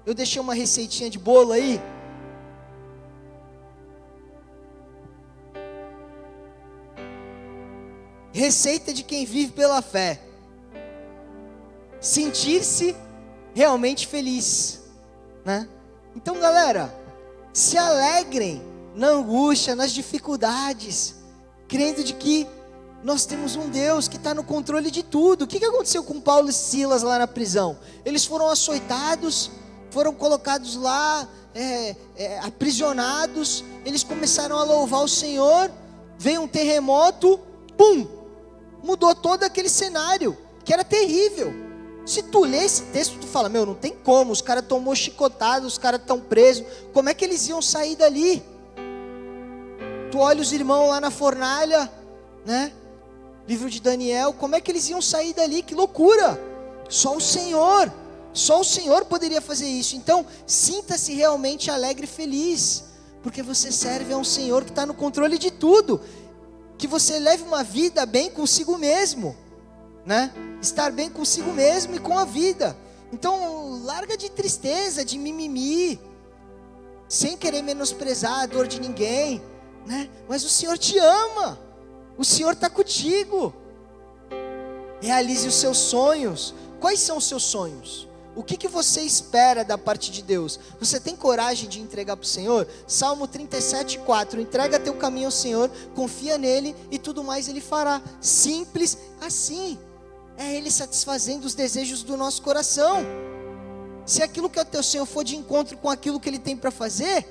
eu 0.05 0.13
deixei 0.13 0.39
uma 0.39 0.53
receitinha 0.53 1.09
de 1.09 1.17
bolo 1.17 1.51
aí. 1.51 1.81
Receita 8.35 8.93
de 8.93 9.01
quem 9.01 9.25
vive 9.25 9.53
pela 9.53 9.81
fé. 9.81 10.19
Sentir-se 12.01 12.93
realmente 13.53 14.05
feliz, 14.05 14.81
né? 15.45 15.65
Então, 16.13 16.37
galera, 16.37 16.93
se 17.53 17.77
alegrem 17.77 18.61
na 18.93 19.07
angústia, 19.07 19.73
nas 19.73 19.93
dificuldades, 19.93 21.15
crendo 21.65 22.03
de 22.03 22.11
que 22.11 22.45
nós 23.01 23.25
temos 23.25 23.55
um 23.55 23.69
Deus 23.69 24.09
que 24.09 24.17
está 24.17 24.33
no 24.33 24.43
controle 24.43 24.91
de 24.91 25.01
tudo. 25.01 25.43
O 25.43 25.47
que, 25.47 25.57
que 25.57 25.65
aconteceu 25.65 26.03
com 26.03 26.19
Paulo 26.19 26.49
e 26.49 26.53
Silas 26.53 27.03
lá 27.03 27.17
na 27.17 27.27
prisão? 27.27 27.79
Eles 28.03 28.25
foram 28.25 28.49
açoitados, 28.49 29.49
foram 29.89 30.13
colocados 30.13 30.75
lá, 30.75 31.25
é, 31.53 31.95
é, 32.17 32.39
aprisionados. 32.39 33.63
Eles 33.85 34.03
começaram 34.03 34.57
a 34.57 34.63
louvar 34.65 35.05
o 35.05 35.07
Senhor. 35.07 35.71
Veio 36.19 36.41
um 36.41 36.47
terremoto, 36.49 37.39
pum! 37.77 38.24
Mudou 38.85 39.15
todo 39.15 39.43
aquele 39.43 39.67
cenário, 39.67 40.37
que 40.63 40.71
era 40.71 40.83
terrível. 40.83 41.51
Se 42.05 42.21
tu 42.21 42.45
lê 42.45 42.63
esse 42.63 42.83
texto, 42.83 43.17
tu 43.19 43.25
fala: 43.25 43.49
Meu, 43.49 43.65
não 43.65 43.73
tem 43.73 43.91
como, 43.91 44.31
os 44.31 44.41
caras 44.41 44.65
tomou 44.65 44.95
chicotados, 44.95 45.73
os 45.73 45.77
caras 45.77 45.99
estão 45.99 46.19
presos, 46.19 46.65
como 46.93 47.09
é 47.09 47.13
que 47.13 47.25
eles 47.25 47.47
iam 47.49 47.61
sair 47.61 47.95
dali? 47.95 48.43
Tu 50.11 50.19
olha 50.19 50.39
os 50.39 50.53
irmãos 50.53 50.89
lá 50.89 51.01
na 51.01 51.09
fornalha, 51.09 51.91
né? 52.45 52.71
livro 53.47 53.69
de 53.69 53.79
Daniel, 53.79 54.33
como 54.33 54.55
é 54.55 54.61
que 54.61 54.71
eles 54.71 54.89
iam 54.89 55.01
sair 55.01 55.33
dali? 55.33 55.61
Que 55.61 55.75
loucura! 55.75 56.39
Só 56.89 57.15
o 57.15 57.21
Senhor, 57.21 57.91
só 58.33 58.59
o 58.61 58.63
Senhor 58.63 59.05
poderia 59.05 59.41
fazer 59.41 59.67
isso. 59.67 59.95
Então, 59.95 60.25
sinta-se 60.45 61.13
realmente 61.13 61.71
alegre 61.71 62.05
e 62.05 62.07
feliz, 62.07 62.83
porque 63.23 63.41
você 63.41 63.71
serve 63.71 64.13
a 64.13 64.17
um 64.17 64.23
Senhor 64.23 64.63
que 64.63 64.71
está 64.71 64.85
no 64.85 64.93
controle 64.93 65.37
de 65.37 65.51
tudo. 65.51 66.01
Que 66.77 66.87
você 66.87 67.19
leve 67.19 67.43
uma 67.43 67.63
vida 67.63 68.05
bem 68.05 68.29
consigo 68.29 68.77
mesmo, 68.77 69.35
né? 70.05 70.31
Estar 70.61 70.91
bem 70.91 71.09
consigo 71.09 71.51
mesmo 71.53 71.95
e 71.95 71.99
com 71.99 72.17
a 72.17 72.25
vida. 72.25 72.75
Então, 73.11 73.83
larga 73.83 74.17
de 74.17 74.29
tristeza, 74.29 75.05
de 75.05 75.17
mimimi, 75.17 75.99
sem 77.07 77.37
querer 77.37 77.61
menosprezar 77.61 78.41
a 78.41 78.45
dor 78.45 78.67
de 78.67 78.79
ninguém, 78.79 79.41
né? 79.85 80.09
Mas 80.27 80.43
o 80.43 80.49
Senhor 80.49 80.77
te 80.77 80.97
ama. 80.97 81.59
O 82.17 82.25
Senhor 82.25 82.53
está 82.53 82.69
contigo. 82.69 83.53
Realize 85.01 85.47
os 85.47 85.55
seus 85.55 85.77
sonhos. 85.77 86.53
Quais 86.79 86.99
são 86.99 87.17
os 87.17 87.27
seus 87.27 87.43
sonhos? 87.43 88.07
O 88.35 88.43
que, 88.43 88.57
que 88.57 88.67
você 88.67 89.01
espera 89.01 89.63
da 89.63 89.77
parte 89.77 90.11
de 90.11 90.21
Deus? 90.21 90.59
Você 90.79 90.99
tem 90.99 91.15
coragem 91.15 91.69
de 91.69 91.79
entregar 91.79 92.17
para 92.17 92.25
o 92.25 92.27
Senhor? 92.27 92.67
Salmo 92.85 93.27
37, 93.27 93.99
4. 93.99 94.41
Entrega 94.41 94.79
teu 94.79 94.93
caminho 94.95 95.27
ao 95.27 95.31
Senhor, 95.31 95.71
confia 95.95 96.37
nele 96.37 96.75
e 96.91 96.99
tudo 96.99 97.23
mais 97.23 97.47
ele 97.47 97.61
fará. 97.61 98.01
Simples 98.19 98.97
assim. 99.21 99.79
É 100.37 100.53
Ele 100.53 100.69
satisfazendo 100.69 101.45
os 101.45 101.55
desejos 101.55 102.03
do 102.03 102.17
nosso 102.17 102.41
coração. 102.41 102.97
Se 104.05 104.21
aquilo 104.21 104.49
que 104.49 104.59
é 104.59 104.61
o 104.61 104.65
teu 104.65 104.83
Senhor 104.83 105.05
for 105.05 105.23
de 105.23 105.35
encontro 105.35 105.77
com 105.77 105.89
aquilo 105.89 106.19
que 106.19 106.27
Ele 106.27 106.39
tem 106.39 106.57
para 106.57 106.71
fazer, 106.71 107.25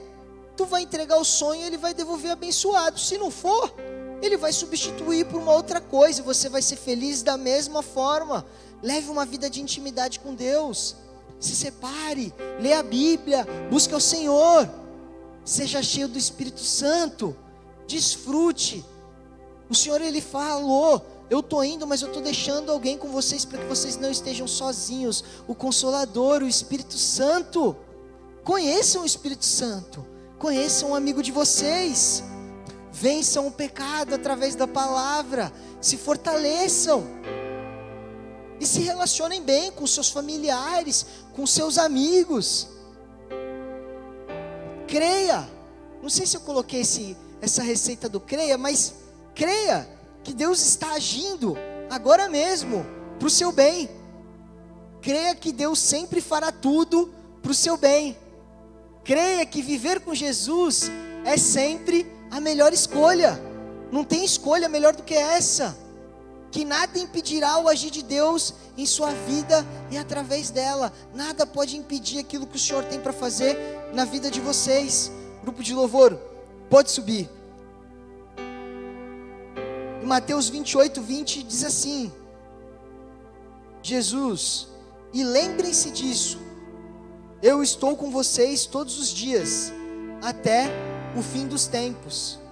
tu 0.57 0.65
vai 0.65 0.83
entregar 0.83 1.19
o 1.19 1.25
sonho 1.25 1.63
e 1.63 1.67
ele 1.67 1.77
vai 1.77 1.93
devolver 1.93 2.31
abençoado. 2.31 2.99
Se 2.99 3.19
não 3.19 3.31
for, 3.31 3.75
ele 4.23 4.37
vai 4.37 4.53
substituir 4.53 5.27
por 5.27 5.41
uma 5.41 5.53
outra 5.53 5.81
coisa 5.81 6.21
e 6.21 6.25
você 6.25 6.49
vai 6.49 6.63
ser 6.63 6.77
feliz 6.77 7.23
da 7.23 7.37
mesma 7.37 7.83
forma. 7.83 8.47
Leve 8.85 9.09
uma 9.09 9.25
vida 9.25 9.49
de 9.49 9.63
intimidade 9.63 10.21
com 10.21 10.35
Deus. 10.35 10.95
Se 11.41 11.57
separe, 11.57 12.35
lê 12.61 12.75
a 12.75 12.83
Bíblia, 12.83 13.47
busque 13.71 13.95
o 13.95 14.01
Senhor. 14.01 14.69
Seja 15.43 15.83
cheio 15.83 16.07
do 16.07 16.19
Espírito 16.19 16.61
Santo. 16.61 17.35
Desfrute. 17.87 18.85
O 19.71 19.75
Senhor 19.75 20.03
ele 20.03 20.21
falou: 20.21 21.03
"Eu 21.31 21.43
tô 21.43 21.65
indo, 21.65 21.87
mas 21.87 22.03
eu 22.03 22.13
tô 22.13 22.21
deixando 22.21 22.71
alguém 22.71 22.99
com 22.99 23.09
vocês 23.09 23.47
para 23.47 23.59
que 23.59 23.65
vocês 23.65 23.97
não 23.97 24.11
estejam 24.11 24.47
sozinhos. 24.47 25.25
O 25.49 25.55
Consolador, 25.55 26.43
o 26.43 26.49
Espírito 26.49 26.99
Santo. 26.99 27.75
Conheçam 28.45 29.01
o 29.01 29.07
Espírito 29.07 29.47
Santo. 29.47 30.05
Conheçam 30.39 30.91
um 30.91 30.95
amigo 30.95 31.23
de 31.23 31.33
vocês. 31.33 32.23
Vençam 32.93 33.47
o 33.47 33.51
pecado 33.51 34.15
através 34.15 34.55
da 34.55 34.69
palavra. 34.69 35.51
Se 35.81 35.97
fortaleçam. 35.97 37.03
E 38.61 38.67
se 38.67 38.81
relacionem 38.81 39.43
bem 39.43 39.73
com 39.73 39.87
seus 39.87 40.11
familiares, 40.11 41.07
com 41.35 41.47
seus 41.47 41.79
amigos. 41.79 42.69
Creia. 44.87 45.49
Não 46.03 46.09
sei 46.09 46.27
se 46.27 46.37
eu 46.37 46.41
coloquei 46.43 46.81
esse, 46.81 47.17
essa 47.41 47.63
receita 47.63 48.09
do 48.09 48.21
creia, 48.21 48.57
mas 48.57 48.95
creia 49.35 49.89
que 50.23 50.33
Deus 50.33 50.61
está 50.65 50.93
agindo 50.93 51.57
agora 51.91 52.29
mesmo 52.29 52.85
para 53.19 53.27
o 53.27 53.31
seu 53.31 53.53
bem. 53.53 53.89
Creia 55.01 55.35
que 55.35 55.53
Deus 55.53 55.79
sempre 55.79 56.21
fará 56.21 56.51
tudo 56.51 57.13
para 57.43 57.53
o 57.53 57.55
seu 57.55 57.77
bem. 57.77 58.17
Creia 59.03 59.45
que 59.45 59.61
viver 59.61 60.01
com 60.01 60.15
Jesus 60.15 60.91
é 61.25 61.37
sempre 61.37 62.11
a 62.31 62.41
melhor 62.41 62.73
escolha. 62.73 63.39
Não 63.93 64.03
tem 64.03 64.25
escolha 64.25 64.69
melhor 64.69 64.95
do 64.97 65.03
que 65.03 65.15
essa. 65.15 65.77
Que 66.55 66.65
nada 66.65 66.97
impedirá 67.01 67.59
o 67.59 67.67
agir 67.67 67.91
de 67.91 68.01
Deus 68.01 68.55
em 68.79 68.87
sua 68.87 69.11
vida 69.11 69.67
e 69.91 69.99
através 69.99 70.51
dela. 70.51 70.93
Nada 71.13 71.45
pode 71.45 71.77
impedir 71.77 72.21
aquilo 72.21 72.47
que 72.47 72.55
o 72.55 72.61
Senhor 72.61 72.85
tem 72.85 73.01
para 73.01 73.13
fazer 73.13 73.59
na 73.93 74.05
vida 74.05 74.31
de 74.31 74.41
vocês. 74.41 75.11
Grupo 75.43 75.65
de 75.65 75.75
louvor, 75.75 76.17
pode 76.71 76.93
subir. 76.93 77.29
Em 80.01 80.07
Mateus 80.07 80.49
28, 80.49 81.03
20 81.03 81.43
diz 81.43 81.65
assim: 81.65 82.13
Jesus, 83.83 84.69
e 85.13 85.25
lembrem-se 85.25 85.91
disso, 85.91 86.39
eu 87.43 87.65
estou 87.65 87.97
com 87.97 88.13
vocês 88.13 88.65
todos 88.65 88.97
os 88.97 89.09
dias, 89.09 89.73
até 90.23 90.71
o 91.17 91.21
fim 91.21 91.49
dos 91.49 91.67
tempos. 91.67 92.44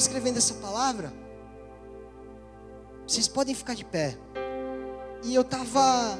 Escrevendo 0.00 0.38
essa 0.38 0.54
palavra, 0.54 1.12
vocês 3.06 3.28
podem 3.28 3.54
ficar 3.54 3.74
de 3.74 3.84
pé, 3.84 4.16
e 5.22 5.34
eu 5.34 5.42
estava 5.42 6.18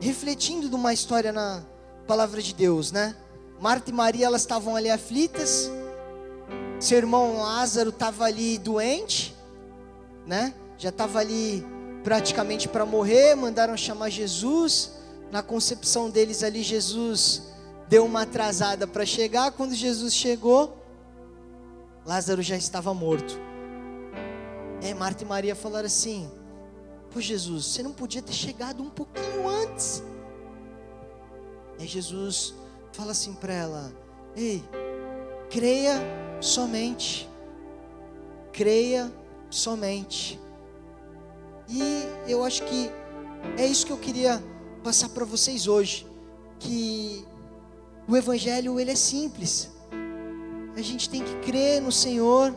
refletindo 0.00 0.68
de 0.68 0.74
uma 0.74 0.92
história 0.92 1.32
na 1.32 1.64
palavra 2.06 2.42
de 2.42 2.54
Deus, 2.54 2.92
né? 2.92 3.16
Marta 3.60 3.90
e 3.90 3.92
Maria, 3.92 4.26
elas 4.26 4.42
estavam 4.42 4.76
ali 4.76 4.90
aflitas, 4.90 5.70
seu 6.78 6.98
irmão 6.98 7.38
Lázaro 7.38 7.90
estava 7.90 8.24
ali 8.24 8.58
doente, 8.58 9.34
né? 10.26 10.52
Já 10.76 10.90
estava 10.90 11.18
ali 11.20 11.64
praticamente 12.02 12.68
para 12.68 12.84
morrer, 12.84 13.34
mandaram 13.34 13.76
chamar 13.76 14.10
Jesus. 14.10 14.90
Na 15.30 15.42
concepção 15.42 16.10
deles 16.10 16.42
ali, 16.42 16.62
Jesus 16.62 17.42
deu 17.88 18.04
uma 18.04 18.22
atrasada 18.22 18.86
para 18.86 19.06
chegar. 19.06 19.52
Quando 19.52 19.74
Jesus 19.74 20.12
chegou, 20.12 20.83
Lázaro 22.04 22.42
já 22.42 22.56
estava 22.56 22.92
morto. 22.92 23.38
É, 24.82 24.92
Marta 24.92 25.24
e 25.24 25.26
Maria 25.26 25.54
falaram 25.54 25.86
assim: 25.86 26.30
Pô, 27.10 27.20
Jesus, 27.20 27.64
você 27.66 27.82
não 27.82 27.92
podia 27.92 28.20
ter 28.20 28.32
chegado 28.32 28.82
um 28.82 28.90
pouquinho 28.90 29.48
antes. 29.48 30.02
E 31.78 31.86
Jesus 31.86 32.54
fala 32.92 33.12
assim 33.12 33.32
para 33.32 33.54
ela: 33.54 33.92
Ei, 34.36 34.62
creia 35.50 35.94
somente. 36.40 37.28
Creia 38.52 39.10
somente. 39.48 40.38
E 41.68 41.80
eu 42.28 42.44
acho 42.44 42.62
que 42.64 42.90
é 43.56 43.66
isso 43.66 43.86
que 43.86 43.92
eu 43.92 43.98
queria 43.98 44.42
passar 44.82 45.08
para 45.08 45.24
vocês 45.24 45.66
hoje, 45.66 46.06
que 46.58 47.26
o 48.06 48.14
evangelho 48.16 48.78
ele 48.78 48.90
é 48.90 48.96
simples. 48.96 49.73
A 50.76 50.82
gente 50.82 51.08
tem 51.08 51.22
que 51.22 51.34
crer 51.36 51.80
no 51.80 51.92
Senhor 51.92 52.54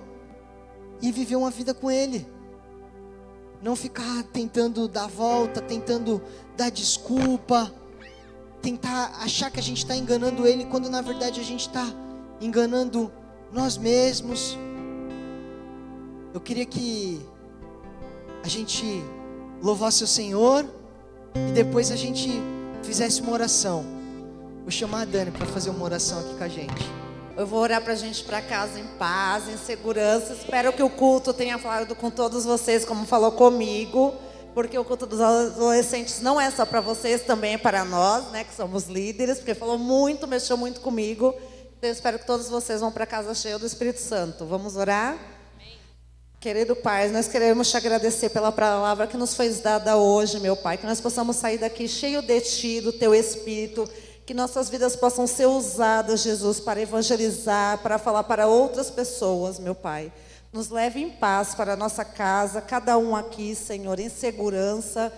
e 1.01 1.11
viver 1.11 1.35
uma 1.35 1.51
vida 1.51 1.73
com 1.73 1.91
ele. 1.91 2.27
Não 3.61 3.75
ficar 3.75 4.23
tentando 4.33 4.87
dar 4.87 5.07
volta, 5.07 5.61
tentando 5.61 6.21
dar 6.55 6.69
desculpa, 6.69 7.71
tentar 8.61 9.19
achar 9.21 9.51
que 9.51 9.59
a 9.59 9.63
gente 9.63 9.79
está 9.79 9.95
enganando 9.95 10.47
ele, 10.47 10.65
quando 10.65 10.89
na 10.89 11.01
verdade 11.01 11.39
a 11.39 11.43
gente 11.43 11.61
está 11.61 11.85
enganando 12.41 13.11
nós 13.51 13.77
mesmos. 13.77 14.57
Eu 16.33 16.41
queria 16.41 16.65
que 16.65 17.21
a 18.43 18.47
gente 18.47 19.03
louvasse 19.61 20.03
o 20.03 20.07
Senhor 20.07 20.65
e 21.35 21.51
depois 21.51 21.91
a 21.91 21.95
gente 21.95 22.29
fizesse 22.83 23.21
uma 23.21 23.31
oração. 23.31 23.85
Vou 24.61 24.71
chamar 24.71 25.01
a 25.01 25.05
Dani 25.05 25.31
para 25.31 25.45
fazer 25.45 25.69
uma 25.69 25.83
oração 25.83 26.19
aqui 26.19 26.35
com 26.35 26.43
a 26.43 26.47
gente. 26.47 27.06
Eu 27.37 27.45
vou 27.45 27.59
orar 27.59 27.79
para 27.83 27.93
a 27.93 27.95
gente 27.95 28.23
para 28.23 28.41
casa 28.41 28.79
em 28.79 28.87
paz, 28.97 29.47
em 29.47 29.57
segurança. 29.59 30.33
Espero 30.33 30.73
que 30.73 30.81
o 30.81 30.89
culto 30.89 31.31
tenha 31.31 31.59
falado 31.59 31.93
com 31.93 32.09
todos 32.09 32.45
vocês, 32.45 32.83
como 32.83 33.05
falou 33.05 33.31
comigo, 33.31 34.15
porque 34.55 34.75
o 34.75 34.83
culto 34.83 35.05
dos 35.05 35.21
adolescentes 35.21 36.19
não 36.19 36.41
é 36.41 36.49
só 36.49 36.65
para 36.65 36.81
vocês, 36.81 37.21
também 37.21 37.53
é 37.53 37.57
para 37.59 37.85
nós, 37.85 38.31
né, 38.31 38.43
que 38.43 38.55
somos 38.55 38.87
líderes, 38.87 39.37
porque 39.37 39.53
falou 39.53 39.77
muito, 39.77 40.27
mexeu 40.27 40.57
muito 40.57 40.81
comigo. 40.81 41.31
Então, 41.77 41.87
eu 41.87 41.93
espero 41.93 42.17
que 42.17 42.25
todos 42.25 42.49
vocês 42.49 42.81
vão 42.81 42.91
para 42.91 43.05
casa 43.05 43.35
cheia 43.35 43.59
do 43.59 43.67
Espírito 43.67 44.01
Santo. 44.01 44.43
Vamos 44.43 44.75
orar? 44.75 45.15
Querido 46.39 46.75
Pai, 46.75 47.07
nós 47.09 47.27
queremos 47.27 47.69
te 47.69 47.77
agradecer 47.77 48.29
pela 48.29 48.51
palavra 48.51 49.05
que 49.05 49.15
nos 49.15 49.35
foi 49.35 49.49
dada 49.49 49.95
hoje, 49.95 50.39
meu 50.39 50.55
Pai, 50.55 50.75
que 50.75 50.87
nós 50.87 50.99
possamos 50.99 51.35
sair 51.35 51.59
daqui 51.59 51.87
cheio 51.87 52.23
de 52.23 52.41
Ti, 52.41 52.81
do 52.81 52.91
Teu 52.91 53.13
Espírito, 53.13 53.87
que 54.27 54.33
nossas 54.33 54.67
vidas 54.67 54.93
possam 54.93 55.25
ser 55.25 55.45
usadas, 55.45 56.19
Jesus, 56.19 56.59
para 56.59 56.81
evangelizar, 56.81 57.77
para 57.77 57.97
falar 57.97 58.25
para 58.25 58.45
outras 58.45 58.91
pessoas, 58.91 59.57
meu 59.57 59.73
Pai. 59.73 60.11
Nos 60.51 60.67
leve 60.67 60.99
em 60.99 61.09
paz 61.09 61.55
para 61.55 61.71
a 61.71 61.75
nossa 61.77 62.03
casa, 62.03 62.59
cada 62.59 62.97
um 62.97 63.15
aqui, 63.15 63.55
Senhor, 63.55 63.97
em 64.01 64.09
segurança, 64.09 65.13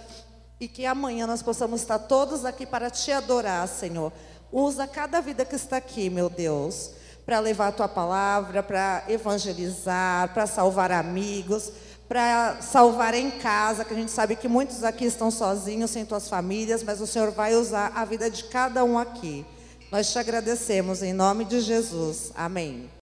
e 0.60 0.68
que 0.68 0.86
amanhã 0.86 1.26
nós 1.26 1.42
possamos 1.42 1.82
estar 1.82 1.98
todos 1.98 2.46
aqui 2.46 2.68
para 2.68 2.92
te 2.92 3.12
adorar, 3.12 3.68
Senhor. 3.68 4.14
Usa 4.52 4.86
cada 4.86 5.20
vida 5.22 5.44
que 5.44 5.56
está 5.56 5.78
aqui, 5.78 6.08
meu 6.08 6.30
Deus, 6.30 6.92
para 7.26 7.40
levar 7.40 7.70
a 7.70 7.72
tua 7.72 7.88
palavra, 7.88 8.62
para 8.62 9.06
evangelizar, 9.08 10.32
para 10.36 10.46
salvar 10.46 10.92
amigos 10.92 11.72
para 12.10 12.58
salvar 12.60 13.14
em 13.14 13.30
casa, 13.30 13.86
que 13.86 13.94
a 13.94 13.98
gente 13.98 14.10
sabe 14.10 14.36
que 14.36 14.48
muitos 14.48 14.84
aqui 14.84 15.06
estão 15.06 15.30
sozinhos, 15.30 15.92
sem 15.92 16.08
suas 16.08 16.28
famílias, 16.28 16.82
mas 16.82 17.00
o 17.00 17.06
Senhor 17.06 17.30
vai 17.30 17.54
usar 17.54 17.92
a 17.96 18.04
vida 18.04 18.32
de 18.32 18.46
cada 18.46 18.84
um 18.84 18.98
aqui. 18.98 19.46
Nós 19.92 20.12
te 20.12 20.18
agradecemos 20.18 21.04
em 21.04 21.14
nome 21.14 21.46
de 21.46 21.62
Jesus. 21.62 22.32
Amém. 22.36 22.90